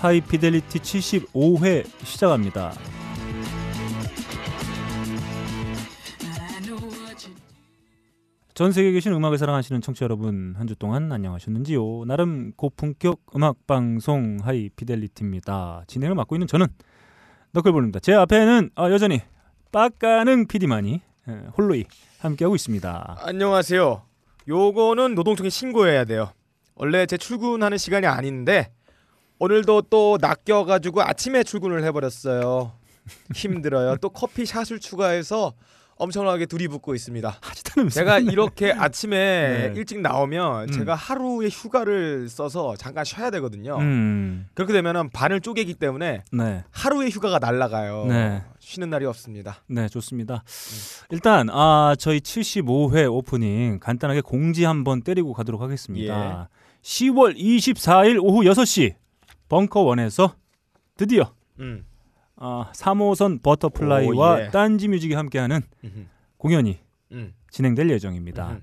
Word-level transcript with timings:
하이피델리티 0.00 0.78
75회 0.78 1.84
시작합니다. 2.04 2.72
전 8.54 8.72
세계에 8.72 8.90
계신 8.92 9.12
음악을 9.12 9.38
사랑하시는 9.38 9.80
청취자 9.80 10.04
여러분 10.04 10.54
한 10.58 10.66
주 10.66 10.74
동안 10.74 11.12
안녕하셨는지요? 11.12 12.04
나름 12.06 12.52
고품격 12.56 13.20
음악 13.36 13.66
방송 13.66 14.38
하이피델리티입니다. 14.42 15.84
진행을 15.86 16.16
맡고 16.16 16.34
있는 16.34 16.46
저는 16.48 16.66
너클볼입니다. 17.52 18.00
제 18.00 18.14
앞에는 18.14 18.70
어, 18.76 18.90
여전히 18.90 19.20
빡가능 19.70 20.46
PD만이 20.48 21.00
홀로이 21.56 21.84
함께하고 22.20 22.56
있습니다. 22.56 23.18
안녕하세요. 23.20 24.02
요거는 24.48 25.14
노동청에 25.14 25.50
신고해야 25.50 26.04
돼요. 26.04 26.32
원래 26.74 27.06
제 27.06 27.16
출근하는 27.16 27.78
시간이 27.78 28.06
아닌데 28.06 28.72
오늘도 29.40 29.82
또 29.82 30.18
낚여가지고 30.20 31.02
아침에 31.02 31.44
출근을 31.44 31.84
해버렸어요. 31.84 32.72
힘들어요. 33.34 33.96
또 33.98 34.10
커피 34.10 34.44
샷을 34.44 34.80
추가해서 34.80 35.54
엄청나게 35.96 36.46
둘이 36.46 36.68
붙고 36.68 36.94
있습니다. 36.94 37.40
제가 37.92 38.18
이렇게 38.20 38.72
아침에 38.72 39.16
네. 39.16 39.72
일찍 39.76 40.00
나오면 40.00 40.68
음. 40.68 40.72
제가 40.72 40.94
하루의 40.94 41.50
휴가를 41.50 42.28
써서 42.28 42.76
잠깐 42.76 43.04
쉬어야 43.04 43.30
되거든요. 43.30 43.78
음. 43.78 44.46
그렇게 44.54 44.72
되면 44.72 45.10
반을 45.10 45.40
쪼개기 45.40 45.74
때문에 45.74 46.22
네. 46.32 46.64
하루의 46.70 47.10
휴가가 47.10 47.38
날라가요. 47.38 48.06
네. 48.06 48.44
쉬는 48.60 48.90
날이 48.90 49.06
없습니다. 49.06 49.62
네, 49.66 49.88
좋습니다. 49.88 50.34
음. 50.34 51.06
일단 51.10 51.48
아, 51.50 51.96
저희 51.98 52.20
75회 52.20 53.12
오프닝 53.12 53.80
간단하게 53.80 54.20
공지 54.20 54.64
한번 54.64 55.02
때리고 55.02 55.32
가도록 55.32 55.60
하겠습니다. 55.62 56.48
예. 56.48 56.58
10월 56.82 57.36
24일 57.36 58.22
오후 58.22 58.42
6시 58.42 58.94
벙커 59.48 59.80
원에서 59.80 60.34
드디어 60.96 61.32
음. 61.60 61.84
어, 62.36 62.66
3호선 62.72 63.42
버터플라이와 63.42 64.34
오, 64.34 64.40
예. 64.40 64.48
딴지 64.48 64.88
뮤직이 64.88 65.14
함께하는 65.14 65.62
음흠. 65.84 66.06
공연이 66.36 66.78
음. 67.12 67.32
진행될 67.50 67.90
예정입니다. 67.90 68.50
음흠. 68.50 68.60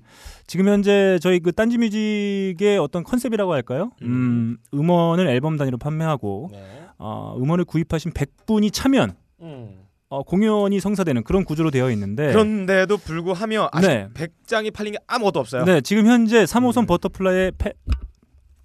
지금 0.47 0.67
현재 0.67 1.19
저희 1.21 1.39
그 1.39 1.51
딴지 1.51 1.77
뮤직의 1.77 2.77
어떤 2.77 3.03
컨셉이라고 3.03 3.51
할까요? 3.53 3.91
음, 4.03 4.07
음 4.07 4.57
음원을 4.73 5.27
앨범 5.27 5.57
단위로 5.57 5.77
판매하고 5.77 6.49
네. 6.51 6.87
어, 6.97 7.35
음원을 7.37 7.65
구입하신 7.65 8.11
100분이 8.11 8.71
차면 8.71 9.15
음. 9.41 9.85
어, 10.07 10.23
공연이 10.23 10.79
성사되는 10.79 11.23
그런 11.23 11.43
구조로 11.43 11.71
되어 11.71 11.89
있는데 11.91 12.31
그런데도 12.31 12.97
불구하며 12.97 13.69
아직 13.71 13.87
네. 13.87 14.07
100장이 14.13 14.71
팔린 14.71 14.93
게 14.93 14.99
아무것도 15.07 15.39
없어요. 15.39 15.65
네, 15.65 15.81
지금 15.81 16.05
현재 16.05 16.43
3호선 16.43 16.81
음. 16.83 16.85
버터플라이의 16.85 17.51
패, 17.57 17.73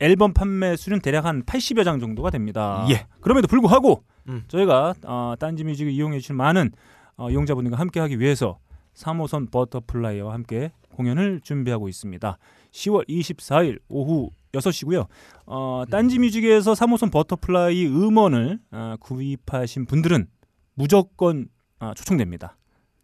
앨범 0.00 0.32
판매 0.32 0.76
수는 0.76 1.00
대략 1.00 1.26
한 1.26 1.42
80여 1.44 1.84
장 1.84 2.00
정도가 2.00 2.30
됩니다. 2.30 2.86
예. 2.90 3.06
그럼에도 3.20 3.46
불구하고 3.46 4.02
음. 4.28 4.44
저희가 4.48 4.94
어, 5.04 5.34
딴지 5.38 5.62
뮤직을 5.64 5.92
이용해 5.92 6.18
주신 6.20 6.36
많은 6.36 6.72
어, 7.16 7.30
이용자분들과 7.30 7.78
함께 7.78 8.00
하기 8.00 8.18
위해서 8.18 8.58
3호선 8.94 9.50
버터플라이와 9.50 10.32
함께 10.32 10.72
공연을 10.94 11.40
준비하고 11.42 11.88
있습니다. 11.88 12.38
10월 12.72 13.08
24일 13.08 13.78
오후 13.88 14.30
6시고요. 14.52 15.06
어, 15.46 15.84
딴지 15.90 16.18
뮤직에서 16.18 16.72
3호선 16.72 17.12
버터플라이 17.12 17.86
음원을 17.86 18.58
어, 18.72 18.94
구입하신 19.00 19.86
분들은 19.86 20.26
무조건 20.74 21.48
어, 21.78 21.92
초청됩니다. 21.94 22.56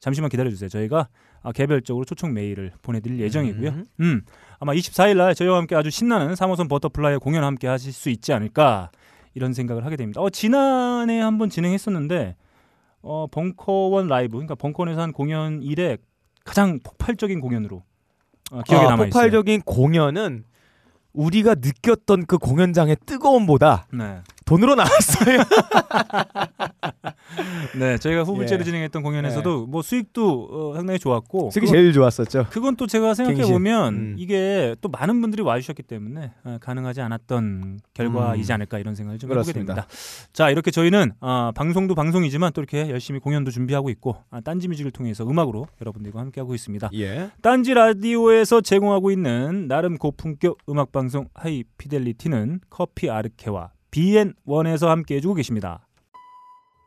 잠시만 0.06 0.30
기다려 0.30 0.50
주세요. 0.50 0.68
저희가 0.68 1.08
아, 1.42 1.50
개별적으로 1.50 2.04
초청 2.04 2.32
메일을 2.32 2.70
보내드릴 2.80 3.18
예정이고요. 3.18 3.70
음. 3.70 3.86
음, 3.98 4.22
아마 4.60 4.72
24일 4.72 5.16
날 5.16 5.34
저희와 5.34 5.56
함께 5.56 5.74
아주 5.74 5.90
신나는 5.90 6.34
3호선 6.34 6.68
버터플라이 6.68 7.16
공연 7.16 7.42
함께 7.42 7.66
하실 7.66 7.92
수 7.92 8.08
있지 8.08 8.32
않을까 8.32 8.92
이런 9.34 9.52
생각을 9.52 9.84
하게 9.84 9.96
됩니다. 9.96 10.20
어, 10.20 10.30
지난해 10.30 11.20
한번 11.20 11.50
진행했었는데 11.50 12.36
어, 13.02 13.26
벙커원 13.32 14.06
라이브, 14.06 14.34
그러니까 14.34 14.54
벙커원에서 14.54 15.00
한 15.00 15.12
공연 15.12 15.60
이래 15.60 15.96
가장 16.44 16.78
폭발적인 16.84 17.40
공연으로 17.40 17.82
어, 18.52 18.62
기억에 18.62 18.84
아, 18.84 18.90
남아 18.90 19.06
있어요. 19.06 19.10
폭발적인 19.10 19.62
공연은 19.62 20.44
우리가 21.14 21.56
느꼈던 21.56 22.26
그 22.26 22.38
공연장의 22.38 22.98
뜨거움보다 23.06 23.88
네. 23.92 24.20
돈으로 24.44 24.76
나왔어요. 24.76 25.38
네, 27.78 27.98
저희가 27.98 28.22
후불제로 28.22 28.60
예. 28.60 28.64
진행했던 28.64 29.02
공연에서도 29.02 29.64
예. 29.66 29.70
뭐 29.70 29.82
수익도 29.82 30.48
어, 30.50 30.74
상당히 30.74 30.98
좋았고 30.98 31.50
수익이 31.50 31.66
제일 31.66 31.92
좋았었죠. 31.92 32.46
그건 32.50 32.76
또 32.76 32.86
제가 32.86 33.14
생각해 33.14 33.50
보면 33.50 33.94
음. 33.94 34.14
이게 34.18 34.74
또 34.80 34.88
많은 34.88 35.20
분들이 35.20 35.42
와주셨기 35.42 35.82
때문에 35.82 36.32
어, 36.44 36.58
가능하지 36.60 37.00
않았던 37.00 37.80
결과이지 37.94 38.52
음. 38.52 38.54
않을까 38.54 38.78
이런 38.78 38.94
생각을 38.94 39.18
좀 39.18 39.28
그렇습니다. 39.28 39.60
해보게 39.60 39.74
됩니다. 39.74 39.86
자, 40.32 40.50
이렇게 40.50 40.70
저희는 40.70 41.12
어, 41.20 41.50
방송도 41.54 41.94
방송이지만 41.94 42.52
또 42.52 42.60
이렇게 42.60 42.90
열심히 42.90 43.20
공연도 43.20 43.50
준비하고 43.50 43.90
있고 43.90 44.16
아, 44.30 44.40
딴지 44.40 44.68
뮤직을 44.68 44.90
통해서 44.90 45.24
음악으로 45.24 45.66
여러분들과 45.80 46.20
함께하고 46.20 46.54
있습니다. 46.54 46.90
예. 46.94 47.30
딴지 47.42 47.74
라디오에서 47.74 48.60
제공하고 48.60 49.10
있는 49.10 49.68
나름 49.68 49.98
고품격 49.98 50.58
음악 50.68 50.92
방송 50.92 51.28
하이 51.34 51.64
피델리티는 51.78 52.60
커피 52.70 53.10
아르케와 53.10 53.70
BN1에서 53.90 54.88
함께 54.88 55.16
해주고 55.16 55.34
계십니다. 55.34 55.85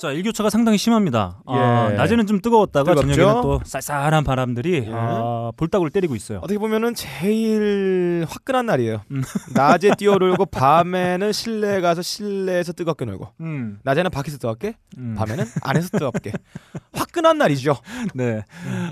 자 0.00 0.12
일교차가 0.12 0.48
상당히 0.48 0.78
심합니다. 0.78 1.42
아, 1.44 1.54
예. 1.54 1.60
아, 1.60 1.88
낮에는 1.90 2.26
좀 2.26 2.40
뜨거웠다가 2.40 2.94
뜨겁죠? 2.94 3.12
저녁에는 3.14 3.42
또 3.42 3.60
쌀쌀한 3.64 4.24
바람들이 4.24 4.86
예. 4.86 4.90
아, 4.94 5.52
볼따구를 5.58 5.90
때리고 5.90 6.16
있어요. 6.16 6.38
어떻게 6.38 6.58
보면은 6.58 6.94
제일 6.94 8.24
화끈한 8.26 8.64
날이에요. 8.64 9.02
음. 9.10 9.20
낮에 9.54 9.90
뛰어놀고 9.98 10.46
밤에는 10.46 11.32
실내 11.32 11.82
가서 11.82 12.00
실내에서 12.00 12.72
뜨겁게 12.72 13.04
놀고 13.04 13.28
음. 13.40 13.78
낮에는 13.82 14.10
밖에서 14.10 14.38
뜨겁게 14.38 14.76
음. 14.96 15.14
밤에는 15.18 15.44
안에서 15.64 15.88
뜨겁게 15.90 16.32
화끈한 16.94 17.36
날이죠. 17.36 17.76
네. 18.14 18.42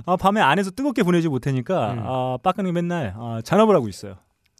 아, 0.05 0.17
밤에 0.17 0.43
안에서 0.43 0.71
뜨겁게 0.73 1.05
보내지 1.05 1.29
못하니까 1.29 1.93
음. 1.95 2.03
아, 2.05 2.37
빠끈이 2.43 2.71
맨날 2.73 3.15
아, 3.17 3.41
잔업을 3.43 3.75
하고 3.75 3.89
있어요. 3.89 4.17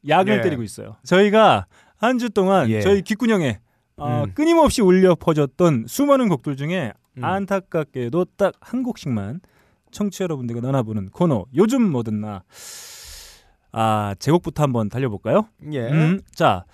야근을 0.09 0.39
예. 0.39 0.41
때리고 0.43 0.63
있어요. 0.63 0.97
저희가 1.05 1.67
한 1.99 2.19
주 2.19 2.31
동안 2.31 2.71
예. 2.71 2.81
저희 2.81 3.03
귓구녕에 3.03 3.59
어, 3.99 4.25
음. 4.25 4.33
끊임없이 4.35 4.81
울려 4.83 5.15
퍼졌던 5.15 5.85
수많은 5.89 6.29
곡들 6.29 6.57
중에 6.57 6.93
음. 7.19 7.25
안타깝게도 7.25 8.27
딱 8.37 8.55
한 8.61 8.83
곡씩만 8.83 9.41
청취 9.91 10.19
자 10.19 10.25
여러분들과 10.25 10.61
나눠보는 10.61 11.11
코너 11.11 11.47
요즘 11.55 11.83
뭐든 11.91 12.21
나. 12.21 12.43
아 13.73 14.15
제곡부터 14.19 14.63
한번 14.63 14.89
달려볼까요? 14.89 15.49
예. 15.73 15.89
음, 15.91 16.21
자, 16.35 16.65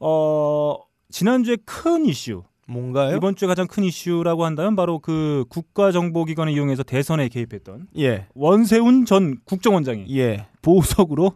어 0.00 0.76
지난주에 1.10 1.56
큰 1.64 2.04
이슈. 2.06 2.42
뭔가요? 2.68 3.16
이번 3.16 3.36
주에 3.36 3.46
가장 3.46 3.66
큰 3.68 3.84
이슈라고 3.84 4.44
한다면 4.44 4.74
바로 4.74 4.98
그 4.98 5.44
국가정보기관을 5.50 6.52
이용해서 6.52 6.82
대선에 6.82 7.28
개입했던 7.28 7.86
예. 7.98 8.26
원세훈 8.34 9.04
전 9.04 9.36
국정원장이 9.44 10.06
예. 10.18 10.46
보석으로 10.62 11.32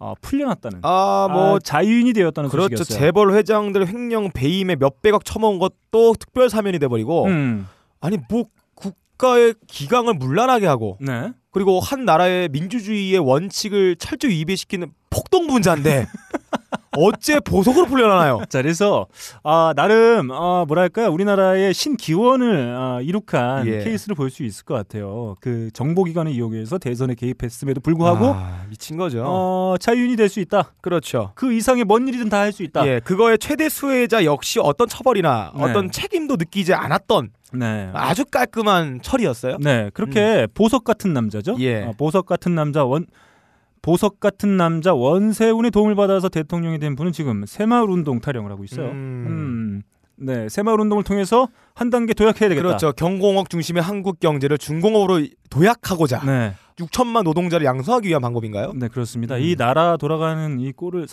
어, 0.00 0.14
풀려났다는 0.20 0.80
아 0.82 1.28
뭐 1.30 1.56
아, 1.56 1.58
자유인이 1.62 2.12
되었다는 2.14 2.48
그렇죠 2.50 2.76
소식이었어요. 2.78 2.98
재벌 3.06 3.34
회장들 3.34 3.86
횡령 3.86 4.30
배임에 4.32 4.76
몇 4.76 5.02
백억 5.02 5.24
처먹은 5.24 5.58
것도 5.58 6.14
특별 6.18 6.48
사면이 6.50 6.78
돼 6.78 6.88
버리고 6.88 7.26
음. 7.26 7.68
아니 8.00 8.16
뭐 8.28 8.44
국가의 8.74 9.54
기강을 9.66 10.14
문란하게 10.14 10.66
하고 10.66 10.96
네. 11.00 11.32
그리고 11.52 11.80
한 11.80 12.04
나라의 12.04 12.48
민주주의의 12.48 13.18
원칙을 13.18 13.96
철저히 13.96 14.32
위배시키는 14.38 14.92
폭동 15.10 15.46
분자인데 15.48 16.06
어째 16.96 17.38
보석으로 17.40 17.86
풀려나나요? 17.86 18.40
자, 18.50 18.60
그래서 18.60 19.06
아, 19.44 19.72
나름 19.76 20.30
아, 20.32 20.64
뭐랄까요 20.66 21.12
우리나라의 21.12 21.72
신기원을 21.72 22.74
아, 22.76 23.00
이룩한 23.00 23.66
예. 23.66 23.78
케이스를 23.84 24.16
볼 24.16 24.30
수 24.30 24.42
있을 24.44 24.64
것 24.64 24.74
같아요. 24.74 25.34
그 25.40 25.70
정보기관을 25.72 26.32
이용해서 26.32 26.78
대선에 26.78 27.14
개입했음에도 27.14 27.80
불구하고 27.80 28.26
아, 28.26 28.64
미친 28.68 28.96
거죠. 28.96 29.24
어, 29.26 29.76
자유인이 29.80 30.16
될 30.16 30.28
수 30.28 30.38
있다. 30.40 30.72
그렇죠. 30.80 31.32
그 31.34 31.52
이상의 31.52 31.84
뭔 31.84 32.06
일이든 32.08 32.28
다 32.28 32.38
할 32.40 32.52
수 32.52 32.62
있다. 32.62 32.86
예, 32.86 33.00
그거의 33.04 33.38
최대 33.38 33.68
수혜자 33.68 34.24
역시 34.24 34.58
어떤 34.60 34.88
처벌이나 34.88 35.52
네. 35.56 35.62
어떤 35.62 35.90
책임도 35.90 36.36
느끼지 36.36 36.74
않았던 36.74 37.30
네. 37.52 37.90
아주 37.92 38.24
깔끔한 38.24 39.00
처리였어요. 39.02 39.58
네, 39.60 39.90
그렇게 39.94 40.42
음. 40.42 40.46
보석 40.54 40.84
같은 40.84 41.12
남자죠. 41.12 41.56
예. 41.60 41.82
어, 41.84 41.92
보석 41.98 42.26
같은 42.26 42.54
남자 42.54 42.84
원 42.84 43.06
보석 43.82 44.20
같은 44.20 44.56
남자 44.56 44.94
원세훈의 44.94 45.70
도움을 45.70 45.94
받아서 45.94 46.28
대통령이 46.28 46.78
된 46.78 46.96
분은 46.96 47.12
지금 47.12 47.44
새마을 47.46 47.90
운동 47.90 48.20
타령을 48.20 48.50
하고 48.50 48.64
있어요. 48.64 48.88
음. 48.88 49.24
음. 49.28 49.82
네, 50.22 50.50
새마을 50.50 50.78
운동을 50.80 51.02
통해서 51.02 51.48
한 51.74 51.88
단계 51.88 52.12
도약해야 52.12 52.50
되겠다. 52.50 52.62
그렇죠. 52.62 52.92
경공업 52.92 53.48
중심의 53.48 53.82
한국 53.82 54.20
경제를 54.20 54.58
중공업으로 54.58 55.26
도약하고자 55.48 56.24
네, 56.26 56.54
6천만 56.76 57.22
노동자를 57.24 57.64
양성하기 57.64 58.08
위한 58.08 58.20
방법인가요? 58.20 58.72
네 58.74 58.88
그렇습니다. 58.88 59.36
음. 59.36 59.40
이 59.40 59.56
나라 59.56 59.96
돌아가는 59.96 60.60
이 60.60 60.72
꼴을 60.72 61.06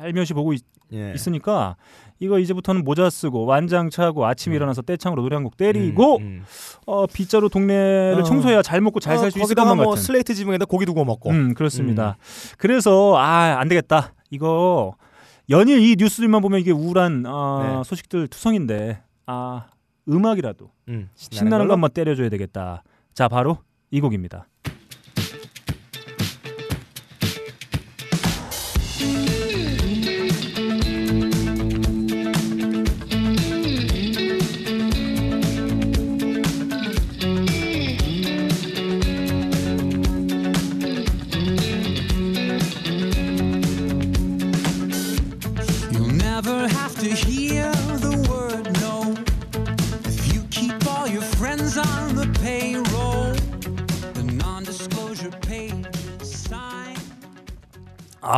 살며시 0.00 0.34
보고 0.34 0.52
있, 0.52 0.62
예. 0.92 1.14
으니까 1.26 1.76
이거 2.18 2.38
이제부터는 2.38 2.84
모자 2.84 3.10
쓰고 3.10 3.44
완장 3.44 3.90
차고 3.90 4.24
아침에 4.26 4.56
일어나서 4.56 4.82
떼창으로 4.82 5.22
노래 5.22 5.34
한 5.36 5.44
곡 5.44 5.56
때리고 5.56 6.16
음, 6.18 6.22
음. 6.22 6.44
어, 6.86 7.06
빗자루 7.06 7.50
동네를 7.50 8.20
어. 8.20 8.22
청소해야 8.22 8.62
잘 8.62 8.80
먹고 8.80 9.00
잘 9.00 9.18
살수 9.18 9.26
어, 9.26 9.40
있을 9.40 9.40
거기다가 9.42 9.68
것만 9.68 9.84
뭐 9.84 9.92
같은. 9.94 10.02
슬레이트 10.04 10.34
지붕에다 10.34 10.64
고기 10.64 10.86
두고 10.86 11.04
먹고. 11.04 11.30
음, 11.30 11.54
그렇습니다. 11.54 12.16
그래서 12.58 13.16
아, 13.16 13.58
안 13.58 13.68
되겠다. 13.68 14.14
이거 14.30 14.94
연일 15.50 15.80
이 15.80 15.96
뉴스들만 15.98 16.40
보면 16.40 16.60
이게 16.60 16.70
우울한 16.72 17.24
어, 17.26 17.62
네. 17.82 17.88
소식들 17.88 18.28
투성인데 18.28 19.02
아, 19.26 19.66
음악이라도 20.08 20.70
음, 20.88 21.10
신나는? 21.14 21.66
거 21.66 21.74
한번 21.74 21.90
때려줘야 21.90 22.28
되겠다. 22.30 22.82
자, 23.12 23.28
바로 23.28 23.58
이 23.90 24.00
곡입니다. 24.00 24.46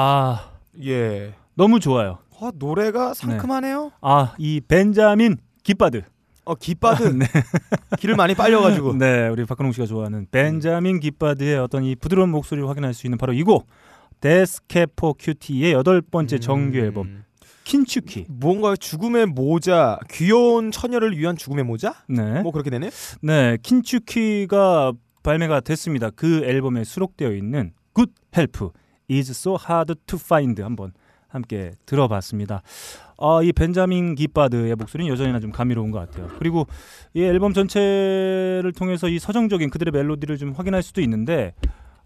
아, 0.00 0.52
예. 0.84 1.34
너무 1.54 1.80
좋아요. 1.80 2.18
어, 2.40 2.50
노래가 2.54 3.14
상큼하네요. 3.14 3.90
아, 4.00 4.32
이 4.38 4.60
벤자민 4.60 5.38
깃바드. 5.64 6.02
어, 6.44 6.54
깃바드. 6.54 7.18
기를 7.98 8.14
많이 8.16 8.36
빨려가지고. 8.36 8.94
네, 8.96 9.26
우리 9.26 9.44
박근홍 9.44 9.72
씨가 9.72 9.86
좋아하는 9.86 10.28
벤자민 10.30 11.00
깃바드의 11.00 11.58
어떤 11.58 11.82
이 11.82 11.96
부드러운 11.96 12.30
목소리를 12.30 12.68
확인할 12.68 12.94
수 12.94 13.06
있는 13.08 13.18
바로 13.18 13.32
이 13.32 13.42
곡 13.42 13.66
Death 14.20 14.63
Cab 14.63 14.89
for 14.89 15.14
Cutie의 15.14 15.72
여덟 15.72 16.00
번째 16.00 16.38
정규 16.38 16.78
앨범 16.78 17.06
음. 17.06 17.24
킨츄키. 17.64 18.26
뭔가 18.28 18.76
죽음의 18.76 19.26
모자, 19.26 19.98
귀여운 20.10 20.70
처녀를 20.70 21.18
위한 21.18 21.36
죽음의 21.36 21.64
모자? 21.64 21.94
네. 22.08 22.40
뭐 22.42 22.52
그렇게 22.52 22.70
되네. 22.70 22.90
네, 23.20 23.58
킨츄키가 23.64 24.92
발매가 25.24 25.60
됐습니다. 25.60 26.10
그 26.10 26.42
앨범에 26.44 26.84
수록되어 26.84 27.32
있는 27.32 27.72
Good 27.94 28.12
Help 28.36 28.68
is 29.10 29.30
so 29.30 29.56
hard 29.56 29.94
to 30.06 30.18
find 30.22 30.60
한번 30.62 30.92
함께 31.28 31.72
들어봤습니다. 31.86 32.62
어, 33.16 33.42
이 33.42 33.52
벤자민 33.52 34.14
깃바드의 34.14 34.76
목소리는 34.76 35.10
여전히나 35.12 35.40
좀 35.40 35.50
감미로운 35.50 35.90
것 35.90 35.98
같아요. 35.98 36.28
그리고 36.38 36.66
이 37.14 37.22
앨범 37.22 37.52
전체를 37.52 38.72
통해서 38.76 39.08
이 39.08 39.18
서정적인 39.18 39.70
그들의 39.70 39.92
멜로디를 39.92 40.38
좀 40.38 40.52
확인할 40.52 40.82
수도 40.82 41.00
있는데 41.02 41.54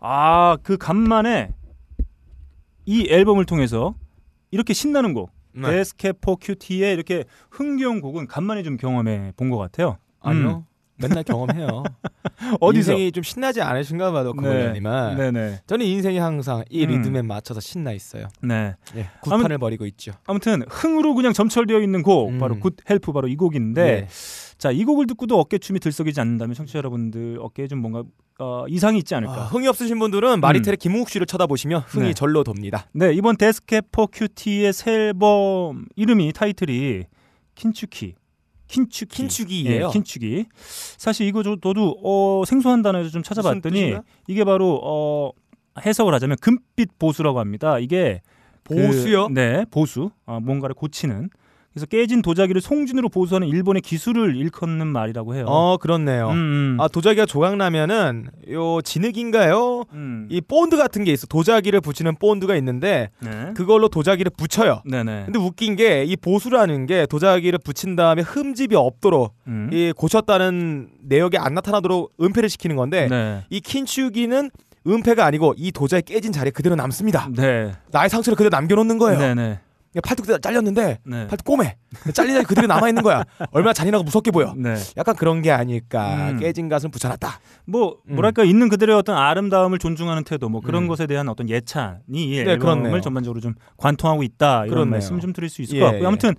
아, 0.00 0.56
그 0.62 0.76
간만에 0.76 1.52
이 2.86 3.06
앨범을 3.08 3.44
통해서 3.44 3.94
이렇게 4.50 4.72
신나는 4.74 5.14
곡 5.14 5.30
네. 5.52 5.70
Death 5.70 6.00
Cab 6.00 6.18
for 6.18 6.36
Cutie의 6.36 6.94
이렇게 6.94 7.24
흥겨운 7.50 8.00
곡은 8.00 8.26
간만에 8.26 8.62
좀 8.62 8.76
경험해 8.76 9.32
본 9.36 9.50
것 9.50 9.58
같아요. 9.58 9.98
아니요. 10.20 10.64
맨날 11.02 11.24
경험해요. 11.24 11.82
어디서? 12.60 12.92
인생이 12.92 13.12
좀 13.12 13.22
신나지 13.22 13.60
않으신가 13.60 14.12
봐요 14.12 14.32
너클볼러님은 14.34 15.16
네네. 15.16 15.60
저는 15.66 15.86
인생이 15.86 16.18
항상 16.18 16.64
이 16.70 16.84
음. 16.84 16.90
리듬에 16.90 17.22
맞춰서 17.22 17.60
신나 17.60 17.92
있어요. 17.92 18.28
네. 18.42 18.74
예, 18.96 19.08
굿판을 19.22 19.58
벌이고 19.58 19.86
있죠. 19.86 20.12
아무튼 20.26 20.62
흥으로 20.68 21.14
그냥 21.14 21.32
점철되어 21.32 21.80
있는 21.80 22.02
곡 22.02 22.30
음. 22.30 22.38
바로 22.38 22.58
Good 22.58 22.76
Help 22.88 23.12
바로 23.12 23.28
이 23.28 23.36
곡인데 23.36 23.84
네. 23.84 24.08
자 24.58 24.70
이 24.72 24.84
곡을 24.84 25.06
듣고도 25.08 25.38
어깨춤이 25.40 25.80
들썩이지 25.80 26.20
않는다면 26.20 26.54
청취자 26.54 26.78
여러분들 26.78 27.38
어깨에 27.40 27.66
좀 27.66 27.80
뭔가 27.80 28.04
어, 28.38 28.64
이상이 28.68 28.98
있지 28.98 29.14
않을까. 29.14 29.34
아, 29.34 29.44
흥이 29.46 29.66
없으신 29.68 29.98
분들은 29.98 30.40
마리텔의 30.40 30.76
김웅욱 30.78 31.10
씨를 31.10 31.26
쳐다보시면 31.26 31.82
흥이 31.86 32.06
네. 32.08 32.14
절로 32.14 32.44
돕니다. 32.44 32.86
네 32.92 33.12
이번 33.12 33.36
Death 33.36 33.68
Cab 33.68 33.87
for 33.87 34.06
Cutie의 34.12 34.72
새 34.72 34.92
앨범 34.92 35.86
이름이 35.96 36.32
타이틀이 36.32 37.04
킨츄키. 37.54 38.14
킨츄키. 38.72 39.16
킨츄기예요? 39.16 39.86
예, 39.86 39.92
킨츄기. 39.92 40.46
사실 40.96 41.26
이거 41.26 41.42
저, 41.42 41.56
저도 41.62 41.98
어, 42.02 42.44
생소한 42.46 42.82
단어여서 42.82 43.10
좀 43.10 43.22
찾아봤더니? 43.22 43.96
이게 44.28 44.44
바로 44.44 44.80
어, 44.82 45.32
해석을 45.84 46.14
하자면 46.14 46.38
금빛 46.40 46.98
보수라고 46.98 47.38
합니다. 47.38 47.78
이게 47.78 48.22
보수요? 48.64 49.28
그, 49.28 49.32
네, 49.32 49.64
보수. 49.70 50.10
어, 50.26 50.40
뭔가를 50.40 50.74
고치는. 50.74 51.30
그래서 51.72 51.86
깨진 51.86 52.20
도자기를 52.20 52.60
송진으로 52.60 53.08
보수하는 53.08 53.48
일본의 53.48 53.80
기술을 53.82 54.36
일컫는 54.36 54.86
말이라고 54.86 55.34
해요. 55.34 55.46
어 55.48 55.78
그렇네요. 55.78 56.28
음, 56.28 56.34
음. 56.34 56.76
아 56.80 56.86
도자기가 56.88 57.24
조각 57.26 57.56
나면은 57.56 58.28
요 58.50 58.80
진흙인가요? 58.82 59.84
음. 59.92 60.26
이 60.30 60.40
본드 60.40 60.76
같은 60.76 61.04
게 61.04 61.12
있어. 61.12 61.26
도자기를 61.26 61.80
붙이는 61.80 62.14
본드가 62.16 62.56
있는데 62.56 63.10
네. 63.20 63.52
그걸로 63.54 63.88
도자기를 63.88 64.30
붙여요. 64.36 64.82
네네. 64.84 65.22
근데 65.26 65.38
웃긴 65.38 65.76
게 65.76 66.04
이 66.04 66.16
보수라는 66.16 66.86
게 66.86 67.06
도자기를 67.06 67.58
붙인 67.64 67.96
다음에 67.96 68.22
흠집이 68.22 68.74
없도록 68.76 69.34
음. 69.46 69.70
이 69.72 69.92
고쳤다는 69.96 70.88
내역이 71.02 71.38
안 71.38 71.54
나타나도록 71.54 72.12
은폐를 72.20 72.48
시키는 72.48 72.76
건데 72.76 73.08
네. 73.08 73.44
이 73.50 73.60
킨추기는 73.60 74.50
은폐가 74.86 75.24
아니고 75.24 75.54
이 75.56 75.70
도자기 75.72 76.12
깨진 76.12 76.32
자리에 76.32 76.50
그대로 76.50 76.74
남습니다. 76.74 77.28
네. 77.34 77.72
나의 77.92 78.10
상처를 78.10 78.36
그대로 78.36 78.50
남겨놓는 78.50 78.98
거예요. 78.98 79.18
네네. 79.18 79.60
팔뚝 80.00 80.40
잘렸는데 80.40 80.98
네. 81.04 81.26
팔뚝 81.26 81.44
꼬매. 81.44 81.76
잘린 82.14 82.34
자리 82.34 82.44
그대로 82.46 82.66
남아 82.66 82.88
있는 82.88 83.02
거야. 83.02 83.24
얼마나 83.50 83.74
잔인하고 83.74 84.04
무섭게 84.04 84.30
보여. 84.30 84.54
네. 84.56 84.74
약간 84.96 85.14
그런 85.14 85.42
게 85.42 85.50
아닐까. 85.50 86.30
음. 86.30 86.38
깨진 86.38 86.68
가슴 86.70 86.90
붙여놨다. 86.90 87.40
뭐 87.66 87.98
음. 88.08 88.14
뭐랄까 88.14 88.44
있는 88.44 88.68
그들의 88.70 88.94
어떤 88.96 89.16
아름다움을 89.18 89.78
존중하는 89.78 90.24
태도 90.24 90.48
뭐 90.48 90.60
그런 90.62 90.84
음. 90.84 90.88
것에 90.88 91.06
대한 91.06 91.28
어떤 91.28 91.48
예찬이 91.50 91.98
이 92.08 92.30
네, 92.42 92.52
앨범을 92.52 92.58
그렇네요. 92.84 93.00
전반적으로 93.02 93.40
좀 93.40 93.54
관통하고 93.76 94.22
있다 94.22 94.60
이런 94.64 94.68
그렇네요. 94.70 94.90
말씀 94.92 95.20
좀 95.20 95.32
드릴 95.34 95.50
수 95.50 95.60
있을 95.60 95.76
예, 95.76 95.80
것 95.80 95.86
같고요. 95.86 96.02
예. 96.04 96.06
아무튼 96.06 96.34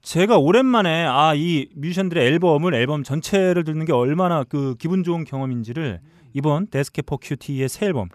제가 0.00 0.38
오랜만에 0.38 1.04
아 1.04 1.34
이 1.34 1.66
뮤지션들의 1.76 2.24
앨범을 2.26 2.72
앨범 2.74 3.02
전체를 3.02 3.64
듣는 3.64 3.84
게 3.84 3.92
얼마나 3.92 4.44
그 4.44 4.74
기분 4.78 5.04
좋은 5.04 5.24
경험인지를 5.24 6.00
이번 6.32 6.68
Death 6.68 6.91
Cab 6.91 7.04
for 7.04 7.18
Cutie의 7.18 7.68
새 7.68 7.86
앨범을 7.86 8.08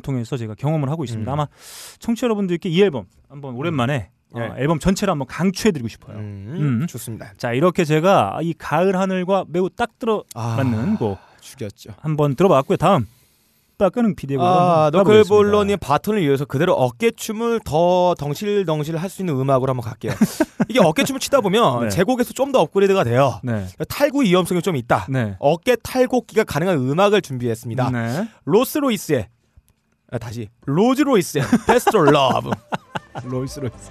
통해서 0.00 0.36
제가 0.36 0.54
경험을 0.54 0.90
하고 0.90 1.04
있습니다. 1.04 1.30
음. 1.30 1.32
아마 1.32 1.46
청취자 1.98 2.26
여러분들께 2.26 2.68
이 2.68 2.82
앨범 2.82 3.04
한번 3.28 3.54
오랜만에 3.54 4.10
어, 4.34 4.40
예. 4.40 4.62
앨범 4.62 4.78
전체를 4.78 5.12
한번 5.12 5.26
강추해드리고 5.28 5.88
싶어요. 5.88 6.16
음, 6.18 6.80
음. 6.82 6.86
좋습니다. 6.88 7.32
자 7.36 7.52
이렇게 7.52 7.84
제가 7.84 8.38
이 8.42 8.54
가을 8.56 8.96
하늘과 8.98 9.44
매우 9.48 9.70
딱 9.70 9.98
들어맞는 9.98 10.94
아, 10.94 10.96
곡 10.98 11.18
죽였죠. 11.40 11.90
한번 12.00 12.34
들어봤고요. 12.34 12.76
다음 12.76 13.06
빠끄는 13.78 14.16
비디오 14.16 14.40
아, 14.42 14.88
너클볼러님 14.90 15.76
바톤을 15.78 16.22
이어서 16.22 16.46
그대로 16.46 16.72
어깨춤을 16.72 17.60
더 17.64 18.14
덩실덩실 18.18 18.96
할 18.96 19.10
수 19.10 19.20
있는 19.20 19.38
음악으로 19.38 19.70
한번 19.70 19.84
갈게요. 19.84 20.12
이게 20.70 20.80
어깨춤을 20.80 21.20
추다 21.20 21.42
보면 21.42 21.82
네. 21.82 21.88
제곡에서 21.90 22.32
좀 22.32 22.52
더 22.52 22.60
업그레이드가 22.60 23.04
돼요. 23.04 23.38
네, 23.42 23.66
탈구 23.88 24.22
위험성이 24.22 24.62
좀 24.62 24.76
있다. 24.76 25.06
네, 25.10 25.36
어깨 25.40 25.76
탈곡기가 25.76 26.44
가능한 26.44 26.78
음악을 26.78 27.20
준비했습니다. 27.20 27.90
네. 27.90 28.28
로스로이스의 28.46 29.20
아, 29.22 29.35
다시 30.18 30.48
로즈 30.64 31.02
로이스의 31.02 31.44
베스트 31.66 31.96
러브. 31.96 32.50
로이스 33.24 33.60
로이스. 33.60 33.90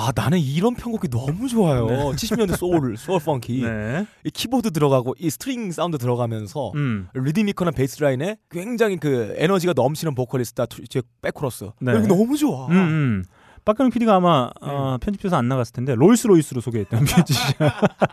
아 0.00 0.12
나는 0.14 0.38
이런 0.38 0.74
편곡이 0.74 1.08
너무 1.08 1.46
좋아요. 1.46 1.86
네. 1.86 1.96
70년대 1.96 2.56
소울, 2.56 2.96
소울 2.96 3.20
funky. 3.20 3.60
네. 3.60 4.06
이 4.24 4.30
키보드 4.30 4.70
들어가고 4.70 5.14
이 5.18 5.28
string 5.28 5.70
sound 5.72 5.98
들어가면서 5.98 6.72
음. 6.74 7.08
리드미컬한 7.12 7.74
베이스 7.74 8.02
라인에 8.02 8.38
굉장히 8.50 8.96
그 8.96 9.34
에너지가 9.36 9.74
넘치는 9.76 10.14
보컬리스트 10.14 10.64
제 10.88 11.02
백코러스. 11.20 11.70
네. 11.80 11.92
이거 11.92 12.06
너무 12.06 12.34
좋아. 12.38 12.68
음, 12.68 12.72
음. 12.72 13.24
박근홍 13.64 13.90
PD가 13.90 14.16
아마 14.16 14.50
어, 14.60 14.96
편집해서 15.00 15.36
안 15.36 15.48
나갔을 15.48 15.72
텐데 15.72 15.94
롤스로이스로 15.94 16.60
소개했던 16.60 17.00
뮤지션 17.00 17.52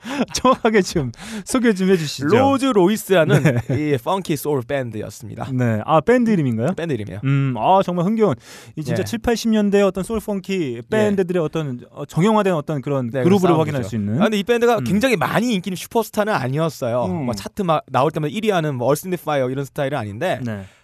정확하게 0.33 0.81
좀 0.81 1.11
소개 1.45 1.73
좀 1.73 1.89
해주시죠. 1.89 2.27
로즈 2.27 2.65
로이스라는 2.65 3.41
이 3.71 3.97
funky 4.03 4.35
소울 4.35 4.61
밴드였습니다. 4.67 5.49
네, 5.53 5.81
아 5.85 6.01
밴드 6.01 6.29
이름인가요? 6.29 6.73
밴드 6.75 6.93
이름이에요. 6.93 7.21
음, 7.23 7.55
아 7.57 7.81
정말 7.83 8.05
흥겨운 8.05 8.35
이 8.75 8.83
진짜 8.83 9.01
예. 9.01 9.05
7, 9.05 9.19
80년대 9.19 9.85
어떤 9.85 10.03
소울 10.03 10.19
funky 10.19 10.83
밴드들의 10.89 11.41
어떤 11.41 11.79
어, 11.91 12.05
정형화된 12.05 12.53
어떤 12.53 12.81
그런 12.81 13.09
네, 13.09 13.23
groove를 13.23 13.53
그런 13.53 13.59
확인할. 13.59 13.83
수 13.83 13.95
있는. 13.95 14.17
아, 14.19 14.23
근데 14.23 14.37
이 14.37 14.43
밴드가 14.43 14.79
음. 14.79 14.83
굉장히 14.83 15.15
많이 15.15 15.53
인기 15.53 15.69
있는 15.69 15.75
슈퍼스타는 15.75 16.33
아니었어요. 16.33 17.05
음. 17.05 17.25
뭐 17.25 17.33
차트 17.33 17.61
막 17.61 17.83
나올 17.89 18.11
때마다 18.11 18.33
1위 18.33 18.49
하는 18.51 18.75
뭐 18.75 18.87
Earth, 18.87 19.07
Wind & 19.07 19.17
Fire 19.17 19.49
이런 19.49 19.65
스타일은 19.65 19.97
아닌데 19.97 20.39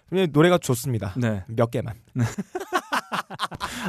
네, 0.10 0.28
노래가 0.32 0.58
좋습니다. 0.58 1.14
네. 1.18 1.44
몇 1.48 1.72
개만. 1.72 1.96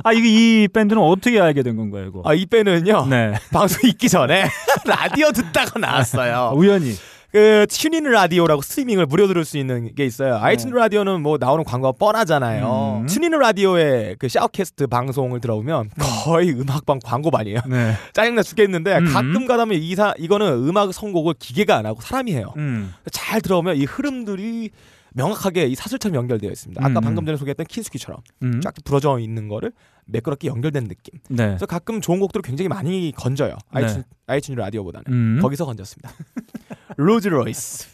아 0.02 0.12
이게 0.12 0.28
이 0.28 0.68
밴드는 0.68 1.00
어떻게 1.00 1.40
알게 1.40 1.62
된 1.62 1.76
건가요, 1.76 2.06
이거? 2.06 2.22
아, 2.24 2.34
이 2.34 2.46
밴드는요. 2.46 3.06
네, 3.06 3.34
방송 3.52 3.88
있기 3.88 4.08
전에 4.08 4.44
라디오 4.86 5.32
듣다가 5.32 5.72
아, 5.76 5.78
나왔어요. 5.78 6.52
우연히. 6.56 6.94
그 7.34 7.66
TuneIn 7.68 8.04
라디오라고 8.04 8.62
스트리밍을 8.62 9.06
무료 9.06 9.26
들을 9.26 9.44
수 9.44 9.58
있는 9.58 9.92
게 9.96 10.06
있어요. 10.06 10.38
iTunes 10.40 10.72
라디오는 10.72 11.20
뭐 11.20 11.36
나오는 11.36 11.64
광고가 11.64 11.90
뻔하잖아요. 11.98 13.00
음. 13.02 13.06
TuneIn 13.08 13.32
라디오의 13.32 14.14
그 14.20 14.28
SHOUTcast 14.28 14.86
방송을 14.86 15.40
들어오면 15.40 15.90
거의 16.24 16.52
음악 16.52 16.82
반 16.82 17.00
광고 17.04 17.29
반이에요. 17.29 17.58
네, 17.68 17.94
짜증나 18.14 18.44
죽겠는데 18.44 18.98
음. 18.98 19.12
가끔 19.12 19.48
가다면 19.48 19.78
이사 19.80 20.14
이거는 20.16 20.68
음악 20.68 20.94
선곡을 20.94 21.34
기계가 21.40 21.76
안 21.76 21.86
하고 21.86 22.00
사람이 22.00 22.32
해요. 22.32 22.54
음, 22.56 22.94
잘 23.10 23.40
들어오면 23.40 23.78
이 23.78 23.84
흐름들이 23.84 24.70
명확하게 25.14 25.66
이 25.66 25.74
사슬처럼 25.74 26.16
연결되어 26.16 26.50
있습니다. 26.50 26.84
아까 26.84 27.00
음. 27.00 27.02
방금 27.02 27.24
전에 27.24 27.36
소개했던 27.36 27.66
킨츄키처럼 27.66 28.20
음. 28.42 28.60
쫙 28.60 28.74
부러져 28.84 29.18
있는 29.18 29.48
거를 29.48 29.72
매끄럽게 30.06 30.48
연결된 30.48 30.88
느낌. 30.88 31.18
네. 31.30 31.46
그래서 31.46 31.66
가끔 31.66 32.00
좋은 32.00 32.20
곡들을 32.20 32.42
굉장히 32.42 32.68
많이 32.68 33.12
건져요. 33.16 33.56
네. 33.74 33.80
iTunes, 33.80 34.04
iTunes 34.26 34.54
라디오보다는 34.56 35.04
음. 35.08 35.38
거기서 35.40 35.66
건졌습니다. 35.66 36.10
로즈 36.96 37.28
로이스. 37.28 37.93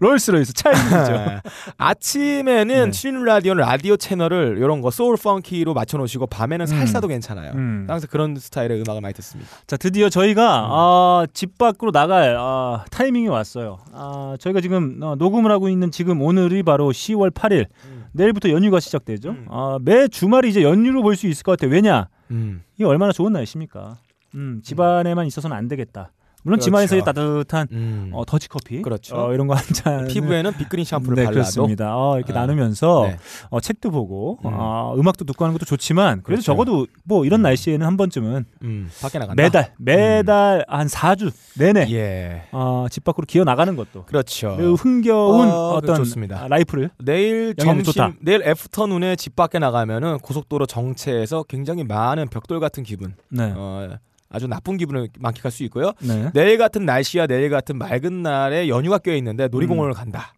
롤스로이스 0.00 0.52
차 0.54 0.70
이름이죠. 0.70 1.12
네. 1.12 1.40
아침에는 1.76 2.66
네. 2.66 2.90
TuneIn 2.90 3.24
라디오는 3.24 3.60
라디오 3.62 3.96
채널을 3.96 4.56
이런 4.58 4.80
거 4.80 4.90
소울 4.90 5.16
funky로 5.16 5.74
맞춰 5.74 5.98
놓으시고 5.98 6.26
밤에는 6.26 6.66
살사도 6.66 7.08
괜찮아요. 7.08 7.52
음. 7.54 7.86
항상 7.88 8.08
그런 8.10 8.36
스타일의 8.36 8.80
음악을 8.82 9.00
많이 9.00 9.14
듣습니다. 9.14 9.50
자 9.66 9.76
드디어 9.76 10.08
저희가 10.08 10.68
아, 10.70 11.26
집 11.32 11.58
밖으로 11.58 11.92
나갈 11.92 12.36
아, 12.38 12.84
타이밍이 12.90 13.28
왔어요. 13.28 13.78
아, 13.92 14.36
저희가 14.40 14.60
지금 14.60 14.98
어, 15.02 15.14
녹음을 15.16 15.50
하고 15.50 15.68
있는 15.68 15.90
지금 15.90 16.20
오늘이 16.22 16.62
바로 16.62 16.88
10월 16.90 17.30
8일. 17.30 17.66
내일부터 18.12 18.48
연휴가 18.50 18.78
시작되죠. 18.78 19.30
음. 19.30 19.46
아, 19.50 19.78
매 19.82 20.06
주말이 20.06 20.48
이제 20.48 20.62
연휴로 20.62 21.02
볼 21.02 21.16
수 21.16 21.26
있을 21.26 21.42
것 21.42 21.52
같아요. 21.58 21.72
왜냐? 21.72 22.08
음. 22.30 22.62
이게 22.76 22.84
얼마나 22.84 23.12
좋은 23.12 23.32
날씨입니까? 23.32 23.96
음, 24.36 24.60
집안에만 24.64 25.26
있어서는 25.26 25.56
안 25.56 25.68
되겠다. 25.68 26.10
물론 26.44 26.58
그렇죠. 26.58 26.64
집안에서의 26.66 27.02
따뜻한 27.04 27.68
음. 27.72 28.10
어, 28.12 28.24
더치커피, 28.24 28.82
그렇죠. 28.82 29.16
어, 29.16 29.32
이런 29.34 29.46
거 29.46 29.54
한 29.54 29.62
잔. 29.72 30.06
피부에는 30.08 30.52
빅그린 30.58 30.84
샴푸를 30.84 31.16
네, 31.16 31.24
발라도 31.24 31.40
그렇습니다. 31.40 31.96
어, 31.96 32.16
이렇게 32.18 32.32
아, 32.32 32.36
나누면서 32.40 33.06
네. 33.08 33.16
어, 33.50 33.60
책도 33.60 33.90
보고 33.90 34.38
음. 34.44 34.50
어, 34.52 34.94
음악도 34.98 35.24
듣고 35.24 35.44
하는 35.44 35.52
것도 35.56 35.64
좋지만 35.64 36.22
그래도 36.22 36.24
그렇죠. 36.24 36.42
적어도 36.42 36.86
뭐 37.04 37.24
이런 37.24 37.42
날씨에는 37.42 37.84
한 37.86 37.96
번쯤은 37.96 38.44
음, 38.62 38.90
밖에 39.00 39.18
나간다. 39.18 39.42
매달 39.42 39.72
매달 39.78 40.64
한 40.68 40.86
4주 40.86 41.32
내내 41.58 41.86
예. 41.90 42.42
어, 42.52 42.86
집 42.90 43.04
밖으로 43.04 43.24
기어 43.26 43.44
나가는 43.44 43.74
것도 43.74 44.04
그렇죠. 44.04 44.50
흥겨운 44.78 45.48
어, 45.48 45.74
어떤 45.76 45.96
좋습니다. 45.96 46.46
라이프를 46.48 46.90
내일 47.02 47.54
점심 47.56 47.84
좋다. 47.84 48.12
내일 48.20 48.42
afternoon에 48.46 49.16
집 49.16 49.34
밖에 49.36 49.58
나가면은 49.58 50.18
고속도로 50.18 50.66
정체에서 50.66 51.44
굉장히 51.44 51.84
많은 51.84 52.28
벽돌 52.28 52.60
같은 52.60 52.82
기분, 52.82 53.14
네. 53.30 53.52
어, 53.56 53.96
아주 54.34 54.48
나쁜 54.48 54.76
기분을 54.76 55.08
만끽할 55.18 55.52
수 55.52 55.62
있고요. 55.64 55.92
네. 56.00 56.30
내일 56.34 56.58
같은 56.58 56.84
날씨와 56.84 57.28
내일 57.28 57.50
같은 57.50 57.78
맑은 57.78 58.22
날에 58.22 58.68
연휴가 58.68 58.98
껴 58.98 59.14
있는데 59.14 59.46
놀이공원을 59.46 59.92
음. 59.92 59.94
간다. 59.94 60.34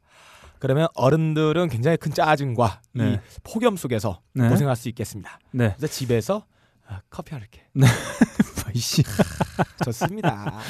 그러면 0.59 0.89
어른들은 0.95 1.69
굉장히 1.69 1.97
큰 1.97 2.13
짜증과 2.13 2.81
이 2.95 2.99
네. 2.99 3.21
폭염 3.43 3.77
속에서 3.77 4.21
네. 4.35 4.49
고생할 4.49 4.77
수 4.77 4.89
있겠습니다. 4.91 5.39
네. 5.53 5.75
그래서 5.77 5.87
집에서 5.93 6.45
아, 6.87 7.01
커피 7.09 7.35
한 7.35 7.43
개. 7.51 7.63
이씨. 8.75 9.03
좋습니다. 9.85 10.61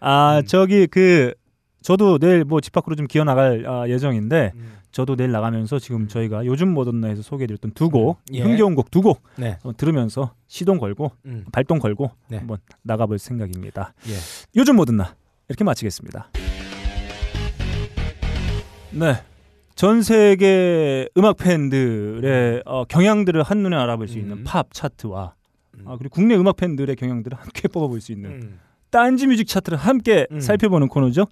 아, 0.00 0.38
음. 0.38 0.46
저기 0.46 0.86
그 0.86 1.32
저도 1.84 2.18
내일 2.18 2.44
뭐 2.44 2.60
집 2.62 2.72
밖으로 2.72 2.96
좀 2.96 3.06
기어 3.06 3.24
나갈 3.24 3.66
아, 3.66 3.86
예정인데 3.86 4.52
음. 4.54 4.72
저도 4.90 5.16
내일 5.16 5.32
나가면서 5.32 5.78
지금 5.78 6.08
저희가 6.08 6.46
요즘 6.46 6.72
뭐든나에서 6.72 7.20
소개해드렸던 7.20 7.72
두 7.72 7.90
곡, 7.90 8.20
예. 8.32 8.42
흥겨운 8.42 8.74
곡 8.74 8.90
두곡 8.90 9.22
네. 9.36 9.58
어, 9.64 9.76
들으면서 9.76 10.32
시동 10.46 10.78
걸고 10.78 11.12
음. 11.26 11.44
발동 11.52 11.78
걸고 11.78 12.10
네. 12.28 12.38
한번 12.38 12.56
나가볼 12.82 13.18
생각입니다. 13.18 13.92
예. 14.08 14.14
요즘 14.56 14.76
뭐든나 14.76 15.14
이렇게 15.48 15.62
마치겠습니다. 15.62 16.30
네. 18.92 19.14
전 19.74 20.00
세계 20.02 21.08
음악 21.18 21.36
팬들의 21.36 22.62
어, 22.64 22.84
경향들을 22.84 23.42
한눈에 23.42 23.76
알아볼 23.76 24.08
수 24.08 24.16
있는 24.18 24.38
음. 24.38 24.44
팝 24.46 24.68
차트와 24.72 25.34
음. 25.74 25.84
아, 25.86 25.96
그리고 25.98 26.14
국내 26.14 26.34
음악 26.34 26.56
팬들의 26.56 26.96
경향들을 26.96 27.36
함께 27.36 27.68
뽑아볼 27.68 28.00
수 28.00 28.12
있는 28.12 28.30
음. 28.30 28.60
딴지 28.90 29.26
뮤직 29.26 29.48
차트를 29.48 29.76
함께 29.76 30.26
음. 30.30 30.40
살펴보는 30.40 30.88
코너죠. 30.88 31.26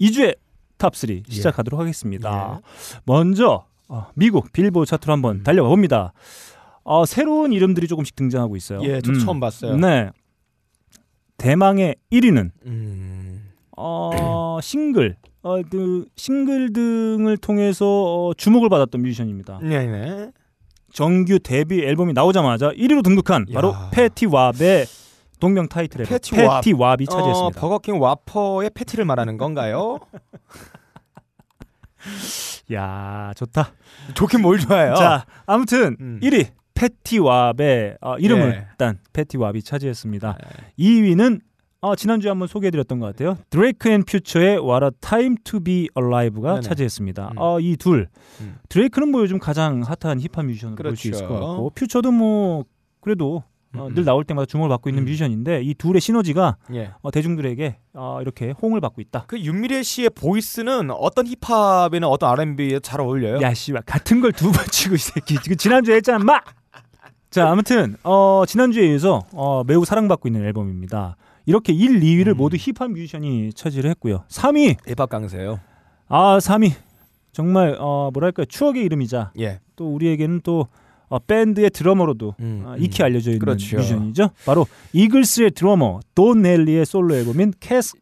2주의 0.00 0.36
탑3 0.78 1.30
시작하도록 1.30 1.80
하겠습니다. 1.80 2.60
먼저 3.04 3.66
어, 3.88 4.06
미국 4.14 4.52
빌보드 4.52 4.88
차트로 4.88 5.12
한번 5.12 5.36
음. 5.36 5.42
달려가 5.42 5.68
봅니다. 5.68 6.12
어, 6.82 7.04
새로운 7.04 7.52
이름들이 7.52 7.88
조금씩 7.88 8.14
등장하고 8.16 8.56
있어요. 8.56 8.80
예, 8.82 9.00
저 9.00 9.12
음. 9.12 9.18
처음 9.18 9.40
봤어요. 9.40 9.76
네. 9.76 10.10
대망의 11.38 11.96
1위는 12.12 12.50
음. 12.66 13.52
어, 13.76 14.58
싱글, 14.62 15.16
어, 15.42 15.60
그 15.62 16.06
싱글 16.16 16.72
등을 16.72 17.36
통해서 17.36 17.86
어, 17.86 18.34
주목을 18.34 18.68
받았던 18.68 19.02
뮤지션입니다. 19.02 19.60
네, 19.62 19.86
네. 19.86 20.30
정규 20.92 21.38
데뷔 21.38 21.82
앨범이 21.82 22.12
나오자마자 22.14 22.70
1위로 22.70 23.02
등극한 23.04 23.46
바로 23.52 23.70
야. 23.70 23.90
패티 23.92 24.26
왑의 24.26 24.86
동명 25.46 25.68
타이틀 25.68 26.00
앨범 26.00 26.10
패티 26.10 26.34
왑. 26.34 26.60
패티 26.60 26.72
왑이 26.72 27.06
어, 27.08 27.12
차지했습니다. 27.12 27.60
버거킹 27.60 28.00
와퍼의 28.00 28.70
패티를 28.74 29.04
말하는 29.04 29.38
건가요? 29.38 30.00
야 32.74 33.32
좋다. 33.36 33.70
좋긴 34.14 34.42
뭘 34.42 34.58
좋아해요. 34.58 34.96
자 34.96 35.24
아무튼 35.46 35.96
음. 36.00 36.18
1위 36.20 36.48
패티 36.74 37.20
왑의 37.20 37.98
어, 38.00 38.16
이름을 38.18 38.54
예. 38.54 38.66
딴 38.76 38.98
패티 39.12 39.38
왑이 39.38 39.62
차지했습니다. 39.62 40.36
네. 40.42 40.48
2위는 40.84 41.40
어, 41.80 41.94
지난주에 41.94 42.28
한번 42.30 42.48
소개해드렸던 42.48 42.98
것 42.98 43.06
같아요. 43.06 43.38
드레이크 43.48 43.88
and 43.88 44.02
퓨처의 44.02 44.58
What 44.58 44.84
a 44.84 44.90
Time 45.00 45.36
to 45.44 45.60
Be 45.60 45.88
Alive가 45.96 46.54
네네. 46.54 46.62
차지했습니다. 46.62 47.28
음. 47.34 47.38
어, 47.38 47.60
이 47.60 47.76
둘. 47.76 48.08
음. 48.40 48.56
드레이크는 48.68 49.12
뭐 49.12 49.20
요즘 49.20 49.38
가장 49.38 49.82
핫한 49.82 50.18
힙합 50.20 50.44
뮤지션으로 50.46 50.76
그렇죠. 50.76 51.08
있을 51.08 51.28
것 51.28 51.34
같고 51.34 51.70
퓨처도 51.70 52.10
뭐 52.10 52.64
그래도 53.00 53.44
어, 53.78 53.86
음. 53.88 53.94
늘 53.94 54.04
나올 54.04 54.24
때마다 54.24 54.46
주목을 54.46 54.68
받고 54.68 54.88
있는 54.90 55.02
음. 55.02 55.04
뮤지션인데 55.06 55.62
이 55.62 55.74
둘의 55.74 56.00
시너지가 56.00 56.56
예. 56.74 56.90
어, 57.02 57.10
대중들에게 57.10 57.76
어, 57.94 58.18
이렇게 58.22 58.52
호응을 58.62 58.80
받고 58.80 59.00
있다. 59.00 59.24
그 59.26 59.38
윤미래 59.40 59.82
씨의 59.82 60.10
보이스는 60.10 60.90
어떤 60.90 61.26
힙합이나 61.26 62.08
어떤 62.08 62.30
R&B에 62.30 62.80
잘 62.80 63.00
어울려요. 63.00 63.40
야 63.42 63.54
씨발 63.54 63.82
같은 63.86 64.20
걸 64.20 64.32
두 64.32 64.50
번 64.52 64.64
치고 64.70 64.94
이 64.94 64.98
새끼 64.98 65.36
지금 65.42 65.56
지난주에 65.56 65.96
했잖아 65.96 66.18
마. 66.24 66.40
자 67.30 67.50
아무튼 67.50 67.96
어, 68.02 68.44
지난주에 68.46 68.86
이어서 68.92 69.22
어, 69.32 69.62
매우 69.66 69.84
사랑받고 69.84 70.28
있는 70.28 70.44
앨범입니다. 70.44 71.16
이렇게 71.44 71.72
1, 71.72 72.00
2위를 72.00 72.28
음. 72.28 72.36
모두 72.38 72.56
힙합 72.56 72.90
뮤지션이 72.90 73.52
차지를 73.52 73.90
했고요. 73.90 74.24
3위 74.28 74.76
힙합 74.88 75.08
강세요. 75.08 75.60
아 76.08 76.38
3위 76.38 76.72
정말 77.32 77.76
어, 77.78 78.10
뭐랄까 78.12 78.44
추억의 78.48 78.84
이름이자 78.84 79.32
예. 79.40 79.60
또 79.76 79.92
우리에게는 79.94 80.40
또 80.42 80.68
어, 81.08 81.18
밴드의 81.18 81.70
드러머로도 81.70 82.34
음, 82.40 82.62
어, 82.66 82.74
음. 82.74 82.82
익히 82.82 83.02
알려져 83.02 83.30
있는 83.30 83.40
그렇죠. 83.40 83.76
뮤지션이죠. 83.76 84.30
바로 84.44 84.66
이글스의 84.92 85.52
드러머 85.52 86.00
돈 86.14 86.42
헨리의 86.42 86.84
솔로 86.86 87.14
앨범인 87.14 87.54
Cass 87.60 87.94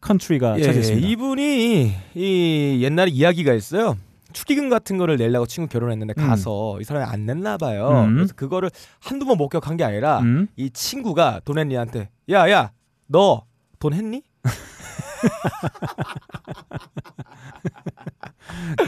County가 0.00 0.58
예, 0.58 0.62
차지했습니다. 0.62 1.06
이분이 1.06 1.92
이 2.14 2.78
옛날에 2.82 3.10
이야기가 3.10 3.52
있어요. 3.54 3.96
축의금 4.32 4.70
같은 4.70 4.96
거를 4.96 5.18
내려고 5.18 5.44
친구 5.46 5.68
결혼했는데 5.68 6.14
음. 6.16 6.26
가서 6.26 6.80
이 6.80 6.84
사람이 6.84 7.04
안 7.06 7.26
냈나 7.26 7.58
봐요. 7.58 8.04
음. 8.08 8.14
그래서 8.14 8.32
그거를 8.34 8.70
한두 9.00 9.26
번 9.26 9.36
목격한 9.38 9.76
게 9.76 9.84
아니라 9.84 10.20
음? 10.20 10.46
이 10.56 10.70
친구가 10.70 11.40
돈 11.44 11.59
헨리한테 11.59 12.08
야야 12.30 12.70
너 13.08 13.42
돈 13.82 13.94
했니? 13.94 14.22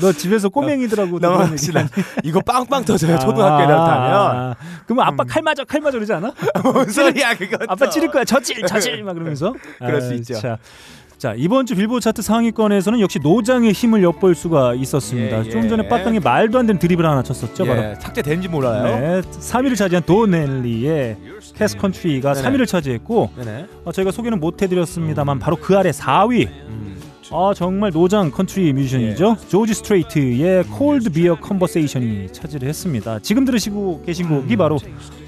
너 0.01 0.13
집에서 0.13 0.49
그런 0.49 0.89
넘어갑시다. 1.21 1.81
얘기 1.81 1.91
이거 2.25 2.41
빵빵 2.41 2.85
터져요. 2.85 3.17
아, 3.17 3.19
초등학교를 3.19 3.75
아, 3.75 3.85
타면 3.85 4.15
아. 4.15 4.55
그러면 4.87 5.07
아빠 5.07 5.23
음. 5.23 5.27
칼 5.27 5.43
맞아 5.43 5.65
칼 5.65 5.81
맞아 5.81 5.97
그러지 5.99 6.13
않아? 6.13 6.33
뭔 6.63 6.89
소리야 6.89 7.35
그거 7.35 7.59
아빠 7.69 7.89
찌를 7.89 8.11
거야 8.11 8.25
저질 8.25 8.63
저질 8.67 9.03
막 9.03 9.15
그러면서 9.15 9.55
그럴 9.79 10.01
수 10.01 10.11
아, 10.11 10.15
있죠. 10.15 10.35
자, 10.35 10.59
자 11.17 11.35
이번 11.37 11.65
주 11.67 11.75
빌보드 11.75 12.03
차트 12.03 12.23
상위권에서는 12.23 13.01
역시 13.01 13.19
노장의 13.23 13.73
힘을 13.73 14.03
엿볼 14.03 14.35
수가 14.35 14.75
있었습니다. 14.75 15.43
예, 15.43 15.47
예. 15.47 15.51
좀 15.51 15.69
전에 15.69 15.89
빠땅이 15.89 16.21
말도 16.21 16.59
안 16.59 16.67
되는 16.67 16.79
드립을 16.79 17.07
하나 17.07 17.23
쳤었죠. 17.23 17.65
바로 17.65 17.83
예, 17.83 17.95
삭제된지 17.99 18.49
몰라요. 18.49 18.83
네, 18.83 19.21
3위를 19.23 19.77
차지한 19.77 20.05
돈 20.05 20.38
헨리의 20.38 21.17
Cass 21.57 21.77
County가 21.79 22.35
네네. 22.35 22.49
3위를 22.49 22.67
차지했고 22.67 23.31
네네. 23.37 23.67
어, 23.85 23.93
저희가 23.93 24.11
소개는 24.11 24.41
못 24.41 24.61
해드렸습니다만 24.63 25.39
바로 25.39 25.57
그 25.57 25.77
아래 25.79 25.91
4위 25.91 26.49
음. 26.49 26.94
아 27.31 27.53
정말 27.55 27.91
노장 27.91 28.31
컨트리 28.31 28.73
뮤지션이죠 28.73 29.37
조지 29.49 29.75
스트레이트의 29.75 30.65
Cold 30.65 31.11
Beer 31.11 31.35
Conversation이 31.37 32.29
차지를 32.33 32.69
했습니다 32.69 33.19
지금 33.21 33.45
들으시고 33.45 34.03
계신 34.05 34.29
곡이 34.29 34.57
바로 34.57 34.79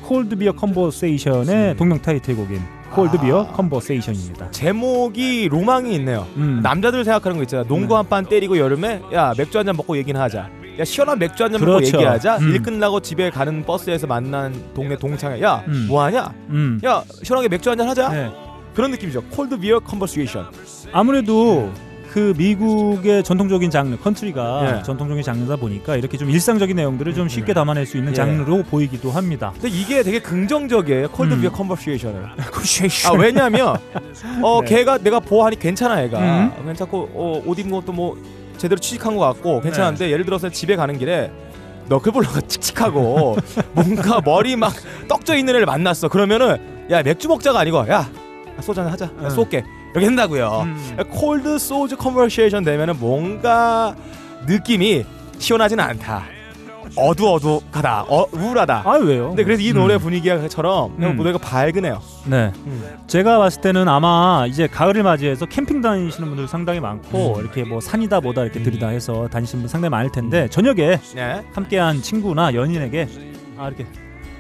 Cold 0.02 0.36
Beer 0.36 0.52
Conversation의 0.52 1.76
동명 1.76 2.00
타이틀곡인 2.00 2.60
Cold 2.92 3.18
Beer 3.20 3.46
Conversation입니다 3.52 4.50
제목이 4.52 5.48
로망이 5.48 5.94
있네요. 5.96 6.26
음. 6.36 6.60
남자들 6.62 7.04
생각하는 7.04 7.36
거 7.36 7.42
있잖아. 7.42 7.64
농구 7.64 7.96
한 7.96 8.06
판 8.08 8.24
때리고 8.24 8.56
여름에 8.58 9.02
야 9.12 9.34
맥주 9.36 9.58
한 9.58 9.66
잔 9.66 9.76
먹고 9.76 9.96
얘기는 9.96 10.18
하자. 10.18 10.48
야 10.78 10.84
시원한 10.84 11.18
맥주 11.18 11.42
한잔 11.42 11.60
먹고 11.60 11.74
그렇죠. 11.78 11.96
얘기하자. 11.96 12.38
음. 12.38 12.52
일 12.54 12.62
끝나고 12.62 13.00
집에 13.00 13.28
가는 13.30 13.64
버스에서 13.64 14.06
만난 14.06 14.54
동네 14.74 14.96
동창회. 14.96 15.42
야 15.42 15.64
음. 15.66 15.86
뭐하냐? 15.88 16.32
음. 16.50 16.80
야 16.84 17.02
시원하게 17.24 17.48
맥주 17.48 17.68
한 17.68 17.76
잔 17.76 17.88
하자. 17.88 18.08
네. 18.10 18.30
그런 18.76 18.90
느낌이죠. 18.90 19.22
Cold 19.30 19.58
Beer 19.58 19.80
Conversation. 19.80 20.48
아무래도 20.92 21.72
그 22.12 22.34
미국의 22.36 23.24
전통적인 23.24 23.70
장르 23.70 23.96
컨트리가 23.96 24.78
예. 24.78 24.82
전통적인 24.82 25.22
장르다 25.22 25.56
보니까 25.56 25.96
이렇게 25.96 26.18
좀 26.18 26.30
일상적인 26.30 26.76
내용들을 26.76 27.14
좀 27.14 27.26
쉽게 27.26 27.54
담아낼 27.54 27.86
수 27.86 27.96
있는 27.96 28.12
예. 28.12 28.16
장르로 28.16 28.64
보이기도 28.64 29.10
합니다. 29.10 29.52
근데 29.54 29.68
이게 29.70 30.02
되게 30.02 30.18
긍정적이에요. 30.18 31.08
Cold 31.08 31.34
음. 31.34 31.40
Beer 31.40 31.50
Conversation을. 31.52 32.22
아 33.06 33.12
왜냐면 33.18 33.76
어 34.42 34.60
네. 34.60 34.68
걔가 34.68 34.98
내가 34.98 35.20
보아하니 35.20 35.58
괜찮아 35.58 36.02
애가 36.02 36.18
음. 36.18 36.66
괜찮고 36.66 37.10
어, 37.14 37.42
옷 37.46 37.58
입은 37.58 37.70
것도 37.70 37.92
뭐 37.92 38.18
제대로 38.58 38.78
취직한 38.78 39.16
것 39.16 39.22
같고 39.22 39.56
네. 39.56 39.60
괜찮은데 39.62 40.10
예를 40.10 40.26
들어서 40.26 40.50
집에 40.50 40.76
가는 40.76 40.98
길에 40.98 41.30
너클볼러가 41.88 42.42
칙칙하고 42.48 43.36
뭔가 43.72 44.20
머리 44.22 44.54
막 44.54 44.74
떡져 45.08 45.36
있는 45.36 45.54
애를 45.54 45.64
만났어 45.64 46.08
그러면은 46.08 46.86
야 46.90 47.02
맥주 47.02 47.26
먹자가 47.28 47.60
아니고 47.60 47.88
야 47.88 48.10
소주 48.60 48.80
한잔 48.80 48.92
하자 48.92 49.04
야, 49.06 49.10
음. 49.26 49.30
쏠게 49.30 49.64
이렇게 49.92 50.06
한다고요 50.06 50.62
음. 50.64 50.96
Cold 51.10 51.58
소주 51.58 51.96
Conversation 51.96 52.64
되면은 52.64 52.98
뭔가 52.98 53.94
느낌이 54.46 55.04
시원하진 55.38 55.80
않다 55.80 56.24
어두어두하다 56.96 58.06
어, 58.08 58.26
우울하다 58.32 58.82
아 58.84 58.96
왜요? 58.96 59.28
근데 59.28 59.44
그래서 59.44 59.62
이 59.62 59.72
노래 59.72 59.94
음. 59.94 60.00
분위기처럼 60.00 60.96
음. 60.98 61.16
무대가 61.16 61.38
밝으네요 61.38 62.00
네. 62.26 62.52
제가 63.06 63.38
봤을 63.38 63.60
때는 63.60 63.88
아마 63.88 64.46
이제 64.48 64.66
가을을 64.66 65.02
맞이해서 65.02 65.46
캠핑 65.46 65.82
다니시는 65.82 66.28
분들 66.28 66.48
상당히 66.48 66.80
많고 66.80 67.36
음. 67.36 67.40
이렇게 67.40 67.64
뭐 67.64 67.80
산이다 67.80 68.20
뭐다 68.20 68.42
이렇게 68.42 68.62
들이다 68.62 68.88
해서 68.88 69.28
다니시는 69.28 69.62
분 69.62 69.68
상당히 69.68 69.90
많을 69.90 70.10
텐데 70.10 70.48
저녁에 70.48 70.98
네. 71.14 71.44
함께한 71.52 72.02
친구나 72.02 72.54
연인에게 72.54 73.08
아 73.58 73.68
이렇게 73.68 73.86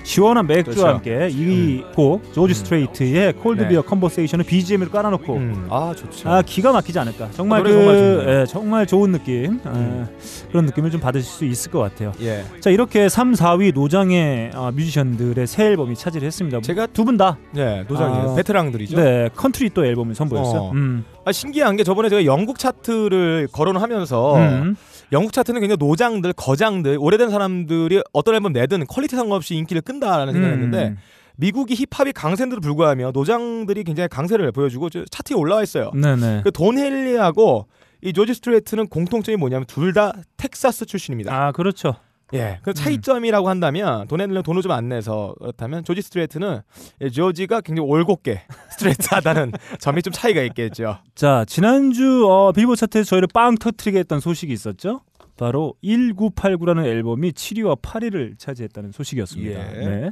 시원한 0.06 0.46
맥주와 0.46 0.74
그렇죠. 0.74 0.86
함께 0.86 1.28
이곡 1.32 2.32
조지 2.32 2.54
스트레이트의 2.54 3.32
Cold 3.32 3.62
네. 3.62 3.68
Beer 3.68 3.82
Conversation을 3.82 4.44
BGM으로 4.44 4.88
깔아놓고 4.90 5.34
음. 5.34 5.66
아 5.68 5.92
좋죠. 5.96 6.30
아 6.30 6.42
기가 6.42 6.70
막히지 6.70 6.96
않을까 7.00 7.28
정말 7.32 7.60
어, 7.60 7.64
그 7.64 7.70
정말. 7.72 8.28
예, 8.40 8.46
정말 8.46 8.86
좋은 8.86 9.10
느낌 9.10 9.58
음. 9.66 10.06
예, 10.08 10.46
그런 10.48 10.66
느낌을 10.66 10.92
좀 10.92 11.00
받으실 11.00 11.28
수 11.28 11.44
있을 11.44 11.72
것 11.72 11.80
같아요. 11.80 12.12
예. 12.20 12.44
자 12.60 12.70
이렇게 12.70 13.08
3, 13.08 13.32
4위 13.32 13.74
노장의 13.74 14.52
어, 14.54 14.70
뮤지션들의 14.72 15.44
새 15.48 15.64
앨범이 15.66 15.96
차지를 15.96 16.24
했습니다. 16.26 16.60
제가 16.60 16.86
두 16.86 17.04
분 17.04 17.16
다 17.16 17.36
네 17.52 17.84
노장이에요. 17.88 18.30
아, 18.30 18.34
베테랑들이죠. 18.36 18.96
네, 18.96 19.28
컨트리 19.34 19.70
또 19.70 19.84
앨범을 19.84 20.14
선보였어요. 20.14 20.60
어. 20.60 20.70
음. 20.72 21.04
아, 21.24 21.32
신기한 21.32 21.74
게 21.76 21.82
저번에 21.82 22.08
제가 22.08 22.24
영국 22.26 22.60
차트를 22.60 23.48
거론하면서 23.50 24.36
음. 24.36 24.76
영국 25.12 25.32
차트는 25.32 25.60
굉장히 25.60 25.76
노장들, 25.78 26.32
거장들, 26.32 26.96
오래된 27.00 27.30
사람들이 27.30 28.02
어떤 28.12 28.34
앨범 28.34 28.52
내든 28.52 28.86
quality 28.86 29.16
상관없이 29.16 29.54
인기를 29.54 29.82
끈다라는 29.82 30.32
생각했는데 30.32 30.88
음. 30.88 30.96
미국이 31.36 31.74
힙합이 31.74 32.12
강세인데도 32.12 32.60
불구하며 32.60 33.10
노장들이 33.12 33.84
굉장히 33.84 34.08
강세를 34.08 34.50
보여주고 34.52 34.88
저 34.90 35.04
차트에 35.10 35.36
올라와 35.36 35.62
있어요. 35.62 35.90
네네. 35.94 36.42
그 36.44 36.61
돈 36.61 36.78
헨리하고 36.78 37.66
이 38.02 38.12
조지 38.12 38.34
스트레이트는 38.34 38.88
공통점이 38.88 39.36
뭐냐면 39.36 39.66
둘 39.66 39.92
다 39.92 40.12
텍사스 40.36 40.86
출신입니다. 40.86 41.32
아 41.34 41.52
그렇죠. 41.52 41.96
예. 42.34 42.58
그 42.62 42.74
차이점이라고 42.74 43.48
한다면 43.48 44.08
돈 44.08 44.20
헨리는 44.20 44.42
돈을 44.42 44.62
좀 44.62 44.72
안 44.72 44.88
내서 44.88 45.34
그렇다면 45.38 45.84
조지 45.84 46.02
스트레이트는 46.02 46.60
이 47.00 47.10
조지가 47.10 47.60
굉장히 47.60 47.88
올곧게 47.88 48.42
스트레이트하다는 48.72 49.52
점이 49.78 50.02
좀 50.02 50.12
차이가 50.12 50.42
있겠죠. 50.42 50.98
자 51.14 51.44
지난주 51.46 52.26
어, 52.28 52.52
빌보드 52.52 52.80
차트에서 52.80 53.10
저희를 53.10 53.28
빵 53.32 53.54
터트리게 53.56 53.98
했던 54.00 54.20
소식이 54.20 54.52
있었죠. 54.52 55.02
바로 55.36 55.74
1989라는 55.84 56.84
앨범이 56.84 57.32
7위와 57.32 57.80
8위를 57.80 58.38
차지했다는 58.38 58.92
소식이었습니다. 58.92 59.76
예. 59.76 59.86
네. 59.86 60.10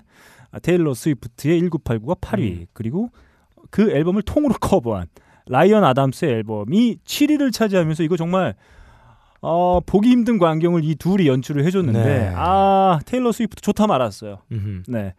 아, 0.53 0.59
테일러 0.61 0.95
스위프트의 0.95 1.63
1989가 1.63 2.21
8위 2.21 2.53
음. 2.61 2.67
그리고 2.73 3.11
그 3.71 3.91
앨범을 3.91 4.23
통으로 4.23 4.55
커버한 4.61 5.07
라이언 5.47 5.83
아담스의 5.83 6.31
앨범이 6.33 6.99
7위를 7.05 7.53
차지하면서 7.53 8.03
이거 8.03 8.17
정말 8.17 8.55
어, 9.47 9.81
보기 9.85 10.09
힘든 10.09 10.39
광경을 10.39 10.85
이 10.85 10.95
둘이 10.95 11.27
연출을 11.27 11.65
해줬는데 11.67 12.03
네. 12.03 12.33
아 12.35 12.99
테일러 13.05 13.31
스위프트 13.31 13.61
좋다 13.61 13.87
말았어요. 13.87 14.39
음흠. 14.51 14.85
네. 14.89 15.13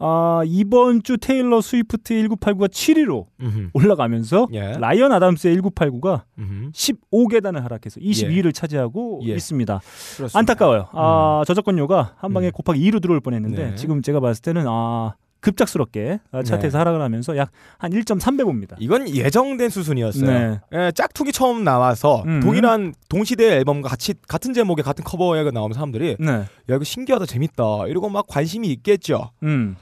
아, 0.00 0.42
이번 0.44 1.04
주 1.04 1.16
테일러 1.18 1.60
스위프트 1.60 2.14
1989가 2.26 2.68
7위로 2.68 3.26
음흠. 3.40 3.70
올라가면서 3.72 4.48
예. 4.52 4.72
라이언 4.72 5.12
아담스의 5.12 5.56
1989가 5.58 6.22
음흠. 6.36 6.72
15계단을 6.72 7.60
하락해서 7.60 8.00
22위를 8.00 8.52
차지하고 8.52 9.20
예. 9.26 9.34
있습니다. 9.34 9.80
그렇습니다. 10.16 10.38
안타까워요. 10.38 10.88
아, 10.92 11.42
저작권료가 11.46 12.14
한 12.16 12.34
방에 12.34 12.48
음. 12.48 12.52
곱하기 12.52 12.90
2로 12.90 13.00
들어올 13.00 13.20
뻔했는데 13.20 13.70
네. 13.70 13.74
지금 13.76 14.02
제가 14.02 14.18
봤을 14.18 14.42
때는 14.42 14.64
아, 14.66 15.14
급작스럽게 15.44 16.20
아, 16.32 16.42
차트에서 16.42 16.76
네. 16.76 16.78
하락을 16.78 17.00
하면서 17.02 17.36
약 17.36 17.50
한 17.78 17.90
1.3배 17.92 18.44
봅니다. 18.44 18.76
이건 18.80 19.08
예정된 19.08 19.68
수순이었어요. 19.68 20.26
네. 20.26 20.60
예, 20.72 20.92
짝퉁이 20.94 21.32
처음 21.32 21.64
나와서 21.64 22.22
음. 22.26 22.40
동일한 22.40 22.94
동시대 23.08 23.56
앨범과 23.58 23.88
같이 23.90 24.14
같은 24.26 24.54
제목의 24.54 24.82
같은 24.84 25.04
커버가 25.04 25.42
나오면 25.50 25.74
사람들이 25.74 26.16
네. 26.18 26.30
야 26.32 26.46
이거 26.68 26.82
신기하다 26.84 27.26
재밌다 27.26 27.86
이러고 27.88 28.08
막 28.08 28.26
관심이 28.26 28.68
있겠죠. 28.68 29.30
음. 29.42 29.76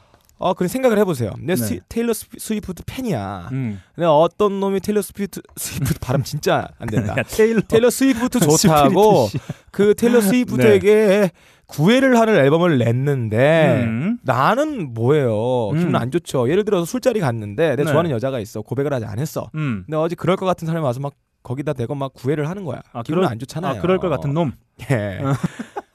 아 0.44 0.54
그런 0.54 0.66
생각을 0.68 0.98
해보세요. 0.98 1.30
내 1.38 1.54
네. 1.54 1.56
스- 1.56 1.78
테일러 1.88 2.12
스위- 2.12 2.38
스위프트 2.40 2.82
팬이야. 2.84 3.50
음. 3.52 3.80
근데 3.94 4.06
어떤 4.06 4.58
놈이 4.58 4.80
테일러 4.80 5.00
스위프트 5.00 5.40
스위프트 5.56 6.00
발음 6.02 6.24
진짜 6.24 6.66
안 6.80 6.88
된다. 6.88 7.14
야, 7.16 7.22
테일러 7.22 7.60
테일러 7.60 7.90
스위프트 7.90 8.40
좋다고. 8.40 9.28
그 9.70 9.94
테일러 9.94 10.20
스위프트에게 10.20 11.30
구애를 11.72 12.18
하는 12.18 12.34
앨범을 12.36 12.78
냈는데 12.78 13.84
음. 13.84 14.18
나는 14.22 14.92
뭐예요? 14.92 15.70
음. 15.70 15.78
기분 15.78 15.96
안 15.96 16.10
좋죠. 16.10 16.48
예를 16.50 16.64
들어서 16.64 16.84
술자리 16.84 17.20
갔는데 17.20 17.76
내 17.76 17.76
네. 17.76 17.84
좋아하는 17.84 18.10
여자가 18.10 18.38
있어. 18.40 18.60
고백을 18.62 18.92
아직 18.92 19.06
안 19.06 19.18
했어. 19.18 19.48
음. 19.54 19.82
근데 19.86 19.96
어제 19.96 20.14
그럴 20.14 20.36
것 20.36 20.46
같은 20.46 20.66
사람이 20.66 20.84
와서 20.84 21.00
막 21.00 21.14
거기다 21.42 21.72
대고 21.72 21.94
막 21.94 22.12
구애를 22.14 22.48
하는 22.48 22.64
거야. 22.64 22.82
아, 22.92 23.02
기분 23.02 23.24
안 23.24 23.38
좋잖아요. 23.38 23.78
아, 23.78 23.80
그럴 23.80 23.98
것 23.98 24.08
같은 24.08 24.32
놈. 24.32 24.52
예. 24.90 25.20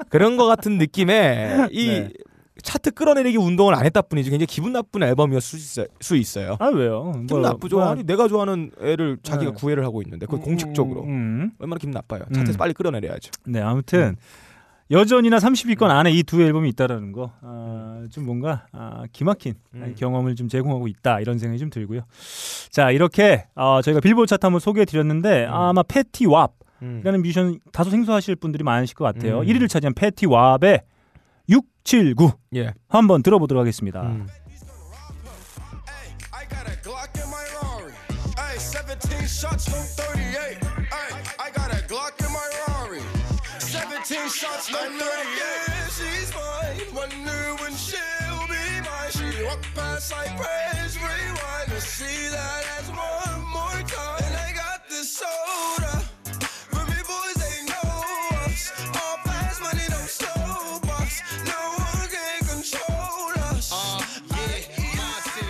그런 0.10 0.36
것 0.38 0.46
같은 0.46 0.78
느낌에 0.78 1.68
이 1.72 1.88
네. 1.88 2.10
차트 2.64 2.92
끌어내리기 2.92 3.38
운동을 3.38 3.76
안 3.76 3.86
했다 3.86 4.02
뿐이지 4.02 4.30
굉장히 4.30 4.48
기분 4.48 4.74
나쁜 4.74 5.04
앨범이었을 5.04 5.88
수 6.00 6.16
있어요. 6.16 6.58
아, 6.60 6.68
왜요? 6.68 7.12
기분 7.14 7.42
뭐, 7.42 7.50
나쁘죠. 7.50 7.78
뭐, 7.78 7.86
아니 7.86 8.04
내가 8.04 8.28
좋아하는 8.28 8.72
애를 8.82 9.18
자기가 9.22 9.52
네. 9.52 9.58
구애를 9.58 9.86
하고 9.86 10.02
있는데 10.02 10.26
그걸 10.26 10.40
음, 10.40 10.44
공식적으로 10.44 11.04
음. 11.04 11.52
얼마나 11.60 11.78
기분 11.78 11.92
나빠요. 11.92 12.24
차트에서 12.34 12.54
음. 12.54 12.58
빨리 12.58 12.74
끌어내려야죠. 12.74 13.32
네, 13.46 13.62
아무튼 13.62 14.18
여전히나 14.90 15.38
30위권 15.38 15.90
안에 15.90 16.12
이 16.12 16.24
두 16.24 16.42
앨범이 16.42 16.70
있다라는 16.70 17.12
거, 17.12 17.32
아, 17.42 18.06
좀 18.12 18.26
뭔가 18.26 18.68
아, 18.72 19.04
기막힌 19.12 19.56
음. 19.74 19.96
경험을 19.98 20.36
좀 20.36 20.48
제공하고 20.48 20.88
있다 20.88 21.20
이런 21.20 21.40
생각이 21.40 21.60
좀 21.60 21.70
들고요. 21.70 22.02
자, 22.70 22.92
이렇게 22.92 23.46
어, 23.56 23.82
저희가 23.82 24.00
빌보드 24.00 24.28
차트 24.30 24.46
한번 24.46 24.60
소개해드렸는데 24.60 25.46
음. 25.46 25.54
아마 25.54 25.84
패티 25.84 26.26
왑 26.26 26.48
이라는 26.82 27.20
음. 27.20 27.22
뮤지션 27.22 27.60
다소 27.72 27.90
생소하실 27.90 28.36
분들이 28.38 28.64
많으실 28.64 28.96
것 28.96 29.04
같아요. 29.04 29.40
음. 29.40 29.46
1위를 29.46 29.68
차지한 29.68 29.94
패티 29.94 30.26
왑의 30.28 30.82
679 31.50 32.32
예. 32.56 32.74
한번 32.88 33.24
들어보도록 33.24 33.60
하겠습니다. 33.62 34.02
음. 34.04 34.28
I 36.32 36.46
got 36.48 36.70
a 36.70 36.76
Glock 36.84 37.10
in 37.16 37.28
my 37.28 37.46
Rari. 37.56 37.94
Ay, 38.38 38.58
17 38.60 39.24
shots, 39.26 39.70
no 39.70 39.82
38. 39.82 40.67
Shots, 44.38 44.72
no 44.72 44.78
38. 44.78 45.02
she's 45.98 46.32
mine. 46.36 46.94
Wonder 46.94 47.44
when 47.60 47.74
she'll 47.74 48.46
be 48.46 48.66
mine. 48.86 49.10
She 49.10 49.44
walk 49.44 49.64
past, 49.74 50.14
I 50.14 50.28
press 50.38 50.96
rewind 50.96 51.70
to 51.70 51.82
see 51.82 52.30
that 52.30 52.64
as 52.78 52.88
one 52.90 53.42
more 53.50 53.82
time. 53.90 54.24
And 54.26 54.36
I 54.38 54.54
got 54.54 54.88
this 54.90 55.10
soda. 55.18 55.87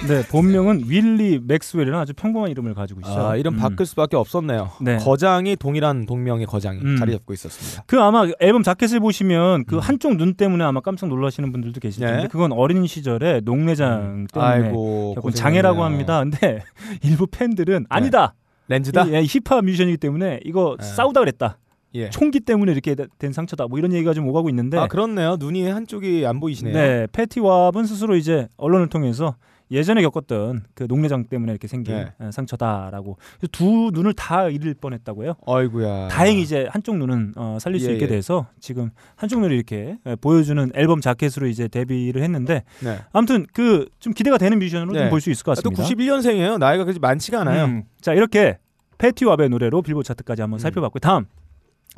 네, 0.07 0.25
본명은 0.27 0.83
윌리 0.87 1.39
맥스웰이라는 1.43 1.99
아주 1.99 2.13
평범한 2.13 2.49
이름을 2.51 2.73
가지고 2.73 3.01
있어요. 3.01 3.27
아, 3.27 3.35
이름 3.35 3.55
음. 3.55 3.59
바뀔 3.59 3.85
수밖에 3.85 4.15
없었네요. 4.15 4.71
네. 4.81 4.97
거장이 4.97 5.55
동일한 5.55 6.05
동명의 6.05 6.45
거장이 6.45 6.79
음. 6.79 6.97
자리 6.97 7.11
잡고 7.13 7.33
있었습니다. 7.33 7.83
그 7.87 7.99
아마 8.01 8.25
앨범 8.39 8.63
자켓을 8.63 8.99
보시면 8.99 9.65
그 9.65 9.75
음. 9.75 9.79
한쪽 9.79 10.15
눈 10.17 10.33
때문에 10.35 10.63
아마 10.63 10.79
깜짝 10.79 11.07
놀라시는 11.07 11.51
분들도 11.51 11.79
계실 11.79 12.05
네. 12.05 12.11
텐데 12.11 12.27
그건 12.29 12.51
어린 12.51 12.85
시절에 12.87 13.41
녹내장 13.43 14.27
때문에 14.33 14.51
아이고. 14.67 15.15
장애라고 15.33 15.83
합니다. 15.83 16.19
근데 16.19 16.63
일부 17.03 17.27
팬들은 17.27 17.85
아니다. 17.89 18.33
렌즈다. 18.69 19.05
이- 19.05 19.13
예, 19.13 19.23
힙합 19.23 19.63
뮤지션이기 19.63 19.97
때문에 19.97 20.39
이거 20.45 20.75
네. 20.79 20.85
싸우다 20.85 21.21
그랬다. 21.21 21.57
예. 21.95 22.09
총기 22.09 22.41
때문에 22.41 22.71
이렇게 22.73 22.95
된 23.17 23.31
상처다. 23.33 23.67
뭐 23.67 23.79
이런 23.79 23.93
얘기가 23.93 24.13
좀 24.13 24.27
오가고 24.27 24.49
있는데 24.49 24.77
아 24.77 24.87
그렇네요. 24.87 25.37
눈이 25.39 25.67
한쪽이 25.69 26.25
안 26.27 26.39
보이시네요. 26.39 26.73
네, 26.75 27.07
패티 27.11 27.39
왑은 27.39 27.85
스스로 27.85 28.15
이제 28.17 28.47
언론을 28.57 28.87
통해서 28.89 29.35
예전에 29.69 30.01
겪었던 30.01 30.63
그 30.73 30.85
녹내장 30.87 31.25
때문에 31.25 31.51
이렇게 31.51 31.67
생긴 31.67 31.95
네. 31.95 32.13
어, 32.19 32.31
상처다라고 32.31 33.17
두 33.51 33.91
눈을 33.93 34.13
다 34.13 34.47
잃을 34.47 34.75
뻔했다고요. 34.75 35.35
아이고야. 35.45 36.07
다행히 36.07 36.41
이제 36.41 36.67
한쪽 36.69 36.97
눈은 36.97 37.33
어, 37.35 37.57
살릴 37.59 37.79
수 37.79 37.89
예, 37.89 37.93
있게 37.93 38.05
예. 38.05 38.09
돼서 38.09 38.47
지금 38.59 38.91
한쪽 39.15 39.41
눈을 39.41 39.55
이렇게 39.55 39.97
예, 40.05 40.15
보여주는 40.15 40.71
앨범 40.73 41.01
자켓으로 41.01 41.47
이제 41.47 41.67
데뷔를 41.67 42.23
했는데 42.23 42.63
네. 42.81 42.99
아무튼 43.11 43.45
그 43.53 43.87
좀 43.99 44.13
기대가 44.13 44.37
되는 44.37 44.57
뮤지션으로 44.59 44.93
네. 44.93 45.03
좀볼수 45.03 45.29
있을 45.31 45.43
것또 45.43 45.69
같습니다. 45.71 45.83
91년생이에요. 45.83 46.57
나이가 46.57 46.83
그렇게 46.83 46.99
많지가 46.99 47.41
않아요. 47.41 47.65
음, 47.65 47.83
자 47.99 48.13
이렇게 48.13 48.57
패티 48.97 49.25
왑의 49.25 49.49
노래로 49.49 49.81
빌보드 49.81 50.07
차트까지 50.07 50.41
한번 50.41 50.57
음. 50.57 50.59
살펴봤고요. 50.59 50.99
다음 50.99 51.25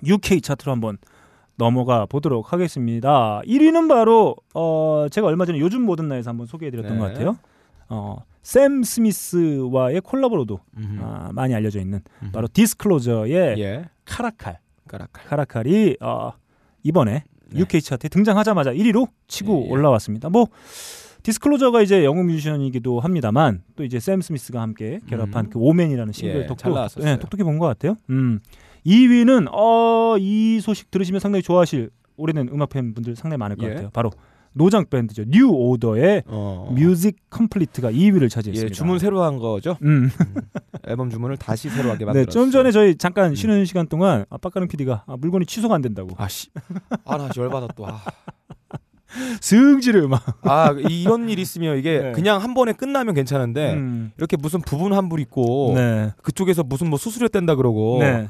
UK 0.06 0.42
차트로 0.42 0.72
한번 0.72 0.98
넘어가 1.56 2.06
보도록 2.06 2.54
하겠습니다. 2.54 3.42
1위는 3.46 3.90
바로 3.90 4.36
어 4.54 5.08
제가 5.12 5.28
얼마 5.28 5.46
전에 5.46 5.60
요즘 5.60 5.82
모든 5.84 6.08
날에서 6.08 6.30
한번 6.30 6.48
소개해드렸던 6.48 6.94
네. 6.94 7.00
것 7.00 7.08
같아요. 7.08 7.38
어 7.89 8.23
샘 8.41 8.82
스미스와의 8.84 10.02
콜라보로도 10.02 10.60
음흠. 10.78 10.99
아, 11.04 11.30
많이 11.34 11.54
알려져 11.54 11.80
있는 11.80 11.99
음흠. 12.23 12.32
바로 12.32 12.47
디스클로저의 12.52 13.60
예. 13.60 13.86
카라칼 14.06 14.58
까락칼. 14.88 15.25
카라칼이 15.28 15.97
어, 16.02 16.32
이번에 16.82 17.23
네. 17.52 17.60
UK 17.60 17.82
차트에 17.82 18.10
등장하자마자 18.10 18.73
1위로 18.73 19.10
치고 19.28 19.63
예, 19.63 19.65
예. 19.67 19.69
올라왔습니다. 19.71 20.30
뭐 20.30 20.47
디스클로저가 21.21 21.82
이제 21.82 22.04
영국 22.06 22.25
뮤지션이기도 22.25 23.02
합니다만 23.02 23.62
또 23.75 23.84
이제 23.84 23.99
샘 23.99 24.21
스미스가 24.21 24.60
함께 24.62 24.99
결합한 25.08 25.45
음. 25.47 25.49
그 25.52 25.60
Omen이라는 25.60 26.13
싱글 26.13 26.47
예, 26.49 26.69
나왔었어요. 26.69 27.12
예, 27.12 27.17
똑똑히 27.19 27.43
본 27.43 27.60
것 27.60 27.67
같아요. 27.67 27.97
음. 28.10 28.39
2위는 28.86 29.47
어, 29.54 30.15
이 30.17 30.60
소식 30.62 30.89
들으시면 30.89 31.19
상당히 31.19 31.43
좋아하실 31.43 31.91
오래된 32.15 32.49
음악 32.52 32.69
팬 32.69 32.93
분들 32.93 33.15
상당히 33.15 33.38
많을 33.38 33.58
것 33.58 33.65
예. 33.65 33.69
같아요. 33.73 33.89
바로 33.91 34.10
노장 34.54 34.86
밴드죠. 34.90 35.24
뉴 35.28 35.48
오더의 35.50 36.24
어. 36.28 36.72
Music 36.76 37.18
Complete가 37.30 37.92
2위를 37.92 38.30
차지했습니다. 38.30 38.66
예, 38.66 38.70
주문 38.70 39.00
새로 39.00 39.24
한 39.24 39.38
거죠. 39.38 39.78
음. 39.84 40.10
앨범 40.88 41.10
주문을 41.10 41.38
다시 41.38 41.70
새로 41.70 41.90
하게 41.90 42.00
네, 42.00 42.06
만들었어요. 42.06 42.32
좀 42.32 42.52
전에 42.52 42.72
저희 42.72 42.96
잠깐 42.96 43.32
음. 43.32 43.36
쉬는 43.36 43.66
시간 43.66 43.88
동안 43.88 44.26
아, 44.30 44.38
빡가는 44.38 44.68
PD가 44.68 45.04
아, 45.08 45.18
물건이 45.18 45.46
취소가 45.46 45.76
안 45.76 45.82
된다고 45.82 46.10
아 46.18 46.28
씨. 46.28 46.50
아, 47.06 47.18
나 47.18 47.30
열받아 47.36 47.68
또. 47.76 47.88
아. 47.88 48.02
승질을 49.42 50.08
막 50.08 50.24
아, 50.44 50.72
이런 50.88 51.30
일 51.30 51.40
있으면 51.40 51.78
이게 51.78 52.00
네. 52.00 52.12
그냥 52.12 52.42
한 52.42 52.54
번에 52.54 52.74
끝나면 52.74 53.16
괜찮은데 53.16 53.74
음. 53.74 54.12
이렇게 54.18 54.38
무슨 54.38 54.62
부분 54.62 54.94
환불 54.94 55.20
있고 55.22 55.74
네. 55.76 56.12
그쪽에서 56.22 56.64
무슨 56.64 56.90
뭐 56.90 57.00
수수료 57.00 57.28
뗀다 57.28 57.56
그러고 57.56 57.98
네. 58.02 58.30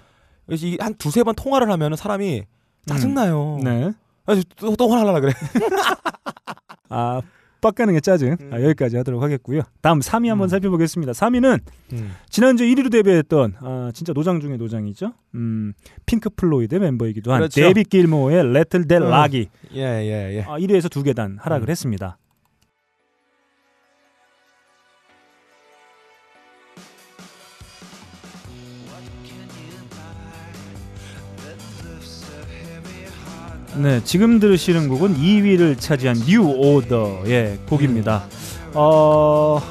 이한 0.51 0.95
두세 0.95 1.23
번 1.23 1.35
통화를 1.35 1.69
하면 1.69 1.95
사람이 1.95 2.43
짜증나요. 2.85 3.59
네. 3.63 3.91
아, 4.29 4.41
또, 4.57 4.75
또 4.75 4.89
화나려 4.89 5.19
그래. 5.21 5.33
아, 6.89 7.21
빡가는 7.61 7.93
게 7.93 7.99
짜증. 7.99 8.37
음. 8.39 8.49
아, 8.53 8.61
여기까지 8.61 8.97
하도록 8.97 9.21
하겠고요. 9.21 9.61
다음 9.81 9.99
3위 9.99 10.27
한번 10.27 10.47
살펴보겠습니다. 10.47 11.13
3위는 11.13 11.59
음. 11.93 12.15
지난주 12.29 12.63
1위로 12.63 12.91
데뷔했던 12.91 13.55
아, 13.59 13.91
진짜 13.93 14.13
노장 14.13 14.39
중의 14.39 14.57
노장이죠. 14.57 15.13
음, 15.35 15.73
핑크 16.05 16.29
플로이드 16.29 16.75
멤버이기도 16.75 17.31
한 17.31 17.39
그렇죠. 17.39 17.61
데이비 17.61 17.83
길모어의 17.83 18.53
Rattle 18.53 18.87
That 18.87 19.03
어. 19.03 19.09
Lock이 19.09 19.49
예, 19.73 19.81
예, 19.81 20.37
예. 20.37 20.41
아, 20.43 20.57
1위에서 20.57 20.89
두 20.89 21.03
계단 21.03 21.37
하락을 21.41 21.67
음. 21.67 21.71
했습니다. 21.71 22.17
네, 33.79 34.01
지금 34.03 34.39
들으시는 34.39 34.89
곡은 34.89 35.15
2위를 35.17 35.79
차지한 35.79 36.17
뉴 36.25 36.41
오더의 36.43 37.59
곡입니다. 37.69 38.23
어, 38.73 39.61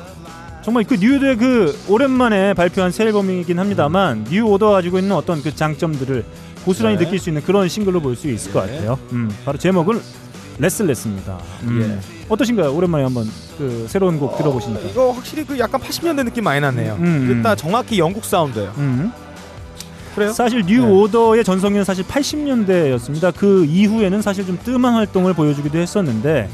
정말 0.64 0.84
그 0.84 0.96
뉴 0.96 1.16
오더의 1.16 1.36
그 1.36 1.78
오랜만에 1.88 2.54
발표한 2.54 2.90
새 2.90 3.04
앨범이긴 3.04 3.58
합니다만 3.58 4.24
뉴 4.30 4.44
오더 4.46 4.70
가지고 4.70 4.98
있는 4.98 5.14
어떤 5.14 5.42
그 5.42 5.54
장점들을 5.54 6.24
고스란히 6.64 6.96
네. 6.96 7.04
느낄 7.04 7.18
수 7.18 7.28
있는 7.28 7.42
그런 7.42 7.68
싱글로 7.68 8.00
볼 8.00 8.16
수 8.16 8.28
있을 8.30 8.50
것 8.52 8.66
예. 8.68 8.72
같아요. 8.76 8.98
음, 9.12 9.30
바로 9.44 9.58
제목은 9.58 10.00
Restless입니다. 10.58 11.38
음, 11.64 12.00
어떠신가요? 12.28 12.74
오랜만에 12.74 13.04
한번 13.04 13.28
그 13.58 13.86
새로운 13.88 14.18
곡 14.18 14.36
들어보시니까. 14.38 14.88
이거 14.88 15.12
확실히 15.12 15.44
그 15.44 15.58
약간 15.58 15.80
80년대 15.80 16.24
느낌 16.24 16.44
많이 16.44 16.60
나네요. 16.60 16.96
음. 16.98 17.28
일단 17.30 17.56
정확히 17.56 17.98
영국 17.98 18.24
사운드예요. 18.24 18.72
음. 20.18 20.20
그래요? 20.20 20.32
사실 20.32 20.62
뉴 20.66 20.84
네. 20.84 20.90
오더의 20.90 21.44
전성기는 21.44 21.84
사실 21.84 22.04
80년대였습니다. 22.04 23.32
그 23.36 23.64
이후에는 23.64 24.22
사실 24.22 24.46
좀 24.46 24.58
뜸한 24.62 24.94
활동을 24.94 25.34
보여주기도 25.34 25.78
했었는데 25.78 26.48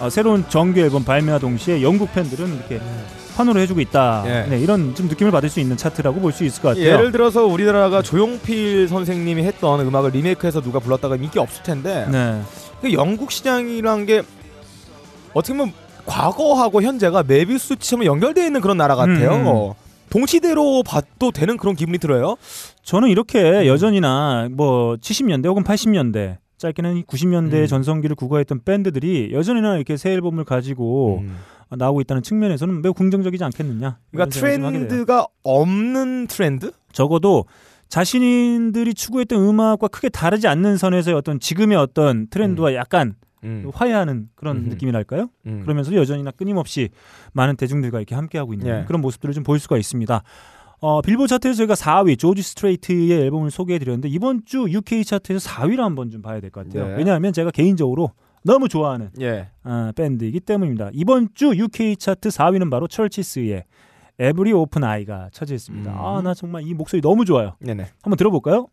어, 0.00 0.08
새로운 0.10 0.44
정규 0.48 0.80
앨범 0.80 1.04
발매와 1.04 1.38
동시에 1.38 1.82
영국 1.82 2.12
팬들은 2.12 2.54
이렇게 2.56 2.80
환호를 3.36 3.60
해주고 3.62 3.80
있다. 3.80 4.24
예. 4.26 4.46
네, 4.50 4.58
이런 4.60 4.94
좀 4.94 5.08
느낌을 5.08 5.30
받을 5.32 5.48
수 5.48 5.60
있는 5.60 5.76
차트라고 5.76 6.20
볼 6.20 6.32
수 6.32 6.44
있을 6.44 6.60
것 6.62 6.68
같아요. 6.68 6.84
예를 6.84 7.12
들어서 7.12 7.44
우리나라가 7.46 8.02
조용필 8.02 8.88
선생님이 8.88 9.42
했던 9.44 9.80
음악을 9.80 10.10
리메이크해서 10.10 10.60
누가 10.60 10.78
불렀다가 10.78 11.16
인기 11.16 11.38
없을 11.38 11.62
텐데 11.62 12.06
네, 12.10 12.40
그 12.82 12.92
영국 12.92 13.30
시장이란 13.32 14.06
게 14.06 14.22
어떻게 15.32 15.56
보면 15.56 15.72
과거하고 16.06 16.82
현재가 16.82 17.22
메비우스처럼 17.26 18.04
연결되어 18.04 18.44
있는 18.44 18.60
그런 18.60 18.76
나라 18.76 18.96
같아요. 18.96 19.32
음. 19.32 19.72
어. 20.10 20.12
동시대로 20.12 20.82
봐도 20.82 21.30
되는 21.30 21.56
그런 21.56 21.74
기분이 21.74 21.98
들어요. 21.98 22.36
저는 22.82 23.08
음. 23.08 23.10
이렇게 23.10 23.66
여전히나 23.66 24.48
뭐 24.52 24.96
70년대 24.96 25.46
혹은 25.46 25.62
80년대 25.64 26.38
짧게는 26.58 27.04
90년대 27.04 27.54
음. 27.54 27.66
전성기를 27.66 28.16
구가했던 28.16 28.60
밴드들이 28.64 29.30
여전히나 29.32 29.76
이렇게 29.76 29.96
새 29.96 30.10
앨범을 30.12 30.44
가지고 30.44 31.20
음. 31.22 31.36
나오고 31.70 32.00
있다는 32.02 32.22
측면에서는 32.22 32.82
매우 32.82 32.92
긍정적이지 32.92 33.44
않겠느냐. 33.44 33.98
그러니까. 34.10 34.30
트렌드가 34.30 35.26
없는 35.42 36.26
트렌드? 36.26 36.72
적어도 36.92 37.44
자신들이 37.88 38.94
추구했던 38.94 39.40
음악과 39.42 39.88
크게 39.88 40.08
다르지 40.08 40.48
않는 40.48 40.76
선에서의 40.76 41.16
어떤 41.16 41.40
지금의 41.40 41.76
어떤 41.76 42.28
트렌드와 42.28 42.74
약간 42.74 43.14
음. 43.44 43.70
화해하는 43.72 44.28
그런 44.34 44.58
음흠. 44.58 44.68
느낌이랄까요? 44.70 45.28
음. 45.46 45.60
그러면서 45.62 45.94
여전히나 45.94 46.30
끊임없이 46.32 46.90
많은 47.32 47.56
대중들과 47.56 47.98
이렇게 47.98 48.14
함께하고 48.14 48.52
있는 48.54 48.66
예. 48.82 48.84
그런 48.86 49.00
모습들을 49.00 49.34
좀 49.34 49.44
볼 49.44 49.58
수가 49.58 49.76
있습니다. 49.78 50.22
어, 50.82 51.02
빌보드 51.02 51.28
차트에서 51.28 51.56
저희가 51.58 51.74
4위 51.74 52.18
조지 52.18 52.42
스트레이트의 52.42 53.10
앨범을 53.22 53.50
소개해드렸는데 53.50 54.08
이번 54.08 54.44
주 54.46 54.66
UK 54.68 55.04
차트에서 55.04 55.48
4위를 55.50 55.78
한번 55.78 56.10
좀 56.10 56.22
봐야 56.22 56.40
될 56.40 56.50
것 56.50 56.66
같아요. 56.66 56.88
네. 56.88 56.96
왜냐하면 56.96 57.32
제가 57.32 57.50
개인적으로 57.50 58.12
너무 58.42 58.68
좋아하는 58.68 59.10
예. 59.20 59.48
아, 59.62 59.92
밴드이기 59.94 60.40
때문입니다. 60.40 60.88
이번 60.94 61.28
주 61.34 61.54
UK 61.54 61.96
차트 61.96 62.30
4위는 62.30 62.70
바로 62.70 62.88
CHVRCHES의 62.88 63.64
Every 64.18 64.52
Open 64.52 64.84
Eye가 64.84 65.28
차지했습니다. 65.32 65.90
음. 65.92 65.96
아, 65.98 66.20
나 66.22 66.32
정말 66.34 66.62
이 66.66 66.72
목소리 66.74 67.00
너무 67.02 67.24
좋아요. 67.26 67.56
네네. 67.60 67.86
한번 68.02 68.16
들어볼까요? 68.16 68.66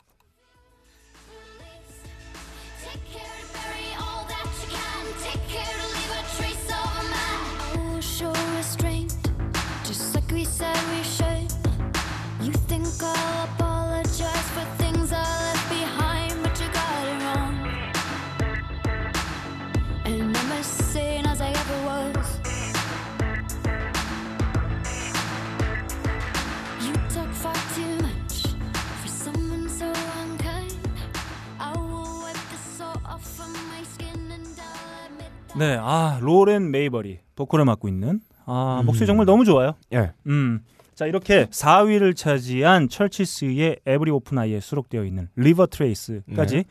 네, 35.58 35.78
아 35.80 36.20
로렌 36.22 36.72
메이버리 36.72 37.20
보컬을 37.36 37.66
맡고 37.66 37.88
있는 37.88 38.20
아 38.46 38.80
음. 38.82 38.86
목소리 38.86 39.08
정말 39.08 39.26
너무 39.26 39.46
좋아요. 39.46 39.74
예. 39.94 40.12
음, 40.28 40.62
자 40.96 41.06
이렇게 41.06 41.46
4위를 41.46 42.16
차지한 42.16 42.90
CHVRCHES의 42.90 43.80
Every 43.86 44.12
Open 44.12 44.38
Eye에 44.38 44.60
수록되어 44.60 45.04
있는 45.04 45.30
Leave 45.36 45.68
a 45.68 45.76
Trace까지 45.76 46.56
네. 46.56 46.64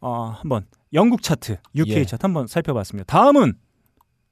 어, 0.00 0.34
한번 0.36 0.66
영국 0.92 1.22
차트, 1.22 1.56
UK 1.74 1.96
예. 1.96 2.04
차트 2.04 2.20
한번 2.22 2.46
살펴봤습니다. 2.46 3.06
다음은 3.06 3.54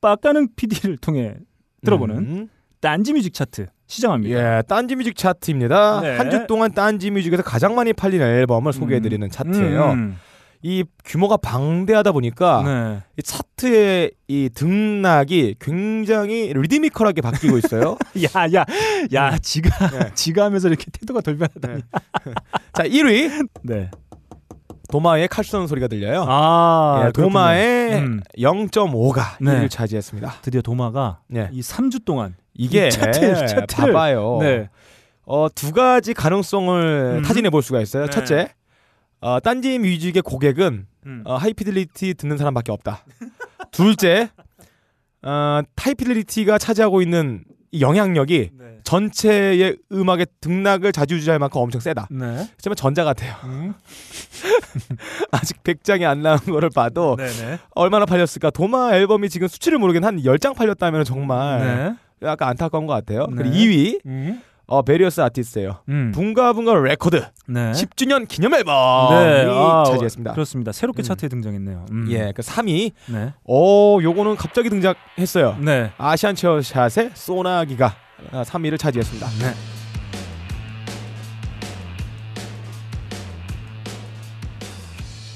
빡가는 0.01 0.49
PD를 0.57 0.97
통해 0.99 1.37
들어보는 1.85 2.17
음. 2.19 2.49
딴지 2.81 3.13
뮤직 3.13 3.33
차트 3.33 3.69
시작합니다. 3.87 4.59
예, 4.59 4.63
딴지 4.63 4.97
뮤직 4.97 5.17
차트입니다. 5.17 6.01
네. 6.01 6.17
한주 6.17 6.47
동안 6.47 6.73
딴지 6.73 7.11
뮤직에서 7.11 7.43
가장 7.43 7.75
많이 7.75 7.93
팔린 7.93 8.21
앨범을 8.21 8.73
소개해드리는 8.73 9.31
차트예요. 9.31 9.93
음. 9.93 10.17
이 10.65 10.85
규모가 11.05 11.37
방대하다 11.39 12.13
보니까 12.13 12.63
네. 12.65 13.03
이 13.19 13.23
차트의 13.23 14.13
이 14.29 14.49
등락이 14.55 15.57
굉장히 15.61 16.53
리드미컬하게 16.55 17.21
바뀌고 17.21 17.59
있어요. 17.59 17.97
야, 18.37 18.47
야, 18.55 18.65
야, 19.13 19.39
지가, 19.39 19.91
네. 19.91 20.11
지가 20.15 20.45
하면서 20.45 20.69
이렇게 20.69 20.87
태도가 20.93 21.21
돌변하다니. 21.21 21.83
자, 22.75 22.85
1위 22.85 23.49
네. 23.63 23.91
도마의 24.91 25.27
칼 25.29 25.45
쏘는 25.45 25.67
소리가 25.67 25.89
들려요. 25.89 26.25
아, 26.29 27.05
예, 27.07 27.13
도마의. 27.13 27.95
음. 27.95 28.21
0.5가 28.39 29.37
네. 29.41 29.53
1위를 29.63 29.71
차지했습니다. 29.71 30.35
드디어 30.43 30.61
도마가 30.63 31.21
네. 31.29 31.49
이 31.53 31.61
3주 31.61 32.05
동안 32.05 32.37
이게 32.55 32.87
이 32.89 32.91
차트, 32.91 33.33
차트를- 33.47 33.87
봐봐요. 33.93 34.39
네. 34.43 34.69
어, 35.25 35.49
두 35.53 35.73
가지 35.73 36.15
가능성을 36.15 37.17
음. 37.19 37.23
타진해 37.23 37.51
볼 37.51 37.63
수가 37.63 37.81
있어요. 37.81 38.05
네. 38.05 38.11
첫째, 38.11 38.49
어, 39.23 39.39
딴지 39.39 39.79
뮤직의 39.79 40.23
고객은 40.23 40.87
음. 41.07 41.23
어, 41.25 41.37
하이피델리티 41.37 42.15
듣는 42.15 42.37
사람밖에 42.37 42.73
없다. 42.73 43.05
둘째, 43.71 44.29
어, 45.23 45.63
하이피델리티가 45.77 46.59
차지하고 46.59 47.01
있는 47.03 47.45
이 47.71 47.81
영향력이 47.81 48.51
네. 48.53 48.79
전체의 48.83 49.79
음악의 49.93 50.27
등락을 50.41 50.93
자주지할 50.93 51.39
만큼 51.39 51.61
엄청 51.61 51.81
세다. 51.81 52.09
네. 52.11 52.49
하지만 52.57 52.77
전자 52.77 53.05
같아요. 53.05 53.35
음. 53.45 53.75
아직 55.31 55.63
100장이 55.63 56.03
안 56.05 56.21
나온 56.21 56.39
거를 56.39 56.69
봐도 56.69 57.17
네네. 57.17 57.61
얼마나 57.77 58.05
팔렸을까? 58.05 58.51
도마 58.51 58.95
앨범이 58.95 59.31
지금 59.31 59.47
수치를 59.47 59.79
모르긴 59.79 60.05
한 60.05 60.19
10장 60.19 60.55
팔렸다면 60.55 61.05
정말 61.05 61.97
네. 62.21 62.29
약간 62.29 62.49
안타까운 62.49 62.87
것 62.87 62.93
같아요. 62.93 63.27
네. 63.31 63.37
그리고 63.37 63.55
2위 63.55 64.01
음. 64.05 64.43
어, 64.73 64.81
Various 64.81 65.21
Artist예요. 65.21 65.81
음. 65.91 66.13
붕가붕가 66.15 66.75
레코드 66.77 67.23
네. 67.47 67.73
10주년 67.73 68.27
기념 68.27 68.55
앨범이 68.55 69.11
네. 69.21 69.47
아, 69.47 69.85
차지했습니다. 69.87 70.33
그렇습니다. 70.33 70.73
새롭게 70.73 71.03
음. 71.03 71.05
차트에 71.05 71.29
등장했네요. 71.29 71.85
음. 71.91 72.07
예, 72.09 72.33
그 72.35 72.41
3위. 72.41 72.93
네. 73.09 73.35
오, 73.45 74.03
요거는 74.03 74.37
갑자기 74.37 74.71
등장했어요. 74.71 75.59
네. 75.61 75.93
아시안 75.99 76.35
체어샷의 76.35 77.11
소나기가 77.13 77.95
3위를 78.33 78.79
차지했습니다. 78.79 79.27
네. 79.41 79.82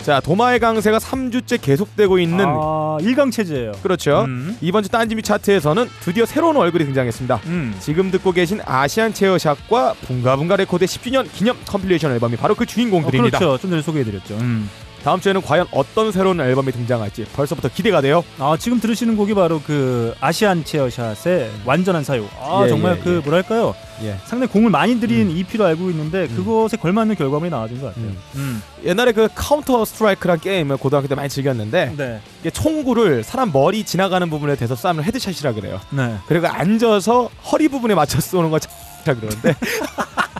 자, 0.06 0.20
도마의 0.20 0.60
강세가 0.60 0.98
3주째 0.98 1.60
계속되고 1.60 2.20
있는 2.20 2.44
아, 2.46 2.96
일강 3.00 3.32
체제예요. 3.32 3.72
그렇죠. 3.82 4.22
음. 4.28 4.56
이번 4.60 4.84
주 4.84 4.88
딴지 4.88 5.04
뮤직 5.04 5.20
차트에서는 5.20 5.88
드디어 5.98 6.24
새로운 6.24 6.56
얼굴이 6.56 6.84
등장했습니다. 6.84 7.40
음. 7.46 7.74
지금 7.80 8.12
듣고 8.12 8.30
계신 8.30 8.60
아시안 8.64 9.12
체어샷과 9.12 9.94
붕가붕가 10.02 10.54
레코드의 10.58 10.86
10주년 10.86 11.26
기념 11.32 11.56
컴필레이션 11.66 12.12
앨범이 12.12 12.36
바로 12.36 12.54
그 12.54 12.62
어, 12.62 12.66
주인공들입니다. 12.66 13.36
그렇죠. 13.36 13.60
좀 13.60 13.70
전에 13.70 13.82
소개해드렸죠. 13.82 14.36
음. 14.36 14.70
다음 15.06 15.20
주에는 15.20 15.40
과연 15.40 15.68
어떤 15.70 16.10
새로운 16.10 16.40
앨범이 16.40 16.72
등장할지 16.72 17.26
벌써부터 17.26 17.68
기대가 17.68 18.00
돼요. 18.00 18.24
아 18.40 18.56
지금 18.58 18.80
들으시는 18.80 19.16
곡이 19.16 19.34
바로 19.34 19.62
그 19.64 20.12
아시안 20.20 20.64
체어샷의 20.64 21.48
완전한 21.64 22.02
사육. 22.02 22.26
아 22.40 22.62
예, 22.64 22.68
정말 22.68 22.96
예, 22.98 23.02
그 23.04 23.14
예. 23.14 23.20
뭐랄까요? 23.20 23.72
예. 24.02 24.16
상당히 24.24 24.52
공을 24.52 24.68
많이 24.68 24.98
들인 24.98 25.30
EP로 25.30 25.64
알고 25.64 25.90
있는데 25.90 26.26
그것에 26.26 26.76
걸맞는 26.76 27.14
결과물이 27.14 27.50
나와준 27.52 27.80
것 27.80 27.94
같아요. 27.94 28.04
음. 28.04 28.18
음. 28.34 28.62
옛날에 28.84 29.12
그 29.12 29.28
카운터 29.32 29.84
스트라이크란 29.84 30.40
게임을 30.40 30.76
고등학교 30.76 31.06
때 31.06 31.14
많이 31.14 31.28
즐겼는데 31.28 31.94
네. 31.96 32.20
이게 32.40 32.50
총구를 32.50 33.22
사람 33.22 33.52
머리 33.52 33.84
지나가는 33.84 34.28
부분에 34.28 34.56
대서 34.56 34.74
쏘면 34.74 35.04
headshot이라 35.04 35.52
그래요. 35.52 35.80
네. 35.90 36.16
그리고 36.26 36.48
앉아서 36.48 37.30
허리 37.52 37.68
부분에 37.68 37.94
맞춰 37.94 38.20
쏘는 38.20 38.50
거 38.50 38.58
X라 39.06 39.14
그러는데 39.20 39.54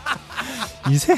이세 0.90 1.14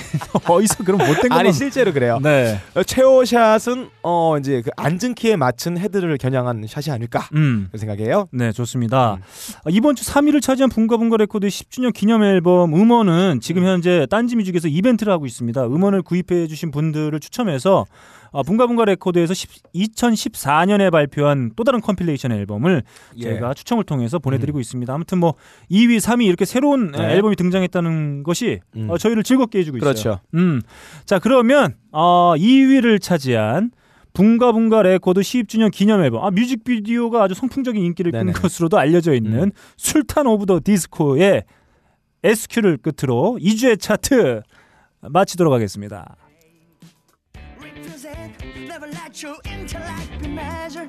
어디서 0.48 0.84
그런 0.84 0.98
못된 0.98 1.28
것만 1.28 1.38
아니 1.38 1.52
실제로 1.52 1.92
그래요. 1.92 2.18
네. 2.22 2.60
어, 2.74 2.82
체어샷은 2.82 3.90
어 4.02 4.36
이제 4.38 4.62
그 4.62 4.70
앉은 4.76 5.14
키에 5.14 5.36
맞춘 5.36 5.78
head를 5.78 6.16
겨냥한 6.18 6.64
샷이 6.68 6.92
아닐까 6.94 7.28
음. 7.34 7.68
그 7.70 7.78
생각이에요. 7.78 8.28
네, 8.32 8.52
좋습니다. 8.52 9.14
음. 9.14 9.22
아, 9.64 9.70
이번 9.70 9.94
주 9.96 10.04
3위를 10.04 10.42
차지한 10.42 10.70
붕가붕가 10.70 11.16
레코드의 11.18 11.50
10주년 11.50 11.92
기념 11.92 12.22
앨범 12.22 12.74
음원은 12.74 13.40
지금 13.40 13.64
현재 13.64 14.06
딴지 14.10 14.36
뮤직에서 14.36 14.68
이벤트를 14.68 15.12
하고 15.12 15.26
있습니다. 15.26 15.66
음원을 15.66 16.02
구입해 16.02 16.46
주신 16.46 16.70
분들을 16.70 17.18
추첨해서 17.20 17.86
아, 18.32 18.42
붕가붕가 18.42 18.84
레코드에서 18.84 19.34
10 19.34 19.48
2014년에 19.74 20.90
발표한 20.90 21.52
또 21.56 21.64
다른 21.64 21.80
컴필레이션 21.80 22.32
앨범을 22.32 22.82
예. 23.18 23.22
저희가 23.22 23.54
추첨을 23.54 23.84
통해서 23.84 24.18
보내드리고 24.18 24.60
있습니다. 24.60 24.92
아무튼 24.92 25.18
뭐 25.18 25.34
2위, 25.70 25.98
3위 25.98 26.24
이렇게 26.26 26.44
새로운 26.44 26.92
네. 26.92 27.14
앨범이 27.14 27.36
등장했다는 27.36 28.22
것이 28.22 28.60
음. 28.76 28.90
어, 28.90 28.98
저희를 28.98 29.22
즐겁게 29.22 29.60
해주고 29.60 29.78
있어요. 29.78 29.90
그렇죠. 29.92 30.20
음, 30.34 30.60
자 31.04 31.18
그러면 31.18 31.74
어, 31.92 32.34
2위를 32.36 33.00
차지한 33.00 33.70
붕가붕가 34.14 34.82
레코드 34.82 35.20
10주년 35.20 35.70
기념 35.70 36.02
앨범. 36.02 36.24
아 36.24 36.30
뮤직비디오가 36.30 37.22
아주 37.22 37.34
선풍적인 37.34 37.82
인기를 37.82 38.12
끈. 38.12 38.32
것으로도 38.32 38.78
알려져 38.78 39.14
있는 39.14 39.44
음. 39.44 39.50
술탄 39.76 40.26
오브 40.26 40.46
더 40.46 40.60
디스코의 40.62 41.44
SQ를 42.24 42.78
끝으로 42.78 43.38
2주의 43.40 43.78
차트 43.80 44.42
마치도록 45.02 45.52
하겠습니다. 45.52 46.16
Never 48.80 48.92
let 48.92 49.22
your 49.22 49.36
intellect 49.44 50.20
be 50.20 50.28
measured. 50.28 50.88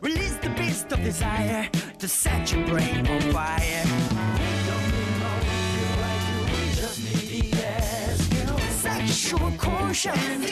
Release 0.00 0.34
the 0.36 0.50
beast 0.50 0.90
of 0.90 1.00
desire 1.04 1.68
to 1.98 2.08
set 2.08 2.52
your 2.52 2.66
brain 2.66 3.06
on 3.06 3.20
fire. 3.32 3.84
Sexual 8.70 9.52
quotient. 9.56 10.48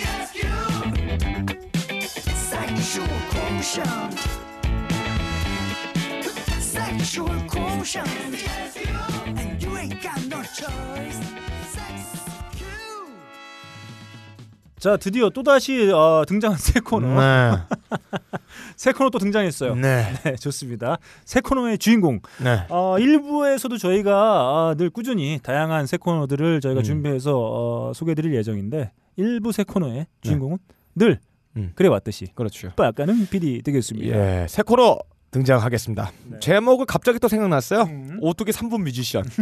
Sexual 2.53 3.07
quotient. 3.31 4.18
Sexual 6.61 7.40
quotient. 7.49 8.46
And 9.27 9.62
you 9.62 9.77
ain't 9.77 10.03
got 10.03 10.25
no 10.27 10.42
choice. 10.42 11.46
자 14.79 14.97
드디어 14.99 15.31
또 15.31 15.43
다시 15.43 15.91
어, 15.91 16.25
등장한 16.29 16.59
새 16.59 16.81
코너. 16.81 17.19
네. 17.19 17.57
새 18.77 18.93
코너 18.93 19.09
또 19.11 19.19
등장했어요. 19.19 19.75
네. 19.75 20.12
네, 20.23 20.37
좋습니다. 20.37 20.99
새 21.25 21.41
코너의 21.41 21.79
주인공. 21.79 22.21
네. 22.43 22.67
어, 22.69 22.97
1부에서도 22.99 23.79
저희가 23.79 24.69
어, 24.69 24.75
늘 24.77 24.91
꾸준히 24.91 25.41
다양한 25.43 25.87
새 25.87 25.97
코너들을 25.97 26.61
저희가 26.61 26.81
음. 26.81 26.85
준비해서 26.85 27.33
어, 27.37 27.93
소개해드릴 27.95 28.35
예정인데 28.35 28.93
1부 29.19 29.53
새 29.53 29.65
코너의 29.65 30.07
주인공은 30.21 30.59
늘 30.95 31.21
음. 31.57 31.73
그래 31.75 31.89
왔듯이 31.89 32.27
그렇죠. 32.35 32.71
약간은 32.79 33.29
PD 33.29 33.62
되겠습니다. 33.62 34.15
예, 34.15 34.47
새 34.47 34.62
코너 34.62 34.99
등장하겠습니다. 35.31 36.12
네. 36.25 36.39
제목을 36.39 36.85
갑자기 36.85 37.19
또 37.19 37.29
생각났어요. 37.29 37.83
음. 37.83 38.19
오뚜기 38.21 38.53
3분 38.53 38.83
뮤지션. 38.83 39.25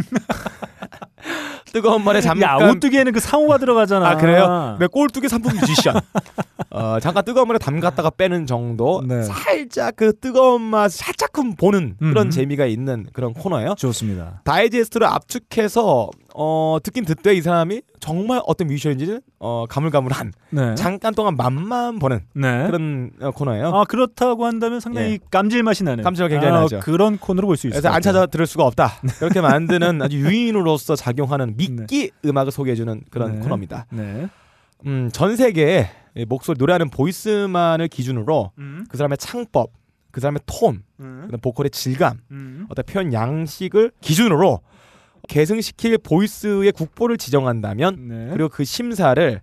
뜨거운 1.75 2.05
말에 2.05 2.19
야 2.19 2.21
잠깐 2.23 2.71
오뚜기에는 2.71 3.13
그 3.13 3.19
상호가 3.19 3.59
들어가잖아. 3.59 4.09
아 4.09 4.17
그래요? 4.17 4.77
네, 4.79 4.87
꼴뚜기 4.87 5.27
3분 5.27 5.61
뮤지션. 5.61 5.97
어, 6.71 7.01
잠깐 7.01 7.25
뜨거운 7.25 7.49
물에 7.49 7.59
담갔다가 7.59 8.11
빼는 8.11 8.47
정도. 8.47 9.03
네. 9.05 9.25
살짝 9.25 9.97
그 9.97 10.17
뜨거운 10.17 10.63
맛 10.63 10.93
살짝큼 10.93 11.57
보는 11.57 11.97
그런 11.99 12.29
음. 12.29 12.31
재미가 12.31 12.67
있는 12.67 13.07
그런 13.13 13.35
코너예요. 13.35 13.75
좋습니다. 13.77 14.41
다이제스트를 14.45 15.09
압축해서 15.09 16.11
어, 16.37 16.79
듣긴 16.81 17.05
듣되 17.05 17.35
이 17.35 17.43
사람이 17.43 17.83
정말 18.05 18.43
어떤 18.47 18.67
뮤지션인지는 18.67 19.23
어, 19.39 19.65
가물가물한 19.67 20.33
네. 20.51 20.75
잠깐 20.75 21.15
동안 21.15 21.39
맛만 21.39 21.99
보는 21.99 22.21
네. 22.35 22.67
그런 22.67 23.11
어, 23.19 23.31
코너예요. 23.31 23.69
아 23.75 23.85
그렇다고 23.85 24.45
한다면 24.45 24.79
상당히 24.79 25.13
예. 25.13 25.19
감질맛이 25.31 25.85
나는. 25.85 26.05
감질맛 26.05 26.31
굉장히 26.31 26.55
아, 26.55 26.61
나죠. 26.61 26.81
그런 26.81 27.17
코너로 27.17 27.47
볼 27.47 27.57
수 27.57 27.67
있어요. 27.67 27.81
그래서 27.81 27.95
안 27.95 28.03
찾아 28.03 28.27
들을 28.27 28.47
수가 28.47 28.67
없다. 28.67 29.01
그렇게 29.19 29.41
만드는 29.41 30.03
아주 30.03 30.19
유인으로서 30.21 30.97
작용하는 30.97 31.57
미끼 31.57 32.11
음악을 32.27 32.53
소개해주는 32.53 33.05
그런 33.11 33.37
네. 33.37 33.41
코너입니다. 33.41 33.87
네. 33.89 34.29
음, 34.85 35.09
전 35.11 35.35
세계에 35.35 35.89
이 36.15 36.27
목소리 36.27 36.59
노래하는 36.59 36.91
보이스만을 36.91 37.89
기준으로 37.89 38.53
음. 38.59 38.85
그 38.91 38.99
사람의 38.99 39.17
창법, 39.17 39.71
그 40.11 40.21
사람의 40.21 40.41
톤, 40.45 40.83
음. 41.01 41.31
보컬의 41.41 41.71
질감, 41.71 42.19
음. 42.33 42.67
어떤 42.69 42.85
표현 42.85 43.15
양식을 43.15 43.93
기준으로 44.03 44.61
계승시킬 45.29 45.99
보이스의 45.99 46.73
국보를 46.73 47.17
지정한다면 47.17 48.09
네. 48.09 48.29
그리고 48.33 48.49
그 48.49 48.65
심사를 48.65 49.41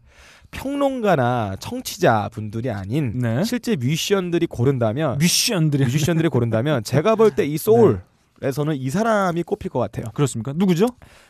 평론가나 0.51 1.55
청취자 1.59 2.29
분들이 2.31 2.69
아닌 2.69 3.13
네. 3.19 3.43
실제 3.43 3.75
뮤지션들이 3.75 4.47
고른다면 4.47 5.17
뮤지션들이 5.17 5.83
뮤지션들이 5.85 6.27
고른다면 6.29 6.83
제가 6.85 7.15
볼 7.15 7.31
때 7.35 7.45
이 7.45 7.57
소울에서는 7.57 8.75
이 8.75 8.89
사람이 8.89 9.43
꼽힐 9.43 9.69
것 9.71 9.79
같아요. 9.79 10.05
그렇습니까? 10.13 10.53
누구죠? 10.55 10.87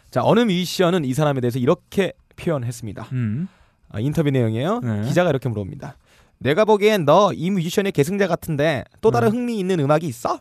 자 0.09 0.21
어느 0.23 0.39
뮤지션은 0.41 1.05
이 1.05 1.13
사람에 1.13 1.39
대해서 1.41 1.59
이렇게 1.59 2.13
표현했습니다. 2.35 3.07
음. 3.11 3.47
아, 3.89 3.99
인터뷰 3.99 4.29
내용이에요. 4.31 4.79
네. 4.79 5.01
기자가 5.03 5.29
이렇게 5.29 5.47
물어봅니다. 5.49 5.97
내가 6.39 6.65
보기엔 6.65 7.05
너 7.05 7.31
이 7.35 7.51
뮤지션의 7.51 7.91
계승자 7.91 8.25
같은데 8.27 8.83
또 9.01 9.11
다른 9.11 9.29
네. 9.29 9.37
흥미 9.37 9.59
있는 9.59 9.79
음악이 9.79 10.07
있어? 10.07 10.39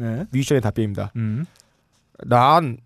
네. 0.00 0.24
뮤지션의 0.32 0.60
답변입니다. 0.60 1.12
음. 1.16 1.44
난 2.26 2.78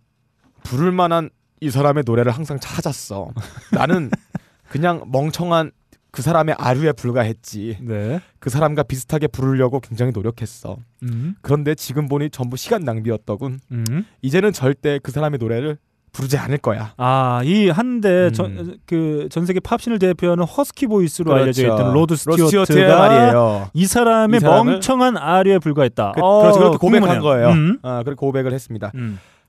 부를 0.67 0.93
만한 0.93 1.31
이 1.61 1.71
사람의 1.71 2.03
노래를 2.07 2.33
항상 2.33 2.59
찾았어. 2.61 3.31
나는 3.73 4.11
그냥 4.69 5.05
멍청한 5.11 5.71
그 6.11 6.23
사람의 6.23 6.55
아류에 6.59 6.93
불과했지. 6.93 7.79
네. 7.83 8.21
그 8.39 8.51
사람과 8.51 8.83
비슷하게 8.83 9.29
부르려고 9.29 9.81
굉장히 9.81 10.13
노력했어. 10.13 10.79
음. 11.03 11.35
그런데 11.43 11.75
지금 11.75 12.09
보니 12.09 12.31
전부 12.31 12.57
시간 12.57 12.83
낭비였더군. 12.83 13.61
음. 13.71 14.07
이제는 14.23 14.53
절대 14.53 14.99
그 15.03 15.13
사람의 15.13 15.39
노래를 15.39 15.79
부르지 16.13 16.39
않을 16.39 16.57
거야. 16.59 16.95
아, 16.97 17.43
이 17.45 17.69
한때 17.69 18.29
음. 18.29 18.33
전, 18.33 18.79
그, 18.87 19.29
전 19.31 19.45
세계 19.45 19.61
팝신을 19.61 19.99
대표하는 19.99 20.45
husky 20.45 20.87
voice로 20.87 21.27
그렇죠. 21.31 21.43
알려져 21.43 21.63
있던 21.65 21.93
로드 21.93 22.17
스튜어트가 22.17 22.99
말이에요. 22.99 23.71
이 23.75 23.87
사람의 23.87 24.41
이 24.41 24.45
멍청한 24.45 25.19
아류에 25.19 25.59
불과했다. 25.59 26.13
그, 26.15 26.21
어, 26.23 26.41
그렇죠. 26.41 26.59
그렇게 26.59 26.79
고백한 26.79 27.01
궁금하네요. 27.03 27.23
거예요. 27.23 27.49
음. 27.51 27.79
아, 27.83 28.03
그렇게 28.03 28.17
고백을 28.17 28.55
했습니다. 28.55 28.93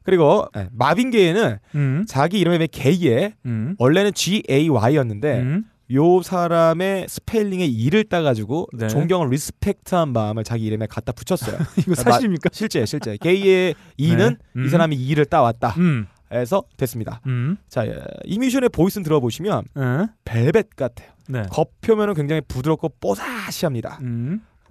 음. 0.07 0.09
그리고 0.09 0.47
네, 0.55 0.69
마빈 0.71 1.11
게이는 1.11 1.57
음. 1.75 2.05
자기 2.07 2.39
이름의 2.39 2.69
게이에 2.69 3.33
음. 3.45 3.75
원래는 3.77 4.13
G 4.13 4.43
A 4.49 4.69
Y였는데 4.69 5.39
음. 5.41 5.65
요 5.93 6.21
사람의 6.21 7.07
스펠링에 7.07 7.65
E를 7.65 8.03
따가지고 8.03 8.67
네. 8.73 8.87
존경을 8.87 9.29
respect한 9.29 10.11
마음을 10.11 10.43
자기 10.43 10.65
이름에 10.65 10.85
갖다 10.87 11.11
붙였어요. 11.11 11.57
이거 11.79 11.95
사실입니까? 11.95 12.49
실제 12.51 12.85
실제 12.85 13.17
게이의 13.17 13.75
E는 13.97 14.37
네. 14.53 14.61
음. 14.61 14.65
이 14.65 14.69
사람이 14.69 14.95
E를 14.95 15.25
따왔다. 15.25 15.75
음. 15.77 16.07
해서 16.31 16.63
됐습니다. 16.75 17.21
음. 17.25 17.55
자, 17.69 17.87
예, 17.87 18.01
이 18.25 18.29
뮤지션의 18.29 18.67
voice는 18.69 19.03
들어보시면 19.03 19.63
에? 19.77 20.07
벨벳 20.25 20.75
같아요. 20.75 21.09
네. 21.29 21.43
겉표면은 21.49 22.15
굉장히 22.15 22.41
부드럽고 22.41 22.89
뽀샤시합니다. 22.99 23.99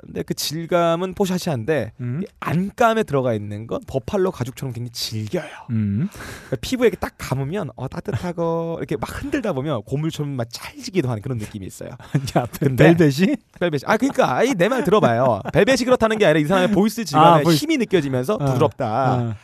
음. 0.02 0.06
근데 0.06 0.22
그 0.22 0.35
질감은 0.35 1.14
뽀샤시한데 1.14 1.92
음. 2.00 2.20
이 2.22 2.26
안감에 2.40 3.02
들어가 3.02 3.35
있는 3.35 3.66
건 3.66 3.80
버팔로 3.87 4.30
가죽처럼 4.30 4.72
굉장히 4.72 4.90
질겨요. 4.90 5.50
음. 5.70 6.09
그러니까 6.12 6.56
피부에 6.61 6.90
딱 6.90 7.14
감으면 7.18 7.70
어, 7.76 7.88
따뜻하고 7.88 8.76
이렇게 8.78 8.96
막 8.96 9.22
흔들다 9.22 9.52
보면 9.52 9.82
고물처럼 9.82 10.32
막 10.32 10.46
찰지기도 10.50 11.09
하는 11.09 11.22
그런 11.22 11.38
느낌이 11.38 11.66
있어요. 11.66 11.90
야, 12.37 12.46
근데- 12.61 12.94
벨벳이? 12.94 13.37
벨벳이 13.59 13.82
아 13.87 13.96
그러니까 13.96 14.42
내 14.54 14.68
말 14.68 14.85
들어봐요. 14.85 15.40
벨벳이 15.52 15.78
그렇다는 15.85 16.18
게 16.18 16.26
아니라 16.26 16.40
이 16.40 16.44
사람의 16.44 16.72
voice 16.72 17.05
질감에 17.04 17.40
아, 17.40 17.42
voice. 17.42 17.62
힘이 17.62 17.76
느껴지면서 17.78 18.35
어. 18.35 18.38
부드럽다. 18.44 19.14
어. 19.14 19.35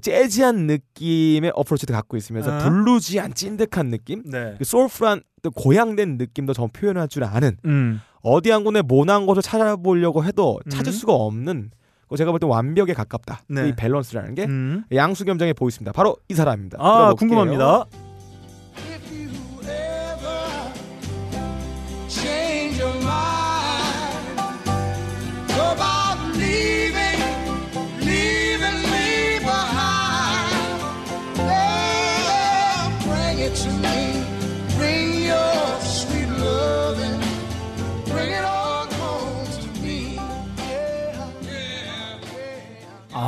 재즈한 0.00 0.68
느낌의 0.68 1.50
approach도 1.54 1.92
갖고 1.92 2.16
있으면서 2.16 2.54
어. 2.54 2.58
bluesy한 2.60 3.34
찐득한 3.34 3.90
느낌, 3.90 4.22
네. 4.24 4.54
그 4.56 4.64
soulful한 4.64 5.22
또 5.42 5.50
고양된 5.50 6.16
느낌도 6.16 6.52
전 6.52 6.68
표현할 6.68 7.08
줄 7.08 7.24
아는 7.24 7.56
음. 7.64 8.00
어디 8.22 8.50
한 8.50 8.64
군데 8.64 8.82
모난 8.82 9.26
곳을 9.26 9.42
찾아보려고 9.42 10.24
해도 10.24 10.60
찾을 10.70 10.90
음. 10.90 10.92
수가 10.92 11.12
없는 11.14 11.70
그 12.08 12.16
제가 12.16 12.32
볼 12.32 12.40
때 12.40 12.46
완벽에 12.46 12.92
가깝다. 12.92 13.42
네. 13.48 13.68
이 13.68 13.72
밸런스라는 13.76 14.34
게 14.34 14.44
음. 14.44 14.84
양수 14.92 15.24
겸장에 15.24 15.52
보이습니다. 15.52 15.92
바로 15.92 16.16
이 16.28 16.34
사람입니다. 16.34 16.78
아, 16.80 17.14
들어볼게요. 17.14 17.14
궁금합니다. 17.16 17.84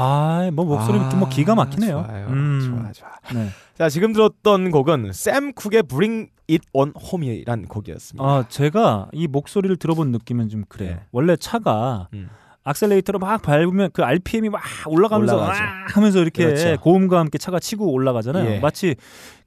아, 0.02 0.50
뭐 0.52 0.64
목소리 0.64 0.98
아, 0.98 1.14
뭐 1.14 1.28
기가 1.28 1.54
막히네요. 1.54 2.04
좋아요. 2.06 2.26
음. 2.28 2.60
좋아, 2.60 2.92
좋아. 2.92 3.10
네. 3.34 3.48
자, 3.78 3.88
지금 3.88 4.12
들었던 4.12 4.70
곡은 4.70 5.12
샘 5.12 5.52
쿡의 5.52 5.84
Bring 5.84 6.30
It 6.50 6.66
On 6.72 6.92
Home이란 7.00 7.66
곡이었습니다. 7.66 8.24
아, 8.24 8.44
제가 8.48 9.08
이 9.12 9.26
목소리를 9.28 9.76
들어본 9.76 10.10
느낌은 10.10 10.48
좀 10.48 10.64
그래요. 10.68 10.94
네. 10.94 11.00
원래 11.12 11.36
차가 11.36 12.08
음. 12.14 12.28
악셀레이터로 12.64 13.18
막 13.18 13.42
밟으면 13.42 13.90
그 13.92 14.02
RPM이 14.02 14.48
막 14.48 14.62
올라가면서 14.86 15.34
올라가죠. 15.36 15.62
와 15.62 15.68
하면서 15.88 16.20
이렇게 16.20 16.44
그렇죠. 16.46 16.76
고음과 16.80 17.18
함께 17.18 17.38
차가 17.38 17.58
치고 17.58 17.90
올라가잖아요. 17.90 18.50
예. 18.52 18.60
마치 18.60 18.94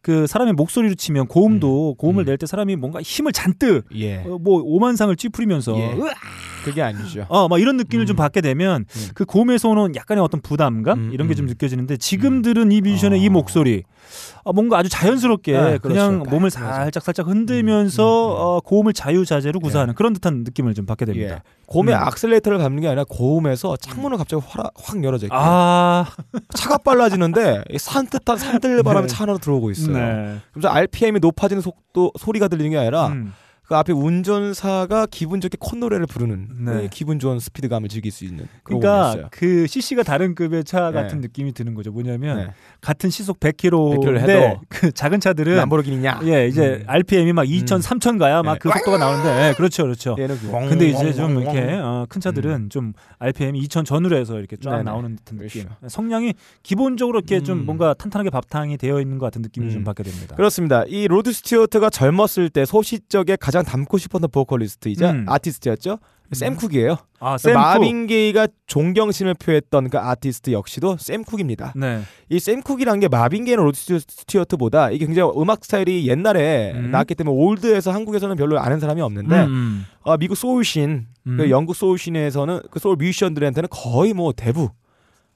그 0.05 0.27
사람의 0.27 0.53
목소리로 0.53 0.93
치면 0.93 1.25
고음도 1.25 1.95
고음을 1.97 2.25
음. 2.25 2.25
낼때 2.25 2.45
사람이 2.45 2.75
뭔가 2.75 3.01
힘을 3.01 3.31
잔뜩 3.31 3.85
예. 3.95 4.17
어, 4.17 4.37
뭐 4.39 4.61
오만상을 4.63 5.15
찌푸리면서 5.15 5.75
예. 5.79 5.97
그게 6.63 6.83
아니죠. 6.83 7.25
어, 7.27 7.47
막 7.47 7.59
이런 7.59 7.75
느낌을 7.77 8.05
좀 8.05 8.13
음. 8.13 8.17
받게 8.17 8.41
되면 8.41 8.85
음. 8.87 9.07
그 9.15 9.25
고음에서 9.25 9.69
오는 9.69 9.95
약간의 9.95 10.23
어떤 10.23 10.41
부담감 10.41 10.99
음, 10.99 11.09
이런 11.11 11.27
게좀 11.27 11.45
음. 11.45 11.47
느껴지는데 11.47 11.97
지금 11.97 12.43
들은 12.43 12.71
이 12.71 12.81
뮤지션의 12.81 13.19
이 13.19 13.29
어. 13.29 13.31
목소리 13.31 13.81
어, 14.43 14.53
뭔가 14.53 14.77
아주 14.77 14.89
자연스럽게 14.89 15.57
아, 15.57 15.77
그냥 15.79 16.19
그렇죠. 16.19 16.29
몸을. 16.29 16.51
살짝 16.51 17.03
살짝 17.03 17.27
흔들면서 17.27 18.03
음, 18.03 18.31
음, 18.31 18.35
음. 18.35 18.41
어, 18.41 18.59
고음을 18.61 18.93
자유자재로 18.93 19.59
구사하는 19.59 19.95
그런 19.95 20.13
듯한 20.13 20.43
느낌을 20.43 20.75
좀 20.75 20.85
받게 20.85 21.05
됩니다. 21.05 21.35
예. 21.35 21.41
고음에 21.65 21.93
음. 21.93 21.97
악셀레이터를 21.97 22.59
밟는 22.59 22.81
게 22.81 22.87
아니라 22.87 23.05
고음에서 23.09 23.75
창문을 23.77 24.17
갑자기 24.17 24.43
확, 24.47 24.71
확 24.75 25.03
열어져 25.03 25.25
있고 25.25 25.35
아, 25.35 26.05
차가 26.53 26.77
빨라지는데 26.77 27.63
이 27.71 27.79
산뜻한 27.79 28.37
산들바람이 28.37 29.07
네. 29.07 29.13
차 29.13 29.23
안으로 29.23 29.39
들어오고 29.39 29.71
있어요. 29.71 29.94
네. 29.99 30.39
그래서 30.51 30.69
RPM이 30.69 31.19
높아지는 31.19 31.62
속도 31.62 32.12
소리가 32.19 32.47
들리는 32.47 32.71
게 32.71 32.77
아니라 32.77 33.08
음. 33.08 33.34
그 33.67 33.75
앞에 33.75 33.93
운전사가 33.93 35.08
기분 35.10 35.41
좋게 35.41 35.58
콧노래를 35.60 36.06
부르는 36.06 36.49
네. 36.65 36.75
네, 36.75 36.88
기분 36.91 37.17
좋은 37.19 37.39
스피드감을 37.39 37.89
즐길 37.89 38.12
수 38.12 38.23
있는 38.23 38.47
그러니까. 38.63 39.28
그 39.32 39.65
CC가 39.67 40.04
다른 40.04 40.36
급의 40.36 40.63
차 40.63 40.91
네. 40.91 41.01
같은 41.01 41.19
느낌이 41.21 41.54
드는 41.54 41.73
거죠. 41.73 41.91
뭐냐면 41.91 42.38
네. 42.38 42.47
같은 42.82 43.10
시속 43.10 43.39
100km인데 43.39 43.56
100km 43.56 44.06
를 44.06 44.21
해도 44.21 44.62
그 44.69 44.91
작은 44.91 45.19
차들은 45.19 45.56
람보르기니냐? 45.56 46.21
예, 46.25 46.47
이제 46.47 46.82
음. 46.82 46.84
RPM이 46.86 47.34
막 47.34 47.49
2,000, 47.49 47.78
음. 47.78 47.82
3,000 47.82 48.17
가야 48.17 48.43
막 48.43 48.54
네. 48.54 48.60
그 48.60 48.69
속도가 48.69 48.97
나오는데, 48.97 49.49
예, 49.49 49.54
그렇죠, 49.56 49.84
그렇죠. 49.84 50.15
그 50.15 50.28
근데 50.69 50.89
이제 50.89 51.13
좀 51.13 51.41
이렇게 51.41 51.73
어, 51.73 52.06
큰 52.08 52.21
차들은 52.21 52.51
음. 52.51 52.69
좀 52.69 52.93
RPM이 53.19 53.60
2,000 53.60 53.86
전후로 53.86 54.17
해서 54.17 54.38
이렇게 54.38 54.58
쫙 54.58 54.71
네네. 54.71 54.84
나오는 54.84 55.15
듯한 55.15 55.39
느낌. 55.39 55.63
그렇죠. 55.63 55.88
성량이 55.88 56.34
기본적으로 56.62 57.19
이렇게 57.19 57.41
좀 57.41 57.60
음. 57.60 57.65
뭔가 57.65 57.93
탄탄하게 57.95 58.30
바탕이 58.30 58.78
되어 58.78 59.01
있는 59.01 59.17
것 59.17 59.25
같은 59.25 59.41
느낌을 59.41 59.69
음. 59.69 59.73
좀 59.73 59.84
받게 59.84 60.04
됩니다. 60.04 60.36
그렇습니다. 60.36 60.84
이 60.88 61.08
로드 61.08 61.34
스튜어트가 61.34 61.89
젊었을 61.89 62.49
때 62.49 62.65
소시적에 62.65 63.38
가장 63.38 63.54
닮고 63.63 63.97
싶었던 63.97 64.29
보컬리스트이자 64.31 65.11
음. 65.11 65.25
아티스트였죠. 65.27 65.99
샘 66.31 66.55
쿡이에요. 66.55 66.97
아, 67.19 67.37
샘 67.37 67.53
마빈 67.53 68.07
게이가 68.07 68.47
존경심을 68.67 69.35
표했던 69.35 69.89
그 69.89 69.97
아티스트 69.99 70.51
역시도 70.51 70.97
샘 70.99 71.23
쿡입니다. 71.23 71.73
네. 71.75 72.01
이 72.29 72.36
샘 72.36 72.62
쿡이라는 72.61 72.99
게 72.99 73.07
마빈 73.07 73.45
게이나 73.45 73.61
로드 73.61 73.77
스튜어트보다 73.77 74.91
이게 74.91 75.05
굉장히 75.05 75.31
음악 75.37 75.63
스타일이 75.63 76.07
옛날에 76.07 76.73
음. 76.73 76.91
나왔기 76.91 77.15
때문에 77.15 77.35
old해서 77.36 77.91
한국에서는 77.91 78.35
별로 78.35 78.59
아는 78.59 78.79
사람이 78.79 79.01
없는데 79.01 79.45
음, 79.45 79.85
어, 80.01 80.17
미국 80.17 80.35
소울신, 80.35 81.05
음. 81.27 81.37
그 81.37 81.49
영국 81.49 81.75
소울신에서는 81.75 82.61
그 82.71 82.79
소울 82.79 82.95
뮤지션들한테는 82.97 83.69
거의 83.69 84.13
뭐 84.13 84.33
대부 84.33 84.69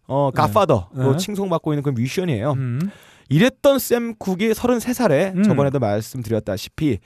어 0.08 0.32
godfather로 0.32 0.88
네. 0.96 1.18
칭송받고 1.18 1.74
있는 1.74 1.84
그 1.84 1.92
뮤지션이에요. 1.92 2.54
음. 2.54 2.90
이랬던 3.30 3.78
샘 3.78 4.16
쿡이 4.16 4.50
33살에 4.52 5.36
음. 5.36 5.44
저번에도 5.44 5.78
말씀드렸다시피 5.78 6.98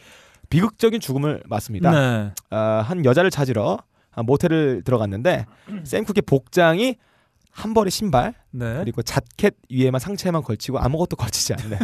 비극적인 0.54 1.00
죽음을 1.00 1.42
맞습니다. 1.48 1.90
네. 1.90 2.32
아, 2.52 2.86
한 2.88 3.06
여자를 3.06 3.32
찾으러 3.32 3.80
한 4.12 4.26
모텔을 4.28 4.84
들어갔는데 4.84 5.48
샘 5.84 6.06
쿡의 6.06 6.22
복장이 6.28 6.96
한 7.50 7.74
벌의 7.74 7.90
신발 7.90 8.36
네. 8.52 8.78
그리고 8.80 9.02
자켓 9.02 9.56
위에만 9.70 10.00
상체에만 10.00 10.44
걸치고 10.44 10.78
아무것도 10.78 11.16
걸치지 11.18 11.54
않는 11.54 11.78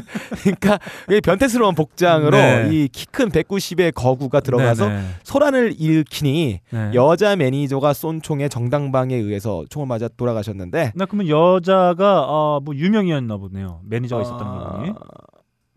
그러니까 0.43 0.79
이 1.09 1.19
변태스러운 1.19 1.73
복장으로 1.73 2.37
네. 2.37 2.69
이키 2.71 3.07
큰 3.07 3.29
190의 3.29 3.91
거구가 3.95 4.39
들어가서 4.39 4.87
네, 4.87 4.95
네. 5.01 5.09
소란을 5.23 5.73
일으키니 5.79 6.59
네. 6.69 6.91
여자 6.93 7.35
매니저가 7.35 7.93
쏜 7.93 8.21
총에 8.21 8.49
정당방에 8.49 9.15
의해서 9.15 9.65
총을 9.69 9.87
맞아 9.87 10.07
돌아가셨는데 10.07 10.93
나 10.95 11.05
그러면 11.05 11.27
여자가 11.27 12.25
어, 12.27 12.59
뭐 12.63 12.75
유명이었나 12.75 13.37
보네요. 13.37 13.81
매니저가 13.85 14.21
있었다는 14.21 14.51
아, 14.51 14.69
거니. 14.73 14.93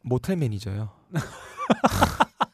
모텔 0.03 0.36
매니저요. 0.36 0.90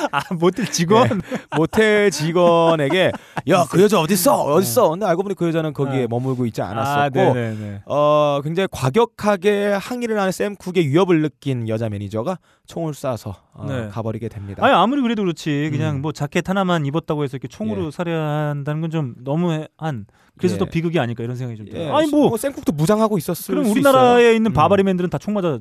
아, 0.12 0.20
모텔 0.34 0.66
직원. 0.70 1.08
네. 1.08 1.16
모텔 1.56 2.10
직원에게 2.10 3.12
야 3.48 3.64
그 3.70 3.82
여자 3.82 4.00
어디 4.00 4.14
있어 4.14 4.42
어디 4.44 4.64
있어 4.66 4.90
근데 4.90 5.06
알고 5.06 5.22
보니 5.22 5.34
그 5.34 5.46
여자는 5.48 5.72
거기에 5.72 6.00
네. 6.02 6.06
머물고 6.08 6.46
있지 6.46 6.62
아, 6.62 6.68
않았었고 6.70 7.34
네. 7.34 7.82
어 7.86 8.40
굉장히 8.42 8.68
과격하게 8.70 9.66
항의를 9.80 10.18
하는 10.18 10.32
샘 10.32 10.54
쿡의 10.56 10.88
위협을 10.88 11.22
느낀 11.22 11.68
여자 11.68 11.88
매니저가 11.88 12.38
총을 12.66 12.92
쏴서 12.92 13.34
어, 13.52 13.66
네. 13.66 13.88
가버리게 13.88 14.28
됩니다. 14.28 14.64
아니 14.64 14.74
아무리 14.74 15.02
그래도 15.02 15.22
그렇지 15.22 15.68
그냥 15.72 15.96
음. 15.96 16.02
뭐 16.02 16.12
자켓 16.12 16.48
하나만 16.48 16.86
입었다고 16.86 17.24
해서 17.24 17.36
이렇게 17.36 17.48
총으로 17.48 17.86
예. 17.86 17.90
살해한다는 17.90 18.80
건 18.82 18.90
좀 18.90 19.14
너무한 19.22 20.06
그래서 20.36 20.54
예. 20.56 20.58
더 20.58 20.64
비극이 20.64 20.98
아닐까 20.98 21.22
이런 21.22 21.36
생각이 21.36 21.56
좀 21.56 21.66
들어요. 21.68 21.84
예, 21.84 21.90
아니 21.90 22.10
뭐샘 22.10 22.52
쿡도 22.54 22.72
무장하고 22.72 23.18
있었을 23.18 23.52
그럼 23.54 23.66
수 23.66 23.70
우리나라에. 23.70 24.34
있는 24.34 24.50
음. 24.50 24.52
바바리맨들은 24.52 25.10
다총 25.10 25.34
맞아 25.34 25.58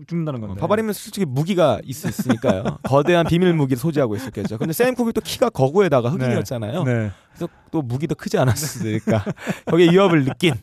죽, 0.00 0.06
죽는다는 0.08 0.40
건데. 0.40 0.60
바바리면 0.60 0.92
솔직히 0.92 1.24
무기가 1.24 1.80
있, 1.84 2.04
있으니까요. 2.04 2.64
거대한 2.84 3.26
비밀 3.26 3.52
무기를 3.54 3.78
소지하고 3.78 4.16
있었겠죠. 4.16 4.58
근데 4.58 4.72
샘 4.72 4.94
쿡이 4.94 5.12
또 5.12 5.20
키가 5.20 5.50
거구에다가 5.50 6.10
흑인이었잖아요. 6.10 6.84
네. 6.84 7.10
그래서 7.30 7.48
또 7.70 7.82
무기도 7.82 8.14
크지 8.14 8.38
않았으니까 8.38 9.24
거기에 9.66 9.90
위협을 9.90 10.24
느낀 10.24 10.54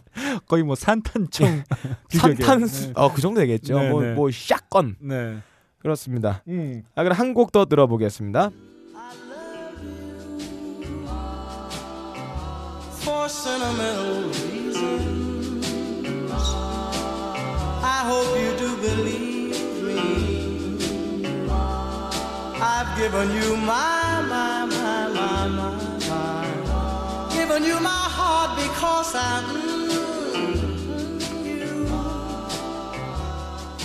거의 0.47 0.63
뭐 0.63 0.75
산탄총 0.75 1.63
규격이에요. 2.09 2.35
산탄 2.45 2.67
네. 2.67 2.91
어그 2.95 3.21
정도 3.21 3.39
되겠죠. 3.41 3.79
네, 3.79 3.89
뭐 3.89 4.01
네. 4.01 4.13
뭐 4.13 4.29
샷건 4.31 4.95
네. 5.01 5.37
그렇습니다. 5.79 6.41
음. 6.47 6.83
아 6.95 7.03
그럼 7.03 7.17
한 7.17 7.33
곡 7.33 7.51
더 7.51 7.65
들어보겠습니다. 7.65 8.51
for 13.03 13.25
sentimental 13.27 14.29
reasons. 14.31 15.32
I 18.03 18.05
hope 18.05 18.35
you 18.37 18.51
do 18.59 18.69
believe 18.81 19.55
me. 19.81 20.03
I've 22.59 22.97
given 22.99 23.31
you 23.31 23.55
my, 23.55 24.21
my, 24.27 24.65
my, 24.65 25.07
my, 25.07 25.47
my, 25.47 25.71
my. 26.09 27.29
Given 27.31 27.63
you 27.63 27.79
my 27.79 28.03
heart 28.17 28.59
because 28.59 29.15
I 29.15 29.41
mm, 29.47 30.59
you. 31.47 31.87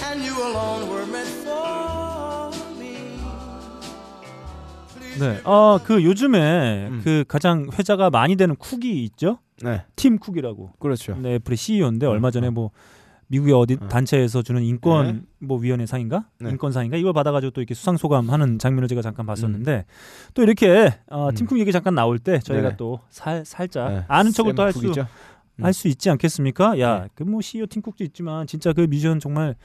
And 0.03 0.21
you 0.25 0.35
alone 0.35 0.89
were 0.91 1.07
meant 1.07 1.31
for 1.45 2.51
me. 2.77 2.97
네. 5.21 5.41
아, 5.45 5.79
그 5.85 6.03
요즘에 6.03 6.89
음. 6.91 7.03
그 7.05 7.25
가장 7.29 7.69
회자가 7.73 8.11
많이 8.11 8.35
되는 8.35 8.57
쿡이 8.57 9.05
있죠? 9.05 9.39
네, 9.63 9.85
팀 9.95 10.19
쿡이라고. 10.19 10.73
그렇죠. 10.81 11.17
네, 11.21 11.37
애플의 11.37 11.57
CEO인데 11.57 12.07
어, 12.07 12.11
얼마 12.11 12.33
전에 12.33 12.49
어. 12.49 12.51
뭐 12.51 12.73
미국의 13.29 13.55
어디 13.55 13.75
어. 13.81 13.89
단체에서 13.89 14.43
주는 14.43 14.63
인권 14.63 15.07
네. 15.07 15.47
뭐 15.47 15.59
위원회 15.59 15.87
상인가? 15.87 16.27
네. 16.41 16.51
인권 16.51 16.73
상인가? 16.73 16.97
이걸 16.97 17.13
받아 17.13 17.31
가지고 17.31 17.51
또 17.53 17.61
이렇게 17.61 17.75
수상 17.75 17.97
소감하는 17.97 18.59
장면을 18.59 18.89
제가 18.89 19.03
잠깐 19.03 19.27
봤었는데 19.27 19.85
또 20.35 20.43
이렇게 20.43 20.95
어, 21.09 21.29
음. 21.29 21.35
팀쿡 21.35 21.59
얘기 21.59 21.71
잠깐 21.73 21.95
나올 21.95 22.19
때 22.19 22.39
저희가 22.41 22.63
네네. 22.63 22.77
또살 22.77 23.45
살짝 23.45 23.93
네, 23.93 24.05
아는 24.09 24.33
척을 24.33 24.55
또 24.55 24.63
할수쌤 24.63 24.83
쿡이죠. 24.89 25.07
할수 25.61 25.89
있지 25.89 26.09
않겠습니까? 26.11 26.79
야, 26.79 27.03
네. 27.03 27.09
그뭐 27.15 27.41
CEO 27.41 27.67
팀쿡도 27.67 28.05
있지만 28.05 28.47
진짜 28.47 28.73
그 28.73 28.83
뮤지션 28.83 29.19
정말 29.21 29.57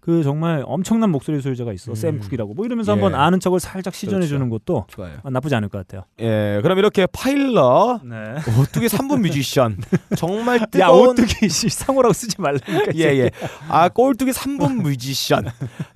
그 0.00 0.22
정말 0.22 0.62
엄청난 0.66 1.10
목소리 1.10 1.40
소유자가 1.42 1.72
있어. 1.74 1.92
음. 1.92 1.94
샘 1.94 2.18
쿡이라고. 2.20 2.54
뭐 2.54 2.64
이러면서 2.64 2.92
예. 2.92 2.94
한번 2.94 3.14
아는 3.20 3.38
척을 3.38 3.60
살짝 3.60 3.94
시전해 3.94 4.26
주는 4.26 4.48
것도 4.48 4.86
좋아요. 4.88 5.18
아, 5.22 5.30
나쁘지 5.30 5.54
않을 5.56 5.68
것 5.68 5.78
같아요. 5.78 6.04
예, 6.20 6.60
그럼 6.62 6.78
이렇게 6.78 7.06
파일럿 7.06 8.02
네. 8.04 8.16
오뚜기 8.58 8.86
3분 8.86 9.20
뮤지션 9.20 9.76
정말 10.16 10.60
야, 10.60 10.66
뜨거운 10.70 11.10
오뚜기 11.10 11.48
씨 11.50 11.68
상호라고 11.68 12.12
쓰지 12.14 12.40
말라니까. 12.40 12.92
예, 12.96 13.04
예. 13.18 13.30
아, 13.68 13.88
꼴뚜기 13.90 14.30
3분 14.32 14.82
뮤지션. 14.82 15.46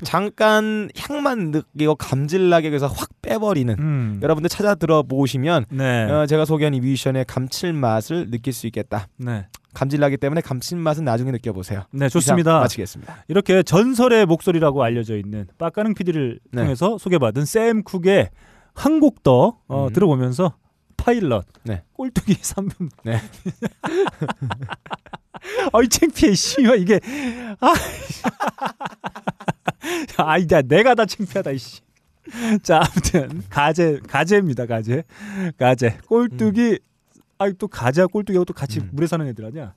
잠깐 0.03 0.91
향만 0.99 1.51
느끼고 1.51 1.95
감질나게 1.97 2.69
그래서 2.71 2.87
확 2.87 3.09
빼버리는. 3.23 3.75
음. 3.79 4.21
여러분들 4.23 4.51
찾아 4.51 4.75
들어보시면 4.75 5.67
네. 5.71 6.05
어, 6.11 6.27
제가 6.27 6.45
소개한 6.45 6.75
이 6.75 6.81
뮤지션의 6.81 7.25
감칠맛을 7.27 8.31
느낄 8.31 8.53
수 8.53 8.67
있겠다. 8.67 9.09
네. 9.17 9.47
감질나기 9.75 10.17
때문에 10.17 10.41
감칠맛은 10.41 11.05
나중에 11.05 11.31
느껴보세요. 11.33 11.85
네, 11.91 12.09
좋습니다. 12.09 12.61
마치겠습니다. 12.61 13.25
이렇게 13.29 13.63
전설의 13.63 14.27
목소리라고 14.27 14.83
알려져 14.83 15.17
있는 15.17 15.47
빡가능 15.59 15.95
PD를 15.95 16.41
네. 16.53 16.63
통해서 16.63 16.97
소개받은 16.97 17.45
샘 17.45 17.83
쿡의 17.83 18.31
한 18.75 19.01
곡더 19.01 19.59
어, 19.69 19.87
음. 19.87 19.93
들어보면서 19.93 20.57
파일럿 20.97 21.47
네. 21.65 21.83
꼴뚜기 21.93 22.37
3분 22.41 22.89
네. 23.05 23.21
어이 25.73 25.89
창피해 25.89 26.35
씨발 26.35 26.81
이게 26.81 27.01
아 27.61 27.75
아이다 30.17 30.63
내가 30.63 30.95
다 30.95 31.05
창피하다 31.05 31.51
이씨 31.51 31.83
자 32.63 32.79
아무튼 32.79 33.43
가제 33.51 34.01
가제입니다 34.09 34.67
가제 34.67 35.03
가제 35.59 35.99
꼴뚜기 36.07 36.79
아이 37.45 37.53
또 37.59 37.69
가제와 37.69 38.07
꼴뚜기하고 38.09 38.45
또 38.45 38.55
같이 38.55 38.81
음. 38.81 38.89
물에 38.93 39.07
사는 39.07 39.27
애들 39.27 39.45
아니야 39.45 39.75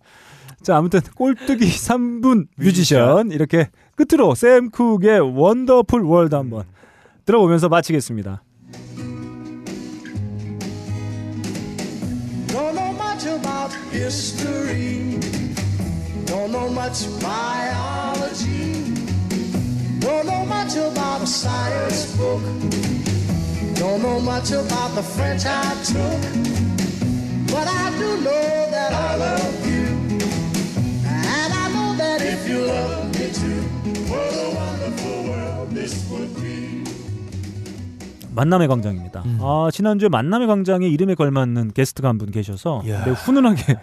자 0.64 0.78
아무튼 0.78 1.02
꼴뚜기 1.16 1.66
3분 1.66 2.48
뮤지션 2.56 3.32
이렇게 3.32 3.70
끝으로 3.96 4.34
샘 4.36 4.70
쿡의 4.72 5.20
Wonderful 5.38 6.02
World 6.02 6.36
한번 6.36 6.64
들어보면서 7.26 7.70
마치겠습니다 7.70 8.44
Don't 12.50 12.74
know 12.74 12.92
much 12.94 13.26
about 13.26 13.74
history. 13.92 15.20
Don't 16.26 16.52
know 16.52 16.70
much 16.70 17.06
biology. 17.22 18.94
Don't 20.00 20.26
know 20.26 20.46
much 20.46 20.76
about 20.76 21.22
a 21.22 21.28
science 21.28 22.16
book. 22.18 22.42
Don't 23.76 24.02
know 24.02 24.20
much 24.20 24.52
about 24.52 24.96
the 24.96 25.04
French 25.04 25.46
I 25.46 25.76
took. 25.84 26.77
But 27.58 27.68
I 27.68 27.90
do 27.98 28.10
know 28.22 28.70
that 28.70 28.92
I 28.94 29.18
love 29.18 29.66
you. 29.66 29.86
And 31.10 31.52
I 31.54 31.66
know 31.74 31.90
that 31.98 32.22
if 32.22 32.46
you 32.48 32.60
love 32.70 33.10
me 33.18 33.32
too, 33.34 33.62
what 34.06 34.30
a 34.38 34.48
wonderful 34.54 35.18
world 35.26 35.74
this 35.74 36.06
would 36.12 36.30
be. 36.40 36.84
만남의 38.36 38.68
광장입니다. 38.68 39.24
음. 39.26 39.40
아 39.42 39.70
지난주에 39.74 40.10
만남의 40.10 40.46
광장에 40.48 40.88
이름에 40.88 41.16
걸맞는 41.16 41.72
게스트가 41.74 42.08
한 42.10 42.20
분 42.20 42.30
계셔서 42.30 42.84
이야. 42.86 43.04
매우 43.06 43.16
훈훈하게 43.16 43.76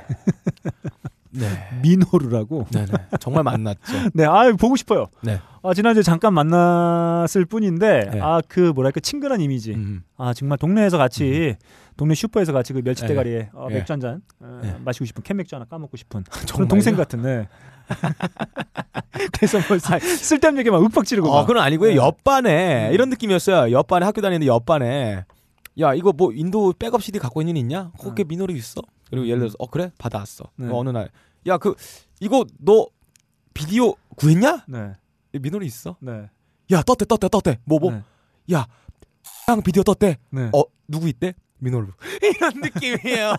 네. 1.30 1.48
민호루라고 1.82 2.66
네네. 2.70 2.86
정말 3.18 3.42
만났죠. 3.42 3.80
네, 4.14 4.24
아 4.24 4.52
보고 4.52 4.76
싶어요. 4.76 5.08
네. 5.22 5.40
아 5.64 5.74
지난주에 5.74 6.04
잠깐 6.04 6.32
만났을 6.34 7.44
뿐인데 7.46 8.10
네. 8.12 8.20
아그 8.20 8.72
뭐랄까 8.76 9.00
친근한 9.00 9.40
이미지. 9.40 9.72
음. 9.74 10.04
아 10.16 10.32
정말 10.32 10.58
동네에서 10.58 10.98
같이 10.98 11.56
동네 11.96 12.14
슈퍼에서 12.14 12.52
같이 12.52 12.72
그 12.72 12.82
멸치 12.82 13.02
네. 13.02 13.08
대가리에 13.08 13.50
어, 13.52 13.68
네. 13.68 13.76
맥주 13.76 13.92
한잔 13.92 14.22
어, 14.40 14.60
네. 14.62 14.76
마시고 14.84 15.04
싶은 15.04 15.22
캔 15.22 15.36
맥주 15.36 15.54
하나 15.54 15.64
까먹고 15.64 15.96
싶은 15.96 16.24
그런? 16.52 16.68
동생 16.68 16.96
같은 16.96 17.22
네. 17.22 17.48
그래서 19.32 19.58
뭐 19.68 19.78
쓸- 19.78 20.00
쓸데없는 20.00 20.60
얘기만 20.60 20.82
윽박 20.84 21.04
지르고 21.04 21.28
어, 21.30 21.40
막. 21.40 21.46
그건 21.46 21.62
아니고요. 21.62 21.90
네. 21.90 21.96
옆반에 21.96 22.90
이런 22.92 23.10
느낌이었어요. 23.10 23.72
옆반에 23.72 24.04
학교 24.06 24.20
다니는데 24.20 24.46
옆반에 24.46 25.24
야 25.80 25.94
이거 25.94 26.12
뭐 26.12 26.32
윈도 26.32 26.72
백업 26.78 27.02
CD 27.02 27.18
갖고 27.18 27.40
있는 27.42 27.56
애 27.56 27.60
있냐? 27.60 27.90
거기에 27.98 28.24
미노루 28.24 28.54
있어. 28.54 28.80
그리고 29.10 29.26
예를 29.26 29.40
들어서 29.40 29.56
어 29.58 29.66
그래 29.68 29.92
받아왔어. 29.98 30.44
네. 30.56 30.68
어, 30.68 30.76
어느 30.76 30.90
날 30.90 31.10
야 31.46 31.58
그 31.58 31.74
이거 32.20 32.44
너 32.58 32.86
비디오 33.52 33.94
구했냐? 34.16 34.64
네. 34.66 34.92
미노루 35.32 35.66
있어. 35.66 35.96
네. 36.00 36.30
야 36.72 36.82
떴대 36.82 37.04
떴대 37.04 37.28
떴대 37.28 37.58
뭐 37.64 37.78
뭐. 37.78 37.90
네. 37.92 38.02
야양 38.50 39.62
비디오 39.62 39.82
떴대. 39.82 40.16
네. 40.30 40.50
어 40.54 40.62
누구 40.88 41.08
있대? 41.08 41.34
미노루. 41.64 41.88
이런 42.22 42.52
느낌이에요. 42.62 43.34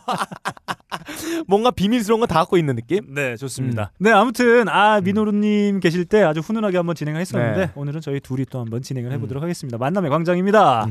뭔가 1.48 1.72
비밀스러운 1.72 2.20
거 2.20 2.26
다 2.26 2.40
갖고 2.40 2.58
있는 2.58 2.76
느낌? 2.76 3.14
네, 3.14 3.36
좋습니다. 3.38 3.92
네, 4.00 4.12
아무튼 4.12 4.68
아 4.68 5.00
민호루님 5.02 5.80
계실 5.80 6.06
때 6.06 6.24
아주 6.24 6.40
훈훈하게 6.42 6.78
한번 6.78 6.96
진행을 6.96 7.22
했었는데 7.22 7.66
네. 7.68 7.72
오늘은 7.76 8.02
저희 8.02 8.20
둘이 8.20 8.46
또 8.50 8.60
한번 8.60 8.82
진행을 8.82 9.12
해보도록 9.14 9.42
하겠습니다. 9.44 9.78
만남의 9.78 10.10
광장입니다. 10.10 10.88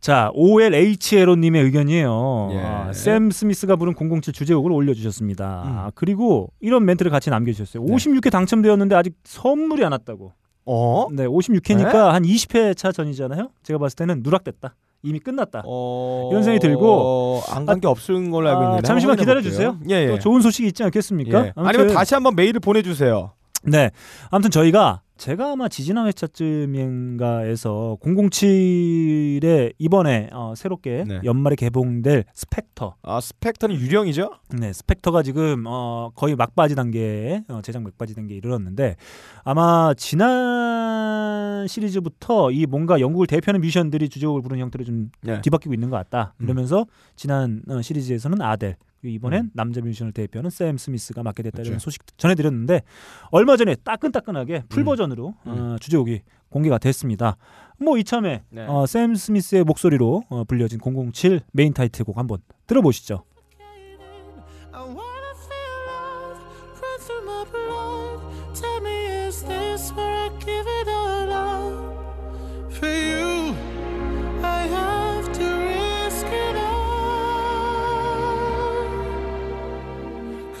자, 0.00 0.30
OLHLO님의 0.34 1.62
의견이에요. 1.64 2.48
예. 2.52 2.58
아, 2.58 2.92
샘 2.92 3.30
스미스가 3.32 3.74
부른 3.76 3.94
007 3.94 4.32
주제곡을 4.32 4.70
올려주셨습니다. 4.70 5.44
음. 5.66 5.68
아, 5.78 5.90
그리고 5.94 6.52
이런 6.60 6.84
멘트를 6.84 7.10
같이 7.10 7.30
남겨주셨어요. 7.30 7.84
56회 7.84 8.30
당첨되었는데 8.30 8.94
아직 8.94 9.14
선물이 9.24 9.84
안 9.84 9.92
왔다고. 9.92 10.32
어? 10.66 11.06
네, 11.12 11.26
56회니까 11.26 12.10
한 12.10 12.22
20회 12.22 12.76
차 12.76 12.92
전이잖아요. 12.92 13.50
제가 13.64 13.78
봤을 13.78 13.96
때는 13.96 14.20
누락됐다. 14.22 14.74
이미 15.02 15.18
끝났다. 15.20 15.62
어... 15.64 16.28
이런 16.30 16.42
생각이 16.42 16.60
들고 16.66 17.42
안 17.50 17.66
간게 17.66 17.86
없을 17.86 18.30
걸로 18.30 18.48
알고 18.48 18.60
아, 18.60 18.64
있는데 18.64 18.82
잠시만 18.86 19.12
한번 19.12 19.22
기다려 19.22 19.40
주세요. 19.42 19.78
예, 19.88 19.94
예. 19.94 20.06
또 20.08 20.18
좋은 20.18 20.40
소식이 20.40 20.68
있지 20.68 20.82
않겠습니까? 20.82 21.46
예. 21.46 21.52
아니면 21.54 21.94
다시 21.94 22.14
한번 22.14 22.34
메일을 22.34 22.60
보내주세요. 22.60 23.32
네. 23.64 23.90
아무튼 24.30 24.50
저희가 24.50 25.02
제가 25.18 25.52
아마 25.52 25.68
지지난 25.68 26.06
회차쯤인가에서 26.06 27.98
007에 28.00 29.72
이번에 29.76 30.30
어, 30.32 30.54
새롭게 30.56 31.04
네. 31.08 31.20
연말에 31.24 31.56
개봉될 31.56 32.24
스펙터. 32.32 32.94
아 33.02 33.20
스펙터는 33.20 33.74
유령이죠? 33.74 34.30
네, 34.60 34.72
스펙터가 34.72 35.24
지금 35.24 35.64
어, 35.66 36.12
거의 36.14 36.36
막바지 36.36 36.76
단계에 36.76 37.42
어, 37.48 37.60
제작 37.62 37.82
막바지 37.82 38.14
단계에 38.14 38.36
이르렀는데 38.36 38.94
아마 39.42 39.92
지난 39.96 41.66
시리즈부터 41.66 42.52
이 42.52 42.66
뭔가 42.66 43.00
영국을 43.00 43.26
대표하는 43.26 43.60
뮤지션들이 43.60 44.08
주제곡을 44.08 44.40
부르는 44.42 44.62
형태로 44.62 44.84
좀 44.84 45.10
네. 45.22 45.40
뒤바뀌고 45.42 45.74
있는 45.74 45.90
것 45.90 45.96
같다. 45.96 46.34
음. 46.38 46.44
이러면서 46.44 46.86
지난 47.16 47.62
어, 47.68 47.82
시리즈에서는 47.82 48.40
아델 48.40 48.76
이번엔 49.02 49.44
음. 49.44 49.50
남자 49.54 49.80
뮤지션을 49.80 50.12
대표하는 50.12 50.50
샘 50.50 50.76
스미스가 50.76 51.22
맡게 51.22 51.42
됐다는 51.44 51.64
그렇죠. 51.64 51.82
소식 51.82 52.02
전해드렸는데 52.16 52.82
얼마 53.30 53.56
전에 53.56 53.74
따끈따끈하게 53.76 54.64
풀 54.68 54.82
음. 54.82 54.84
버전으로 54.86 55.34
어, 55.44 55.76
주제곡이 55.80 56.22
공개가 56.48 56.78
됐습니다. 56.78 57.36
뭐 57.78 57.98
이참에 57.98 58.42
네. 58.50 58.66
어, 58.66 58.86
샘 58.86 59.14
스미스의 59.14 59.64
목소리로 59.64 60.24
어, 60.28 60.44
불려진 60.44 60.80
007 60.80 61.40
메인 61.52 61.72
타이틀곡 61.72 62.18
한번 62.18 62.38
들어보시죠. 62.66 63.24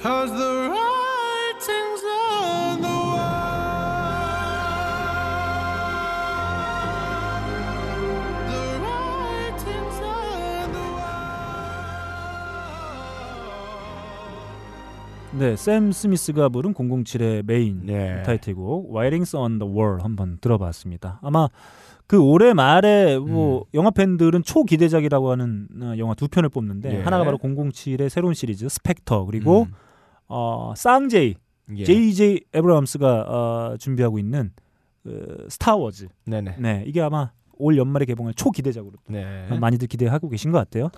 Cause 0.02 0.30
the 0.30 0.70
writing's 0.70 2.02
on 2.04 2.80
the 2.80 2.88
wall. 2.88 3.18
The 8.46 8.78
writing's 8.78 9.98
on 10.00 10.72
the 10.72 10.86
네, 15.36 15.56
샘 15.56 15.90
스미스가 15.90 16.48
부른 16.48 16.74
007의 16.74 17.44
메인 17.44 17.80
네. 17.84 18.22
타이틀곡 18.22 18.90
Writing's 18.94 19.34
on 19.34 19.58
the 19.58 19.72
Wall 19.72 20.00
한번 20.00 20.38
들어봤습니다. 20.40 21.18
아마 21.22 21.48
그 22.06 22.18
올해 22.18 22.54
말에 22.54 23.18
뭐 23.18 23.64
영화 23.74 23.90
팬들은 23.90 24.44
초기대작이라고 24.44 25.30
하는 25.32 25.66
어, 25.82 25.94
영화 25.98 26.14
두 26.14 26.28
편을 26.28 26.50
뽑는데 26.50 26.98
예. 26.98 27.02
하나가 27.02 27.24
바로 27.24 27.36
007의 27.38 28.08
새로운 28.08 28.32
시리즈 28.34 28.68
스펙터 28.68 29.24
그리고 29.26 29.62
음. 29.62 29.72
어, 30.28 30.74
쌍제이 30.76 31.34
예. 31.76 31.84
J.J. 31.84 32.44
에브라함스가 32.52 33.20
어, 33.28 33.76
준비하고 33.78 34.18
있는 34.18 34.52
그 35.02 35.46
스타워즈. 35.48 36.08
네네. 36.24 36.56
네, 36.58 36.84
이게 36.86 37.00
아마 37.00 37.30
올 37.58 37.76
연말에 37.76 38.04
개봉할 38.04 38.34
초기대작으로 38.34 38.92
네. 39.08 39.46
어, 39.50 39.56
많이들 39.56 39.88
기대하고 39.88 40.28
계신 40.28 40.52
것 40.52 40.58
같아요. 40.58 40.90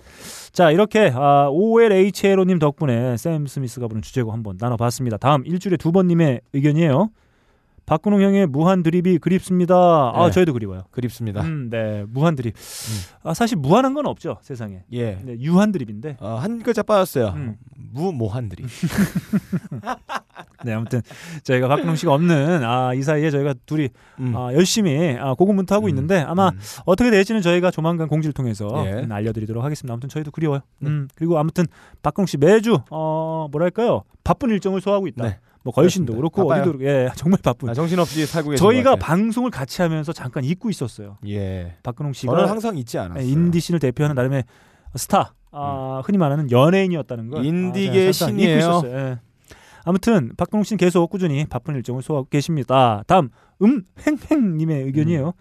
자, 0.51 0.71
이렇게 0.71 1.11
아, 1.13 1.49
OLHLO님 1.49 2.59
덕분에 2.59 3.17
샘 3.17 3.47
스미스가 3.47 3.87
부른 3.87 4.01
주제곡 4.01 4.31
한번 4.31 4.57
나눠봤습니다. 4.59 5.17
다음 5.17 5.45
일주일에 5.45 5.77
두 5.77 5.91
번님의 5.91 6.41
의견이에요. 6.53 7.09
박근홍 7.85 8.21
형의 8.21 8.47
무한 8.47 8.83
드립이 8.83 9.17
그립습니다. 9.17 9.75
아, 9.75 10.25
네. 10.27 10.31
저희도 10.31 10.53
그리워요. 10.53 10.83
그립습니다. 10.91 11.41
음, 11.41 11.69
네, 11.69 12.05
무한 12.07 12.35
드립. 12.35 12.53
아, 13.23 13.33
사실 13.33 13.57
무한한 13.57 13.93
건 13.93 14.05
없죠 14.05 14.37
세상에. 14.41 14.83
예. 14.93 15.19
네, 15.23 15.37
유한 15.39 15.71
드립인데. 15.71 16.17
어, 16.19 16.35
한 16.35 16.61
글자 16.63 16.83
빠졌어요. 16.83 17.33
음. 17.35 17.57
무모한들이. 17.93 18.63
네, 20.63 20.73
아무튼 20.73 21.01
저희가 21.43 21.67
박근홍 21.67 21.95
씨가 21.95 22.13
없는 22.13 22.63
아, 22.63 22.93
이 22.93 23.01
사이에 23.01 23.31
저희가 23.31 23.55
둘이 23.65 23.89
음. 24.19 24.33
아, 24.35 24.53
열심히 24.53 25.17
아, 25.19 25.33
고군분투하고 25.33 25.89
있는데 25.89 26.19
아마 26.19 26.51
어떻게 26.85 27.09
될지는 27.09 27.41
저희가 27.41 27.71
조만간 27.71 28.07
공지를 28.07 28.33
통해서 28.33 28.67
예. 28.85 29.03
음, 29.03 29.11
알려드리도록 29.11 29.63
하겠습니다. 29.63 29.91
아무튼 29.93 30.07
저희도 30.07 30.31
그리워요. 30.31 30.61
음, 30.83 31.07
그리고 31.15 31.39
아무튼 31.39 31.65
박근홍 32.03 32.27
씨 32.27 32.37
매주 32.37 32.79
어, 32.89 33.47
뭐랄까요 33.51 34.03
바쁜 34.23 34.51
일정을 34.51 34.81
소화하고 34.81 35.07
있다. 35.07 35.23
네. 35.25 35.39
뭐 35.63 35.71
걸신도. 35.73 36.15
그렇고 36.15 36.47
바빠요. 36.47 36.69
어디도 36.69 36.83
예 36.85 37.09
정말 37.15 37.39
바쁜. 37.43 37.69
아, 37.69 37.73
정신없이 37.73 38.25
살고 38.25 38.51
계신 38.51 38.63
저희가. 38.63 38.95
방송을 38.95 39.51
같이 39.51 39.81
하면서 39.81 40.11
잠깐 40.13 40.43
잊고 40.43 40.69
있었어요. 40.69 41.17
예. 41.27 41.75
박근홍 41.83 42.13
씨가 42.13 42.33
저는 42.33 42.49
항상 42.49 42.77
잊지 42.77 42.97
않았어요. 42.97 43.23
예, 43.23 43.27
인디씬을 43.29 43.79
대표하는 43.79 44.15
나름의 44.15 44.43
스타, 44.95 45.33
아, 45.51 46.01
흔히 46.03 46.17
말하는 46.17 46.49
연예인이었다는 46.51 47.29
걸 47.29 47.45
인디계의 47.45 48.09
아, 48.09 48.11
잠깐 48.11 48.37
신이에요. 48.39 48.81
예. 48.85 49.19
아무튼 49.83 50.31
박근홍 50.37 50.63
씨는 50.63 50.77
계속 50.77 51.09
꾸준히 51.09 51.45
바쁜 51.45 51.75
일정을 51.75 52.01
소화하고 52.01 52.27
계십니다. 52.29 53.03
다음 53.07 53.29
음행행님의 53.61 54.83
의견이에요. 54.85 55.33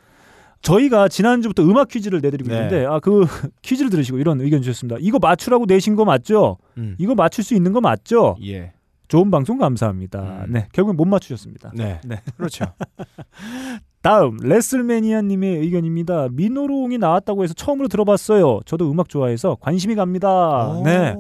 저희가 0.62 1.09
지난주부터 1.09 1.62
음악 1.62 1.89
퀴즈를 1.89 2.21
내드리고 2.21 2.51
네. 2.51 2.57
있는데 2.57 2.85
아 2.85 3.01
그 3.01 3.25
퀴즈를 3.62 3.89
들으시고 3.91 4.18
이런 4.18 4.41
의견 4.43 4.61
주셨습니다. 4.61 4.99
이거 5.01 5.18
맞추라고 5.18 5.64
내신 5.66 5.97
거 5.97 6.05
맞죠? 6.05 6.59
음. 6.77 6.97
이거 6.99 7.14
맞출 7.14 7.43
수 7.45 7.55
있는 7.55 7.73
거 7.73 7.81
맞죠? 7.81 8.37
예. 8.45 8.73
좋은 9.11 9.29
방송 9.31 9.59
감사합니다. 9.59 10.47
네, 10.49 10.69
결국 10.73 10.95
못 10.95 11.05
맞추셨습니다. 11.05 11.73
네. 11.75 12.01
네. 12.07 12.21
그렇죠. 12.39 12.67
다음 14.03 14.39
레슬매니아님의 14.41 15.59
의견입니다. 15.59 16.29
민호롱이 16.31 16.97
나왔다고 16.97 17.43
해서 17.43 17.53
처음으로 17.53 17.89
들어봤어요. 17.89 18.61
저도 18.65 18.91
음악 18.91 19.09
좋아해서 19.11 19.57
관심이 19.61 19.95
갑니다. 19.97 20.81
네. 20.85 21.15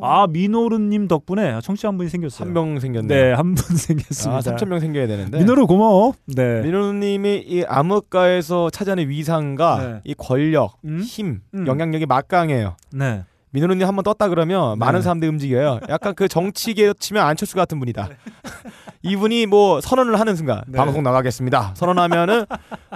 아 0.00 0.26
민호루님 0.28 1.06
덕분에 1.06 1.60
청취자 1.60 1.88
한 1.88 1.96
분이 1.98 2.08
생겼어요. 2.08 2.46
한 2.48 2.54
명 2.54 2.80
생겼네요. 2.80 3.22
네, 3.24 3.32
한 3.34 3.54
분 3.54 3.54
생겼습니다. 3.76 4.36
아, 4.36 4.40
3천 4.40 4.66
명 4.66 4.80
생겨야 4.80 5.06
되는데. 5.06 5.38
민호루 5.38 5.66
고마워. 5.68 6.14
네. 6.26 6.62
민호님이 6.62 7.44
이 7.46 7.64
암흑가에서 7.68 8.70
차지하는 8.70 9.08
위상과 9.10 9.86
네. 9.86 10.00
이 10.04 10.14
권력, 10.14 10.78
음? 10.86 11.00
힘, 11.00 11.42
음. 11.54 11.66
영향력이 11.68 12.06
막강해요. 12.06 12.74
네. 12.94 13.22
민호님 13.60 13.86
한 13.86 13.94
번 13.96 14.04
떴다 14.04 14.28
그러면 14.28 14.78
네. 14.78 14.84
많은 14.84 15.02
사람들이 15.02 15.28
움직여요. 15.30 15.80
약간 15.88 16.14
그 16.14 16.28
정치계 16.28 16.94
치면 16.98 17.24
안철수 17.26 17.56
같은 17.56 17.78
분이다. 17.80 18.08
네. 18.08 18.14
이분이 19.02 19.46
뭐 19.46 19.80
선언을 19.80 20.18
하는 20.18 20.36
순간 20.36 20.62
네. 20.68 20.76
방송 20.76 21.02
나가겠습니다. 21.02 21.72
선언하면은 21.74 22.44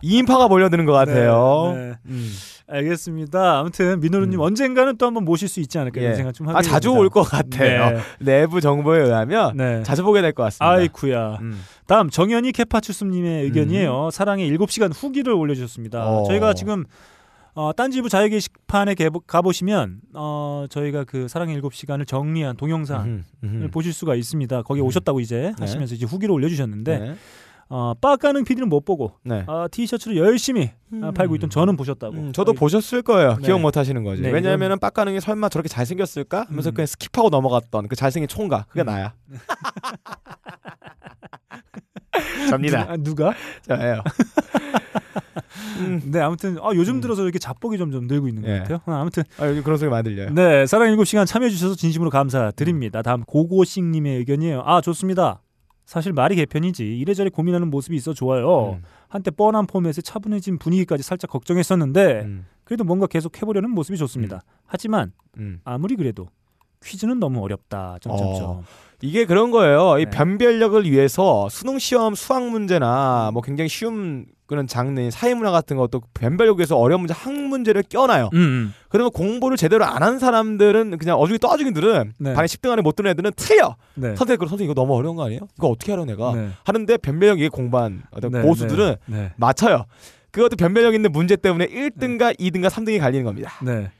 이인파가 0.02 0.48
몰려드는 0.48 0.84
것 0.84 0.92
같아요. 0.92 1.72
네, 1.74 1.80
네. 1.88 1.94
음. 2.06 2.32
알겠습니다. 2.68 3.58
아무튼 3.58 4.00
민호루님 4.00 4.40
언젠가는 4.40 4.96
또 4.96 5.06
한번 5.06 5.24
모실 5.24 5.48
수 5.48 5.60
있지 5.60 5.78
않을까 5.78 6.00
이런 6.00 6.12
예. 6.12 6.16
생각 6.16 6.32
좀아 6.32 6.54
하게 6.54 6.68
자주 6.68 6.88
됩니다. 6.88 7.00
올것 7.02 7.28
같아요. 7.28 7.90
네. 7.90 8.02
내부 8.20 8.60
정보에 8.60 9.00
의하면 9.02 9.56
네. 9.56 9.82
자주 9.82 10.02
보게 10.02 10.22
될 10.22 10.32
것 10.32 10.44
같습니다. 10.44 10.70
아이쿠야. 10.70 11.38
음. 11.42 11.60
다음 11.86 12.08
정현이 12.08 12.52
케파추스님의 12.52 13.44
의견이에요. 13.44 14.10
사랑의 14.12 14.50
7시간 14.56 14.90
후기를 14.94 15.32
올려주셨습니다. 15.34 16.06
어. 16.06 16.24
저희가 16.28 16.54
지금 16.54 16.84
어, 17.54 17.70
딴지부 17.74 18.08
자유 18.08 18.30
게시판에 18.30 18.94
개- 18.94 19.10
가보시면 19.26 20.00
어, 20.14 20.64
저희가 20.70 21.04
그 21.04 21.28
사랑의 21.28 21.60
7시간을 21.60 22.06
정리한 22.06 22.56
동영상을 22.56 23.06
음, 23.06 23.24
음. 23.44 23.68
보실 23.70 23.92
수가 23.92 24.14
있습니다. 24.14 24.62
거기 24.62 24.80
오셨다고 24.80 25.20
이제 25.20 25.52
네. 25.58 25.64
하시면서 25.64 25.94
이제 25.94 26.06
후기를 26.06 26.32
올려주셨는데 26.34 26.98
네. 26.98 27.14
어, 27.68 27.92
빠까는 28.00 28.44
PD는 28.44 28.68
못 28.70 28.84
보고 28.86 29.12
네. 29.22 29.44
어, 29.46 29.66
티셔츠를 29.70 30.16
열심히 30.16 30.70
아, 31.02 31.10
팔고 31.14 31.34
있던 31.36 31.50
저는 31.50 31.76
보셨다고. 31.76 32.14
음, 32.16 32.32
저도 32.32 32.52
거기- 32.52 32.60
보셨을 32.60 33.02
거예요. 33.02 33.36
네. 33.36 33.42
기억 33.46 33.60
못 33.60 33.76
하시는 33.76 34.02
거지. 34.02 34.22
네, 34.22 34.30
왜냐하면 34.30 34.78
빡가능이 34.78 35.20
설마 35.20 35.50
저렇게 35.50 35.68
잘생겼을까 35.68 36.46
하면서 36.48 36.70
음. 36.70 36.74
그냥 36.74 36.86
skip하고 36.86 37.28
넘어갔던 37.30 37.88
그 37.88 37.96
잘생긴 37.96 38.28
총각. 38.28 38.68
그게 38.68 38.82
나야. 38.82 39.12
접니다. 42.50 42.84
누, 42.86 42.92
아, 42.92 42.96
누가? 42.96 43.34
저예요. 43.62 44.02
네 46.04 46.20
아무튼 46.20 46.58
아, 46.60 46.70
요즘 46.74 47.00
들어서 47.00 47.22
이렇게 47.22 47.38
자뻑이 47.38 47.78
점점 47.78 48.06
늘고 48.06 48.28
있는 48.28 48.42
것 48.42 48.48
예. 48.50 48.58
같아요. 48.58 48.80
아, 48.86 49.00
아무튼 49.00 49.22
아, 49.38 49.46
여기 49.48 49.62
그런 49.62 49.78
소리 49.78 49.90
많이 49.90 50.04
들려요. 50.04 50.30
네, 50.30 50.66
사랑 50.66 50.94
7시간 50.96 51.26
참여해 51.26 51.50
주셔서 51.50 51.74
진심으로 51.74 52.10
감사드립니다. 52.10 53.02
다음 53.02 53.22
고고식 53.24 53.84
님의 53.84 54.18
의견이에요. 54.18 54.62
아, 54.64 54.80
좋습니다. 54.80 55.42
사실 55.84 56.12
말이 56.12 56.36
개편이지 56.36 56.84
이래저래 56.98 57.28
고민하는 57.28 57.68
모습이 57.68 57.96
있어 57.96 58.14
좋아요. 58.14 58.78
음. 58.78 58.82
한때 59.08 59.30
뻔한 59.30 59.66
포맷에 59.66 60.00
차분해진 60.02 60.58
분위기까지 60.58 61.02
살짝 61.02 61.30
걱정했었는데 61.30 62.22
음. 62.22 62.46
그래도 62.64 62.84
뭔가 62.84 63.06
계속 63.06 63.36
해보려는 63.36 63.70
모습이 63.70 63.98
좋습니다. 63.98 64.42
하지만 64.64 65.12
음. 65.36 65.60
아무리 65.64 65.96
그래도 65.96 66.28
퀴즈는 66.82 67.18
너무 67.20 67.42
어렵다. 67.42 67.98
점점점. 68.00 68.44
어. 68.44 68.64
이게 69.02 69.24
그런 69.24 69.50
거예요. 69.50 69.98
이 69.98 70.04
네. 70.04 70.10
변별력을 70.10 70.90
위해서 70.90 71.48
수능 71.48 71.78
시험 71.78 72.14
수학 72.14 72.48
문제나 72.48 73.30
뭐 73.32 73.42
굉장히 73.42 73.68
쉬운 73.68 74.26
그런 74.52 74.66
장르 74.66 75.10
사회문화 75.10 75.50
같은 75.50 75.78
것도 75.78 76.02
변별력 76.12 76.58
위해서 76.58 76.76
어려운 76.76 77.00
문제 77.00 77.14
학 77.14 77.32
문제를 77.32 77.82
껴놔요. 77.88 78.28
음, 78.34 78.38
음. 78.38 78.74
그러면 78.90 79.10
공부를 79.10 79.56
제대로 79.56 79.86
안 79.86 80.02
한 80.02 80.18
사람들은 80.18 80.98
그냥 80.98 81.16
어중이 81.18 81.38
떠중이들은 81.38 82.12
네. 82.18 82.34
반에 82.34 82.46
10등 82.46 82.70
안에 82.70 82.82
못 82.82 82.96
드는 82.96 83.10
애들은 83.12 83.30
틀려. 83.36 83.76
네. 83.94 84.08
선생님 84.14 84.36
그럼 84.38 84.48
선생님 84.50 84.70
이거 84.70 84.74
너무 84.78 84.94
어려운 84.94 85.16
거 85.16 85.24
아니에요? 85.24 85.40
이거 85.56 85.68
어떻게 85.68 85.92
하려 85.92 86.04
내가 86.04 86.34
네. 86.34 86.50
하는데 86.64 86.96
변별력 86.98 87.38
이게 87.38 87.48
공부한 87.48 88.02
네, 88.20 88.42
고수들은 88.42 88.96
네. 89.06 89.16
네. 89.16 89.32
맞춰요. 89.36 89.86
그것도 90.32 90.56
변별력 90.56 90.94
있는 90.94 91.12
문제 91.12 91.36
때문에 91.36 91.66
1등과 91.66 92.38
2등과 92.38 92.68
3등이 92.68 93.00
갈리는 93.00 93.24
겁니다. 93.24 93.52
네. 93.62 93.90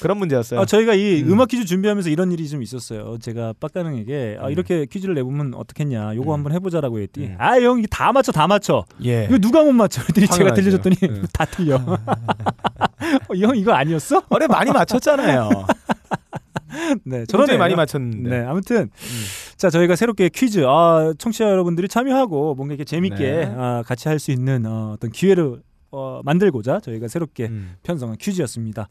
그런 0.00 0.18
문제였어요. 0.18 0.60
아, 0.60 0.64
저희가 0.64 0.94
이 0.94 1.22
음. 1.22 1.32
음. 1.32 1.40
악 1.40 1.48
퀴즈 1.48 1.64
준비하면서 1.64 2.08
이런 2.10 2.32
일이 2.32 2.48
좀 2.48 2.62
있었어요. 2.62 3.18
제가 3.20 3.54
빡가능에게 3.60 4.38
아, 4.40 4.46
음. 4.46 4.52
이렇게 4.52 4.86
퀴즈를 4.86 5.14
내보면 5.14 5.54
어떻겠냐. 5.54 6.14
요거 6.16 6.30
음. 6.30 6.34
한번 6.34 6.52
해보자라고 6.52 7.00
했더니 7.00 7.28
음. 7.28 7.36
아, 7.38 7.60
형, 7.60 7.78
이거 7.78 7.86
다 7.90 8.12
맞춰, 8.12 8.32
다 8.32 8.46
맞춰. 8.46 8.84
예. 9.04 9.24
이거 9.28 9.38
누가 9.38 9.62
못 9.62 9.72
맞춰? 9.72 10.02
그랬더니 10.02 10.26
제가. 10.28 10.54
들려줬더니 10.54 10.96
네. 10.96 11.22
다 11.32 11.44
틀려. 11.44 11.76
어, 13.28 13.34
이형 13.34 13.56
이거 13.56 13.72
아니었어? 13.72 14.22
어래 14.28 14.46
많이 14.46 14.70
맞췄잖아요. 14.70 15.50
네, 17.04 17.26
저런데 17.26 17.52
저런 17.52 17.58
많이 17.58 17.74
맞췄는데. 17.74 18.30
네, 18.30 18.46
아무튼 18.46 18.76
음. 18.84 19.24
자 19.56 19.68
저희가 19.70 19.94
새롭게 19.96 20.28
퀴즈, 20.30 20.64
아, 20.66 21.12
청취자 21.18 21.44
여러분들이 21.50 21.86
참여하고 21.88 22.54
뭔가 22.54 22.72
이렇게 22.74 22.84
재밌게 22.84 23.16
네. 23.18 23.54
아, 23.56 23.82
같이 23.86 24.08
할 24.08 24.18
수 24.18 24.30
있는 24.30 24.64
어, 24.66 24.92
어떤 24.94 25.10
기회를 25.10 25.60
어, 25.90 26.20
만들고자 26.24 26.80
저희가 26.80 27.08
새롭게 27.08 27.46
음. 27.46 27.74
편성한 27.82 28.16
퀴즈였습니다. 28.18 28.88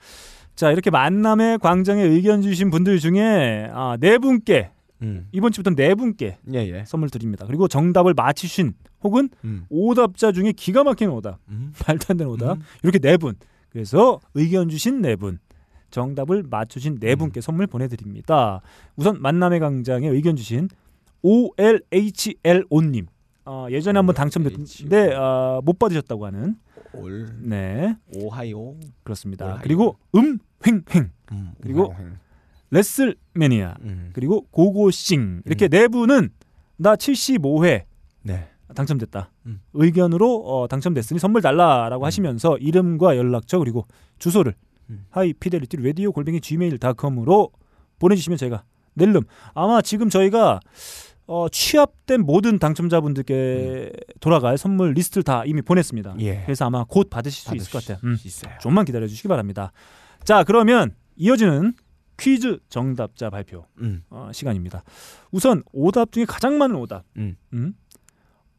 자 0.61 0.69
이렇게 0.69 0.91
만남의 0.91 1.57
광장에 1.57 2.03
의견 2.03 2.43
주신 2.43 2.69
분들 2.69 2.99
중에 2.99 3.67
아, 3.73 3.97
네 3.99 4.19
분께 4.19 4.69
음. 5.01 5.27
이번 5.31 5.51
주부터 5.51 5.75
네 5.75 5.95
분께 5.95 6.37
예, 6.53 6.59
예. 6.59 6.83
선물 6.85 7.09
드립니다. 7.09 7.47
그리고 7.47 7.67
정답을 7.67 8.13
맞히신 8.13 8.75
혹은 9.03 9.29
음. 9.43 9.65
오답자 9.71 10.31
중에 10.31 10.51
기가 10.51 10.83
막히는 10.83 11.13
오답, 11.13 11.39
음. 11.49 11.73
말도 11.87 12.05
안 12.09 12.17
되는 12.17 12.31
오답 12.31 12.57
음. 12.57 12.63
이렇게 12.83 12.99
네 12.99 13.17
분. 13.17 13.33
그래서 13.69 14.19
의견 14.35 14.69
주신 14.69 15.01
네 15.01 15.15
분, 15.15 15.39
정답을 15.89 16.43
맞추신 16.47 16.99
네 16.99 17.13
음. 17.13 17.17
분께 17.17 17.41
선물 17.41 17.65
보내드립니다. 17.65 18.61
우선 18.95 19.19
만남의 19.19 19.61
광장에 19.61 20.09
의견 20.09 20.35
주신 20.35 20.69
OLHLO님. 21.23 23.07
어, 23.45 23.67
예전에 23.69 23.97
한번 23.97 24.13
당첨됐는데 24.15 25.13
어, 25.15 25.61
못 25.63 25.79
받으셨다고 25.79 26.25
하는 26.25 26.55
올 26.93 27.27
네 27.41 27.95
오하이오. 28.15 28.75
그렇습니다. 29.03 29.45
오하이오. 29.45 29.59
그리고 29.63 29.97
음횡횡 30.15 31.09
음. 31.31 31.51
그리고 31.61 31.87
오하이오. 31.89 32.09
레슬매니아 32.71 33.75
음. 33.81 34.09
그리고 34.13 34.45
고고싱 34.51 35.41
이렇게 35.45 35.67
네 35.67 35.87
분은 35.87 36.29
나 36.77 36.95
75회 36.95 37.83
네. 38.23 38.47
당첨됐다. 38.73 39.31
음. 39.47 39.61
의견으로 39.73 40.43
어, 40.45 40.67
당첨됐으니 40.67 41.19
선물 41.19 41.41
달라라고 41.41 42.05
하시면서 42.05 42.57
이름과 42.57 43.17
연락처 43.17 43.59
그리고 43.59 43.85
주소를 44.19 44.53
음. 44.89 45.05
하이피델리티 45.09 45.77
라디오 45.77 46.11
골뱅이 46.11 46.39
gmail.com으로 46.39 47.51
보내 47.99 48.15
주시면 48.15 48.37
저희가 48.37 48.63
낼름 48.93 49.23
아마 49.53 49.81
지금 49.81 50.09
저희가 50.09 50.59
어, 51.33 51.47
취합된 51.47 52.25
모든 52.25 52.59
당첨자분들께 52.59 53.93
돌아갈 54.19 54.57
선물 54.57 54.91
리스트를 54.91 55.23
다 55.23 55.43
이미 55.45 55.61
보냈습니다. 55.61 56.11
음. 56.11 56.21
예. 56.21 56.41
그래서 56.43 56.65
아마 56.65 56.83
곧 56.83 57.09
받으실 57.09 57.47
수 57.47 57.55
있을 57.55 57.71
것수 57.71 57.87
같아요. 57.87 58.05
음. 58.05 58.17
있어요. 58.21 58.53
좀만 58.59 58.83
기다려 58.83 59.07
주시기 59.07 59.29
바랍니다. 59.29 59.71
자, 60.25 60.43
그러면 60.43 60.93
이어지는 61.15 61.71
퀴즈 62.19 62.59
정답자 62.67 63.29
발표 63.29 63.65
음. 63.79 64.03
어, 64.09 64.29
시간입니다. 64.33 64.83
우선 65.31 65.63
오답 65.71 66.11
중에 66.11 66.25
가장 66.25 66.57
많은 66.57 66.75
오답. 66.75 67.05
음. 67.15 67.37
음? 67.53 67.75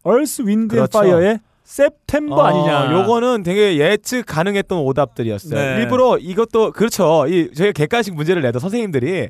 얼스 0.03 0.43
윈드 0.47 0.75
앤. 0.75 0.87
파이어의 0.91 1.41
september 1.67 2.41
어, 2.41 2.45
아니냐. 2.45 3.03
요거는 3.03 3.43
되게 3.43 3.77
예측 3.77 4.25
가능했던 4.25 4.79
오답들이었어요. 4.79 5.61
네. 5.61 5.83
일부러 5.83 6.17
이것도 6.17 6.73
그렇죠. 6.73 7.27
이 7.29 7.53
저희가 7.53 7.73
객관식 7.73 8.15
문제를 8.15 8.41
내도 8.41 8.59
선생님들이 8.59 9.29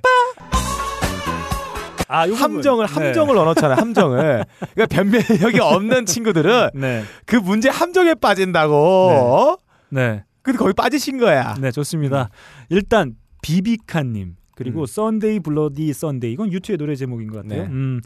아. 2.12 2.30
함정을 2.30 2.86
네. 2.86 2.92
함정을 2.92 3.34
넣어놓잖아요. 3.34 3.76
함정을. 3.78 4.44
그러니까 4.74 4.86
변별력이 4.86 5.60
없는 5.60 6.06
친구들은 6.06 6.70
네. 6.74 7.02
그 7.26 7.36
문제 7.36 7.68
함정에 7.68 8.14
빠진다고. 8.14 9.58
네. 9.90 10.24
근데 10.42 10.58
거기 10.58 10.72
빠지신 10.72 11.18
거야. 11.18 11.54
네, 11.60 11.70
좋습니다. 11.70 12.28
일단 12.68 13.14
비비카님 13.42 14.36
그리고 14.54 14.82
음. 14.82 14.86
Sunday 14.86 15.40
Bloody 15.40 15.92
Sunday 15.92 16.32
이건 16.32 16.52
U2의 16.52 16.78
노래 16.78 16.94
제목인 16.94 17.30
것 17.30 17.42
같아요. 17.42 17.62
네. 17.64 17.68
음. 17.68 18.00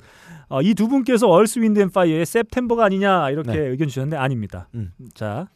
어, 0.49 0.63
이두 0.63 0.89
분께서 0.89 1.29
얼스 1.29 1.59
윈드 1.59 1.81
앤 1.81 1.91
파이어의 1.91 2.23
september가 2.23 2.85
아니냐 2.85 3.31
이렇게 3.31 3.53
네. 3.53 3.59
의견 3.59 3.89
주셨는데 3.89 4.17
아닙니다. 4.17 4.69
음. 4.75 4.93
자 5.15 5.49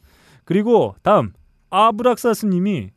그리고 0.45 0.95
다음 1.03 1.33
아브락사스님이 1.71 2.91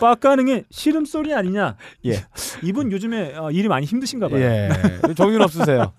빡가능의 0.00 0.64
신음 0.70 1.04
소리 1.04 1.34
아니냐. 1.34 1.76
예. 2.06 2.24
이분 2.62 2.90
요즘에 2.90 3.36
어, 3.36 3.50
일이 3.50 3.68
많이 3.68 3.86
힘드신가 3.86 4.28
봐요. 4.28 4.40
예. 4.40 4.68
정신 5.14 5.40
없으세요. 5.40 5.92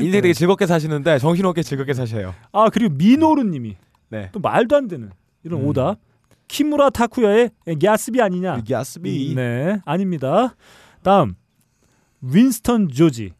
인생 0.00 0.22
되게 0.22 0.32
즐겁게 0.32 0.66
사시는데 0.66 1.18
정신 1.18 1.44
없게 1.46 1.62
즐겁게 1.62 1.94
사셔요. 1.94 2.34
아 2.52 2.68
그리고 2.70 2.94
미노루님이 2.94 3.76
네. 4.10 4.28
또 4.32 4.40
말도 4.40 4.76
안 4.76 4.88
되는 4.88 5.10
이런 5.42 5.60
음. 5.62 5.66
오답. 5.66 5.98
키무라 6.48 6.90
타쿠야의 6.90 7.50
야스비 7.82 8.20
아니냐. 8.20 8.62
야스비. 8.70 9.34
네, 9.34 9.80
아닙니다. 9.86 10.54
다음 11.02 11.34
윈스턴 12.20 12.88
조지. 12.90 13.32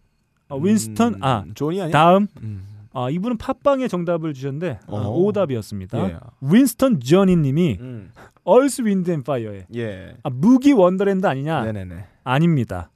아, 0.48 0.56
윈스턴 0.56 1.14
음, 1.14 1.18
아 1.22 1.44
존이 1.54 1.80
아니야? 1.80 1.92
다음 1.92 2.26
음. 2.42 2.71
아 2.94 3.08
이분은 3.10 3.38
팟빵에 3.38 3.88
정답을 3.88 4.34
주셨는데 4.34 4.78
아, 4.86 4.92
어. 4.92 5.10
오답이었습니다. 5.16 6.10
예. 6.10 6.16
윈스턴 6.40 7.00
조니님이 7.00 7.78
음. 7.80 8.10
Earth 8.44 8.82
Wind 8.82 9.10
and 9.10 9.22
Fire의 9.22 9.66
예. 9.76 10.14
아, 10.22 10.30
Boogie 10.30 10.72
Wonderland 10.72 11.26
아니냐? 11.26 11.64
네네네. 11.64 12.04
아닙니다. 12.24 12.90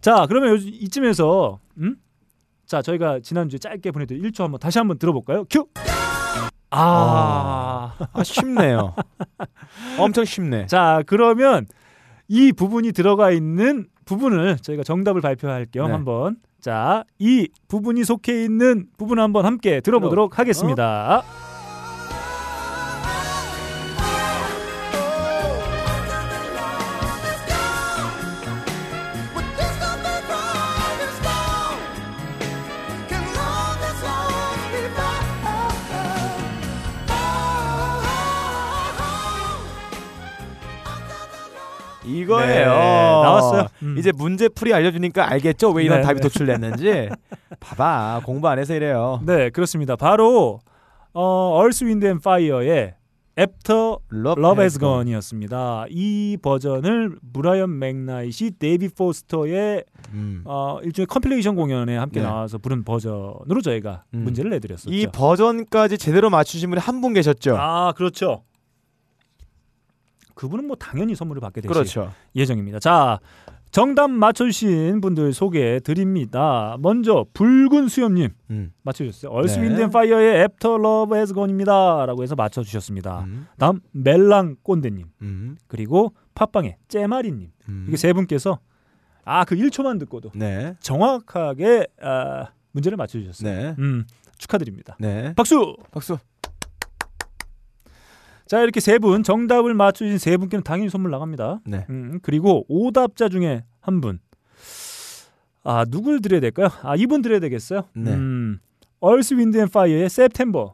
자 0.00 0.26
그러면 0.26 0.50
요, 0.50 0.54
이쯤에서 0.56 1.58
음? 1.78 1.96
자 2.66 2.82
저희가 2.82 3.20
지난주에 3.20 3.58
짧게 3.58 3.90
보내드린 3.92 4.22
1초 4.30 4.42
한번 4.42 4.58
다시 4.60 4.78
한번 4.78 4.98
들어볼까요? 4.98 5.44
큐. 5.48 5.66
아. 6.70 7.94
아 8.12 8.24
쉽네요. 8.24 8.94
엄청 9.98 10.24
쉽네. 10.24 10.66
자 10.66 11.02
그러면 11.06 11.66
이 12.28 12.52
부분이 12.52 12.92
들어가 12.92 13.30
있는 13.30 13.86
부분을 14.04 14.56
저희가 14.58 14.82
정답을 14.82 15.20
발표할 15.20 15.66
겸 15.70 15.86
네. 15.86 15.92
한번 15.92 16.36
자 16.60 17.04
이 17.18 17.48
부분이 17.68 18.04
속해 18.04 18.44
있는 18.44 18.86
부분 18.96 19.18
한번 19.18 19.44
함께 19.44 19.80
들어보도록 19.80 20.38
하겠습니다. 20.38 21.22
이거예요. 42.04 42.46
네, 42.46 42.64
나왔어요. 43.52 43.68
음. 43.82 43.96
이제 43.98 44.12
문제 44.12 44.48
풀이 44.48 44.72
알려주니까 44.74 45.30
알겠죠? 45.30 45.70
왜 45.70 45.84
이런 45.84 45.98
네, 46.00 46.04
답이 46.06 46.20
네. 46.20 46.20
도출됐는지. 46.22 47.08
봐봐 47.60 48.22
공부 48.24 48.48
안 48.48 48.58
해서 48.58 48.74
이래요. 48.74 49.20
네 49.26 49.50
그렇습니다. 49.50 49.96
바로 49.96 50.60
어, 51.12 51.50
Earth 51.56 51.84
Wind 51.84 52.06
and 52.06 52.20
Fire의 52.20 52.94
After 53.38 53.96
Love, 54.12 54.60
Has 54.60 54.78
Gone이었습니다. 54.80 55.84
이 55.90 56.36
버전을 56.42 57.18
브라이언 57.32 57.78
맥나이트, 57.78 58.52
데이빗 58.58 58.88
포스터의 58.88 59.84
음. 60.12 60.42
어, 60.44 60.80
일종의 60.82 61.06
compilation 61.06 61.54
공연에 61.54 61.96
함께 61.96 62.18
네. 62.20 62.26
나와서 62.26 62.58
부른 62.58 62.82
버전으로 62.82 63.60
저희가 63.62 64.02
음. 64.14 64.24
문제를 64.24 64.50
내드렸었죠. 64.50 64.90
이 64.92 65.06
버전까지 65.06 65.98
제대로 65.98 66.30
맞추신 66.30 66.68
분이 66.70 66.80
한 66.80 67.00
분 67.00 67.12
계셨죠? 67.12 67.56
아 67.56 67.92
그렇죠. 67.96 68.42
그분은 70.38 70.66
뭐 70.68 70.76
당연히 70.76 71.16
선물을 71.16 71.40
받게 71.40 71.60
되실 71.60 71.72
그렇죠. 71.72 72.12
예정입니다. 72.36 72.78
자 72.78 73.18
정답 73.72 74.08
맞춰주신 74.10 75.00
분들 75.00 75.32
소개해 75.32 75.80
드립니다. 75.80 76.76
먼저 76.78 77.26
붉은 77.34 77.88
수염님 77.88 78.30
음. 78.50 78.72
맞춰주셨어요. 78.82 79.32
Earth 79.32 79.58
네. 79.58 79.64
Wind 79.66 79.80
and 79.82 79.90
Fire의 79.90 80.38
After 80.42 80.76
Love 80.76 81.16
Has 81.16 81.34
Gone입니다 81.34 82.06
라고 82.06 82.22
해서 82.22 82.36
맞춰주셨습니다. 82.36 83.24
음. 83.24 83.48
다음 83.58 83.80
멜랑 83.90 84.56
꼰대님 84.62 85.06
음. 85.22 85.56
그리고 85.66 86.14
팟빵의 86.36 86.76
째마리님 86.86 87.50
음. 87.68 87.84
이게 87.88 87.96
세 87.96 88.12
분께서 88.12 88.60
아 89.24 89.44
그 89.44 89.56
1초만 89.56 89.98
듣고도 89.98 90.30
네. 90.36 90.74
정확하게 90.80 91.88
아, 92.00 92.46
문제를 92.70 92.96
맞춰주셨어요. 92.96 93.52
네. 93.52 93.74
음 93.80 94.06
축하드립니다. 94.38 94.96
네. 95.00 95.34
박수. 95.34 95.76
박수. 95.90 96.16
자 98.48 98.62
이렇게 98.62 98.80
세 98.80 98.98
분 98.98 99.22
정답을 99.22 99.74
맞추신 99.74 100.18
세 100.18 100.36
분께는 100.36 100.62
당연히 100.64 100.90
선물 100.90 101.10
나갑니다. 101.10 101.60
네. 101.66 101.86
음, 101.90 102.18
그리고 102.22 102.64
오답자 102.68 103.28
중에 103.28 103.64
한 103.80 104.00
분. 104.00 104.18
아 105.64 105.84
누굴 105.84 106.20
드려야 106.20 106.40
될까요? 106.40 106.68
아 106.82 106.96
이분 106.96 107.20
드려야 107.22 107.40
되겠어요. 107.40 107.82
네. 107.94 108.12
음, 108.14 108.58
Earth 109.00 109.34
Wind 109.34 109.58
and 109.58 109.68
Fire의 109.68 110.08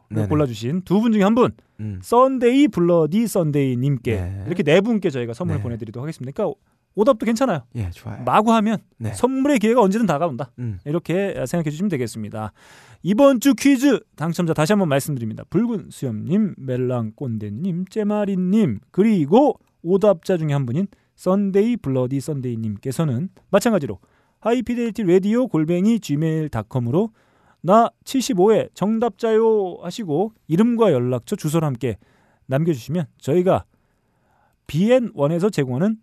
네네. 0.09 0.27
골라주신 0.27 0.81
두 0.83 1.01
분 1.01 1.11
중에 1.11 1.23
한 1.23 1.35
분. 1.35 1.51
음. 1.81 1.99
Sunday 2.01 2.69
Bloody 2.69 3.27
Sunday 3.27 3.75
님께 3.77 4.15
네. 4.15 4.43
이렇게 4.47 4.63
네 4.63 4.79
분께 4.81 5.09
저희가 5.09 5.33
선물 5.33 5.57
네. 5.57 5.63
보내드리도록 5.63 6.01
하겠습니다. 6.03 6.31
그러니까 6.31 6.57
오답도 6.95 7.25
괜찮아요. 7.25 7.61
예, 7.75 7.89
좋아요. 7.91 8.23
마구 8.23 8.53
하면 8.53 8.77
네. 8.97 9.13
선물의 9.13 9.59
기회가 9.59 9.81
언제든 9.81 10.05
다가온다. 10.05 10.51
음. 10.59 10.79
이렇게 10.85 11.33
생각해 11.45 11.69
주시면 11.69 11.89
되겠습니다. 11.89 12.53
이번 13.03 13.39
주 13.39 13.53
퀴즈 13.53 13.99
당첨자 14.15 14.53
다시 14.53 14.73
한번 14.73 14.89
말씀드립니다. 14.89 15.43
붉은 15.49 15.89
수염님, 15.91 16.55
멜랑꼰대님, 16.57 17.85
째마리님 17.89 18.79
그리고 18.91 19.59
오답자 19.83 20.37
중에 20.37 20.53
한 20.53 20.65
분인 20.65 20.87
Sunday 21.15 21.77
Bloody 21.77 22.19
Sunday님께서는 22.19 23.29
마찬가지로 23.51 23.99
High 24.39 24.60
Fidelity 24.60 25.03
라디오 25.03 25.47
골뱅이 25.47 25.99
gmail.com으로 25.99 27.11
나 27.61 27.89
75회 28.03 28.69
정답자요 28.73 29.79
하시고 29.81 30.33
이름과 30.47 30.91
연락처 30.91 31.35
주소를 31.35 31.65
함께 31.65 31.97
남겨주시면 32.47 33.05
저희가 33.17 33.65
BN1에서 34.67 35.51
제공하는 35.51 35.97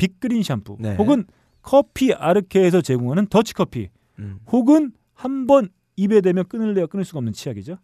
빅그린 0.00 0.42
샴푸 0.42 0.76
네. 0.80 0.96
혹은 0.96 1.24
커피 1.62 2.14
아르케에서 2.14 2.80
제공하는 2.80 3.26
더치커피 3.26 3.90
음. 4.18 4.38
혹은 4.50 4.92
한 5.12 5.46
번 5.46 5.68
입에 5.96 6.22
대면 6.22 6.44
끊을래야 6.48 6.86
끊을 6.86 7.04
수가 7.04 7.18
없는 7.18 7.34
치약이죠. 7.34 7.76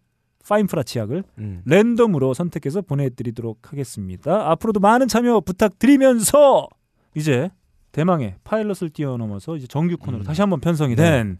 파인프라 0.48 0.82
치약을 0.84 1.22
음. 1.38 1.60
랜덤으로 1.66 2.32
선택해서 2.32 2.80
보내드리도록 2.80 3.70
하겠습니다. 3.72 4.50
앞으로도 4.52 4.80
많은 4.80 5.06
참여 5.08 5.40
부탁드리면서 5.40 6.68
이제 7.14 7.50
대망의 7.92 8.36
파일럿을 8.44 8.90
뛰어넘어서 8.90 9.56
이제 9.56 9.66
정규 9.66 9.96
코너로 9.98 10.22
음. 10.22 10.24
다시 10.24 10.40
한번 10.40 10.60
편성이 10.60 10.96
된 10.96 11.38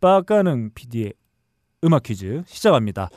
빠까능 0.00 0.70
PD의 0.74 1.14
음악 1.84 2.02
퀴즈 2.02 2.42
시작합니다. 2.46 3.08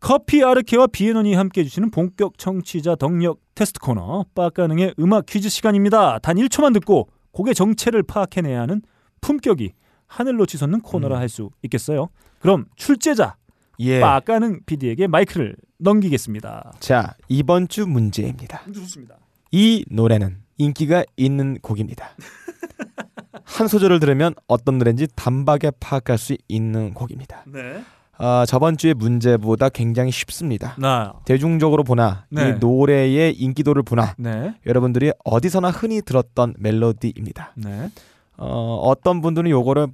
커피 0.00 0.44
아르케와 0.44 0.86
비에논이 0.86 1.34
함께 1.34 1.60
해주시는 1.62 1.90
본격 1.90 2.38
청취자 2.38 2.96
덕력 2.96 3.40
테스트 3.54 3.80
코너 3.80 4.24
빠까능의 4.34 4.94
음악 5.00 5.26
퀴즈 5.26 5.48
시간입니다. 5.48 6.18
단 6.20 6.36
1초만 6.36 6.72
듣고 6.74 7.08
곡의 7.32 7.54
정체를 7.54 8.02
파악해내야 8.04 8.60
하는 8.60 8.82
품격이 9.20 9.72
하늘로 10.06 10.46
치솟는 10.46 10.80
코너라 10.80 11.16
음. 11.16 11.20
할수 11.20 11.50
있겠어요. 11.64 12.08
그럼 12.38 12.66
출제자 12.76 13.36
예. 13.80 14.00
빠까능 14.00 14.60
PD에게 14.66 15.06
마이크를 15.06 15.56
넘기겠습니다. 15.78 16.72
자, 16.80 17.14
이번 17.28 17.68
주 17.68 17.86
문제입니다. 17.86 18.62
좋습니다. 18.72 19.16
이 19.50 19.84
노래는 19.90 20.38
인기가 20.56 21.04
있는 21.16 21.58
곡입니다. 21.60 22.10
한 23.44 23.68
소절을 23.68 24.00
들으면 24.00 24.34
어떤 24.46 24.78
노래인지 24.78 25.08
단박에 25.14 25.72
파악할 25.80 26.18
수 26.18 26.36
있는 26.48 26.94
곡입니다. 26.94 27.44
네. 27.46 27.82
아, 28.18 28.44
저번 28.46 28.76
주의 28.76 28.94
문제보다 28.94 29.68
굉장히 29.68 30.10
쉽습니다. 30.10 30.74
나. 30.78 31.14
대중적으로 31.24 31.84
보나 31.84 32.26
네. 32.30 32.50
이 32.50 32.52
노래의 32.58 33.34
인기도를 33.34 33.82
보나 33.84 34.14
네. 34.18 34.54
여러분들이 34.66 35.12
어디서나 35.24 35.70
흔히 35.70 36.02
들었던 36.02 36.54
멜로디입니다. 36.58 37.52
네. 37.56 37.90
어, 38.36 38.80
어떤 38.82 39.20
분들은 39.20 39.50
요거를 39.50 39.88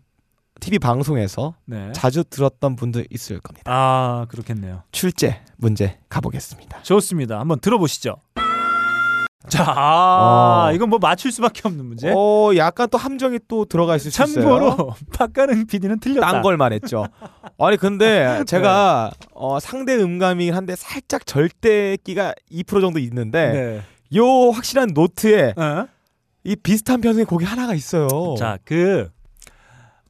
TV 0.61 0.79
방송에서 0.79 1.55
네. 1.66 1.93
자주 1.93 2.25
들었던 2.25 2.77
분도 2.77 3.03
있을 3.11 3.41
겁니다. 3.41 3.70
아, 3.70 4.27
그렇겠네요. 4.31 4.83
출제 4.93 5.43
문제 5.57 5.99
가보겠습니다. 6.09 6.83
좋습니다. 6.83 7.39
한번 7.41 7.61
들어보시죠. 7.61 8.16
자, 9.49 9.64
아, 9.76 10.68
어. 10.70 10.72
이건 10.74 10.88
뭐 10.88 10.99
맞출 10.99 11.30
수밖에 11.30 11.62
없는 11.64 11.84
문제. 11.84 12.12
어, 12.14 12.51
약간 12.57 12.88
또 12.90 12.97
함정이 12.99 13.40
또 13.47 13.64
들어가 13.66 13.95
있을 13.97 14.11
수 14.11 14.22
있어요. 14.22 14.34
참고로 14.34 14.95
박가능 15.12 15.66
PD는 15.66 16.01
틀렸다. 16.01 16.32
딴 16.32 16.42
걸 16.42 16.57
말했죠. 16.57 17.07
아니 17.59 17.76
근데 17.76 18.42
제가 18.49 19.11
어, 19.34 19.61
상대 19.61 19.97
음감이긴 19.97 20.55
한데 20.55 20.74
살짝 20.76 21.26
절대기가 21.26 22.34
2% 22.51 22.80
정도 22.80 22.99
있는데 22.99 23.53
네. 23.53 23.82
요 24.18 24.51
확실한 24.51 24.90
노트에 24.95 25.55
어? 25.57 25.86
이 26.45 26.57
비슷한 26.57 27.01
편의 27.01 27.24
곡이 27.24 27.45
하나가 27.45 27.74
있어요. 27.74 28.09
자, 28.38 28.59
그 28.64 29.11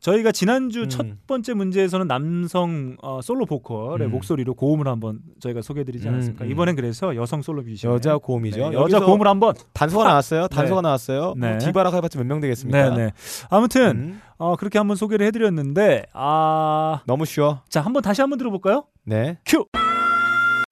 저희가 0.04 0.32
지난주 0.32 0.82
음. 0.82 0.88
첫 0.90 1.06
번째 1.26 1.54
문제에서는 1.54 2.06
남성 2.06 2.94
어, 3.00 3.20
솔로 3.22 3.46
보컬의 3.46 4.08
음. 4.08 4.10
목소리로 4.10 4.52
고음을 4.52 4.86
한번 4.86 5.20
저희가 5.40 5.62
소개해드리지 5.62 6.06
음, 6.08 6.12
않았습니까? 6.14 6.44
음. 6.44 6.50
이번엔 6.50 6.76
그래서 6.76 7.16
여성 7.16 7.40
솔로 7.40 7.62
뮤지션 7.62 7.90
여자 7.90 8.18
고음이죠. 8.18 8.68
네, 8.68 8.76
여자 8.76 9.00
고음을 9.00 9.26
한번 9.26 9.54
단서가 9.72 10.04
나왔어요. 10.04 10.48
단서가 10.48 10.82
나왔어요. 10.82 11.32
네. 11.38 11.48
뭐 11.52 11.58
디바라고 11.58 11.96
해봤자 11.96 12.18
몇 12.18 12.26
명 12.26 12.40
되겠습니까? 12.40 12.90
네네 12.90 13.12
아무튼 13.48 13.82
음, 13.96 14.20
어, 14.36 14.56
그렇게 14.56 14.76
한번 14.76 14.96
소개를 14.98 15.26
해드렸는데 15.28 16.04
아, 16.12 17.00
너무 17.06 17.24
쉬워. 17.24 17.62
자 17.70 17.80
한번 17.80 18.02
다시 18.02 18.20
한번 18.20 18.38
들어볼까요? 18.38 18.84
네. 19.06 19.38
큐. 19.46 19.64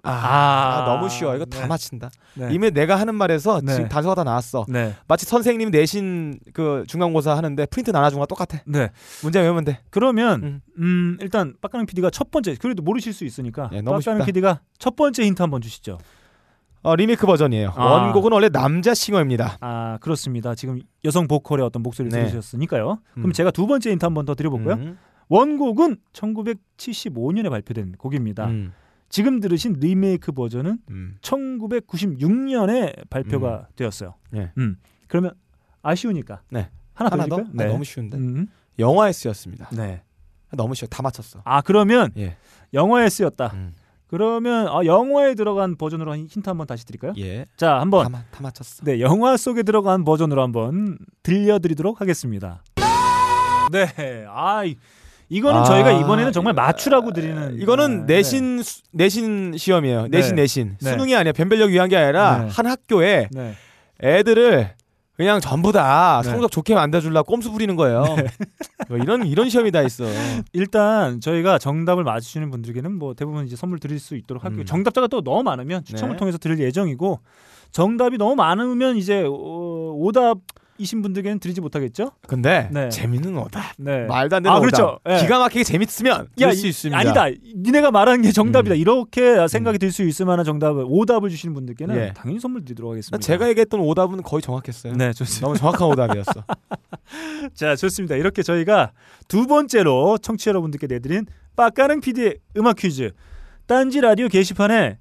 아, 0.05 0.11
아, 0.11 0.85
너무 0.85 1.09
쉬워. 1.09 1.37
이거 1.37 1.45
다 1.45 1.61
네. 1.61 1.67
맞힌다. 1.67 2.11
네. 2.35 2.49
이미 2.53 2.73
내가 2.73 2.97
하는 2.97 3.15
말에서 3.15 3.61
네. 3.63 3.73
지금 3.75 3.89
단서가 3.89 4.17
다 4.17 4.25
나왔어. 4.25 4.67
네, 4.69 4.95
마치 5.07 5.27
선생님 5.27 5.71
내신 5.71 6.41
그 6.53 6.85
중간고사 6.89 7.37
하는데 7.37 7.67
프린트 7.67 7.91
나눠준 7.93 8.19
거랑 8.19 8.27
똑같아. 8.27 8.59
네. 8.67 8.91
문제 9.23 9.41
외우면 9.41 9.65
돼. 9.65 9.79
그러면 9.91 10.43
음. 10.43 10.61
음, 10.79 11.19
일단 11.21 11.55
빡가능 11.61 11.87
PD가 11.87 12.11
첫 12.11 12.33
번째 12.33 12.57
그래도 12.57 12.83
모르실 12.83 13.13
수 13.13 13.25
있으니까 13.25 13.69
네, 13.71 13.81
너무 13.81 13.99
빡가능 13.99 14.21
쉽다. 14.21 14.27
PD가 14.27 14.61
첫 14.79 14.97
번째 14.97 15.23
힌트 15.25 15.41
한번 15.41 15.61
주시죠. 15.61 15.99
어, 16.83 16.97
리메이크 16.97 17.25
버전이에요. 17.25 17.73
아. 17.77 17.85
원곡은 17.85 18.33
원래 18.33 18.49
남자 18.49 18.95
singer입니다. 18.95 19.59
아 19.61 19.99
그렇습니다. 20.01 20.57
지금 20.57 20.81
여성 21.05 21.29
보컬의 21.29 21.65
어떤 21.65 21.81
목소리를 21.85 22.11
네. 22.19 22.27
들으셨으니까요. 22.29 22.99
그럼 23.15 23.27
음. 23.31 23.33
제가 23.33 23.53
두 23.53 23.69
번째 23.69 23.93
힌트 23.93 24.05
한번 24.05 24.25
더 24.25 24.35
드려볼까요? 24.35 24.75
음. 24.75 24.99
원곡은 25.29 25.99
1975년에 26.13 27.51
발표된 27.51 27.93
곡입니다. 27.99 28.51
음. 29.13 29.15
지금 29.15 29.41
들으신 29.41 29.75
리메이크 29.79 30.33
버전은 30.33 30.79
음. 30.91 31.17
1996년에 31.21 33.09
발표가 33.11 33.69
되었어요. 33.77 34.15
예. 34.35 34.51
음. 34.59 34.77
그러면 35.07 35.33
아쉬우니까 35.83 36.41
네. 36.51 36.71
하나, 36.95 37.11
하나 37.11 37.27
더? 37.27 37.37
드릴까요? 37.37 37.69
아, 37.69 37.73
너무 37.73 37.85
쉬운데. 37.85 38.17
음. 38.17 38.47
영화에 38.79 39.13
쓰였습니다. 39.13 39.69
네. 39.73 40.03
너무 40.53 40.75
쉬워. 40.75 40.89
다 40.89 41.03
맞췄어. 41.03 41.43
아 41.45 41.61
그러면 41.61 42.11
예. 42.17 42.37
영화에 42.73 43.09
쓰였다. 43.11 43.49
음. 43.55 43.75
그러면 44.07 44.69
아, 44.69 44.85
영화에 44.85 45.35
들어간 45.35 45.77
버전으로 45.77 46.13
한 46.13 46.27
힌트 46.27 46.49
한번 46.49 46.67
다시 46.67 46.85
드릴까요? 46.87 47.13
예. 47.19 47.47
자 47.57 47.81
한번 47.81 48.05
다, 48.05 48.09
마- 48.11 48.25
다 48.31 48.43
맞췄어. 48.43 48.85
네 48.85 49.01
영화 49.01 49.37
속에 49.37 49.63
들어간 49.63 50.05
버전으로 50.05 50.43
한번 50.43 50.99
들려드리도록 51.23 52.01
하겠습니다. 52.01 52.63
네, 53.71 54.27
아 54.29 54.65
이- 54.65 54.77
이거는 55.33 55.61
아, 55.61 55.65
저희가 55.65 55.93
이번에는 55.93 56.31
정말 56.33 56.53
맞추라고 56.53 57.13
드리는 57.13 57.59
이거는 57.59 58.03
아, 58.03 58.05
내신 58.07 58.63
수- 58.63 58.83
내신 58.93 59.55
시험이에요. 59.57 60.03
네. 60.09 60.19
내신 60.19 60.35
내신. 60.37 60.77
네. 60.81 60.91
수능이 60.91 61.17
아니야. 61.17 61.33
변별력 61.33 61.71
위한 61.71 61.89
게 61.89 61.97
아니라 61.97 62.45
네. 62.45 62.49
한 62.51 62.67
학교에 62.67 63.29
네. 63.33 63.55
애들을 64.03 64.71
그냥 65.17 65.41
전부 65.41 65.73
다 65.73 66.21
네. 66.23 66.31
성적 66.31 66.51
좋게 66.51 66.75
만들어주려고 66.75 67.31
꼼수 67.33 67.51
부리는 67.51 67.75
거예요. 67.77 68.05
뭐 68.89 68.99
이런 68.99 69.27
이런 69.27 69.49
시험이 69.49 69.71
다 69.71 69.81
있어. 69.83 70.05
일단 70.53 71.21
저희가 71.21 71.59
정답을 71.59 72.05
맞추시는 72.05 72.51
분들에게는 72.51 72.93
뭐 72.93 73.15
대부분 73.15 73.47
이제 73.47 73.57
선물 73.57 73.79
드릴 73.79 73.99
수 74.01 74.17
있도록 74.17 74.45
할게요. 74.45 74.63
음. 74.63 74.67
정답자가 74.67 75.07
또 75.07 75.23
너무 75.23 75.43
많으면 75.45 75.83
추첨을 75.85 76.17
네. 76.17 76.19
통해서 76.19 76.37
드릴 76.37 76.59
예정이고 76.59 77.21
정답이 77.71 78.19
너무 78.19 78.35
많으면 78.35 78.97
이제 78.99 79.23
어, 79.27 79.33
오답 79.97 80.39
이신 80.79 81.03
분들에게는 81.03 81.39
드리지 81.39 81.61
못하겠죠? 81.61 82.13
근데 82.27 82.69
네. 82.73 82.89
재밌는 82.89 83.37
오다. 83.37 83.75
네. 83.79 84.07
말도 84.07 84.37
안 84.37 84.43
되는 84.43 84.57
아. 84.57 84.61
그렇죠. 84.61 84.99
예. 85.09 85.19
기가 85.19 85.39
막히게 85.39 85.65
재밌으면 85.65 86.29
야, 86.41 86.47
될수 86.49 86.67
이- 86.67 86.71
있습니다. 86.71 86.99
아니다. 86.99 87.27
니네가 87.57 87.91
말하는 87.91 88.23
게 88.23 88.33
정답이다. 88.33 88.75
음. 88.75 88.81
이렇게 88.81 89.47
생각이 89.49 89.79
들수 89.79 90.03
있을 90.03 90.27
만한 90.27 90.45
정답을 90.45 90.85
오답을 90.89 91.31
주시는 91.31 91.55
분들께는 91.55 91.97
예. 91.97 92.13
당연히 92.15 92.41
선물 92.41 92.65
드리도록 92.65 92.93
하겠습니다. 92.93 93.19
제가 93.19 93.49
얘기했던 93.51 93.81
오답은 93.81 94.23
거의 94.23 94.43
정확했어요. 94.43 94.95
네, 94.95 95.13
좋습니다. 95.13 95.47
너무 95.47 95.59
정확한 95.59 95.87
오답이었어. 95.89 96.33
자, 97.55 97.77
좋습니다. 97.77 98.17
이렇게 98.17 98.43
저희가 98.43 98.93
두 99.29 99.47
번째로 99.47 100.19
청취자 100.19 100.51
여러분들께 100.51 100.87
내드린 100.87 101.27
빡가능 101.57 102.01
PD의 102.01 102.39
음악 102.57 102.77
퀴즈. 102.77 103.11
딴지 103.67 104.01
라디오 104.01 104.29
게시판에 104.29 104.99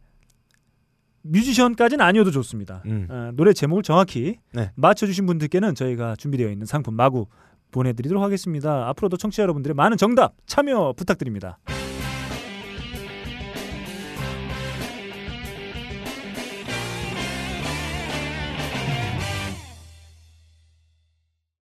뮤지션까지는 1.24 2.03
아니어도 2.03 2.32
좋습니다. 2.32 2.84
음. 2.86 3.07
어, 3.09 3.32
노래 3.34 3.53
제목을 3.53 3.84
정확히 3.84 4.38
네. 4.53 4.72
맞춰주신 4.76 5.26
분들께는 5.26 5.76
저희가 5.76 6.15
준비되어 6.15 6.49
있는 6.49 6.65
상품 6.65 6.95
마구 6.95 7.28
보내드리도록 7.72 8.22
하겠습니다. 8.24 8.88
앞으로도 8.89 9.17
청취자 9.17 9.43
여러분들의 9.43 9.76
많은 9.76 9.97
정답 9.97 10.34
참여 10.45 10.93
부탁드립니다. 10.97 11.57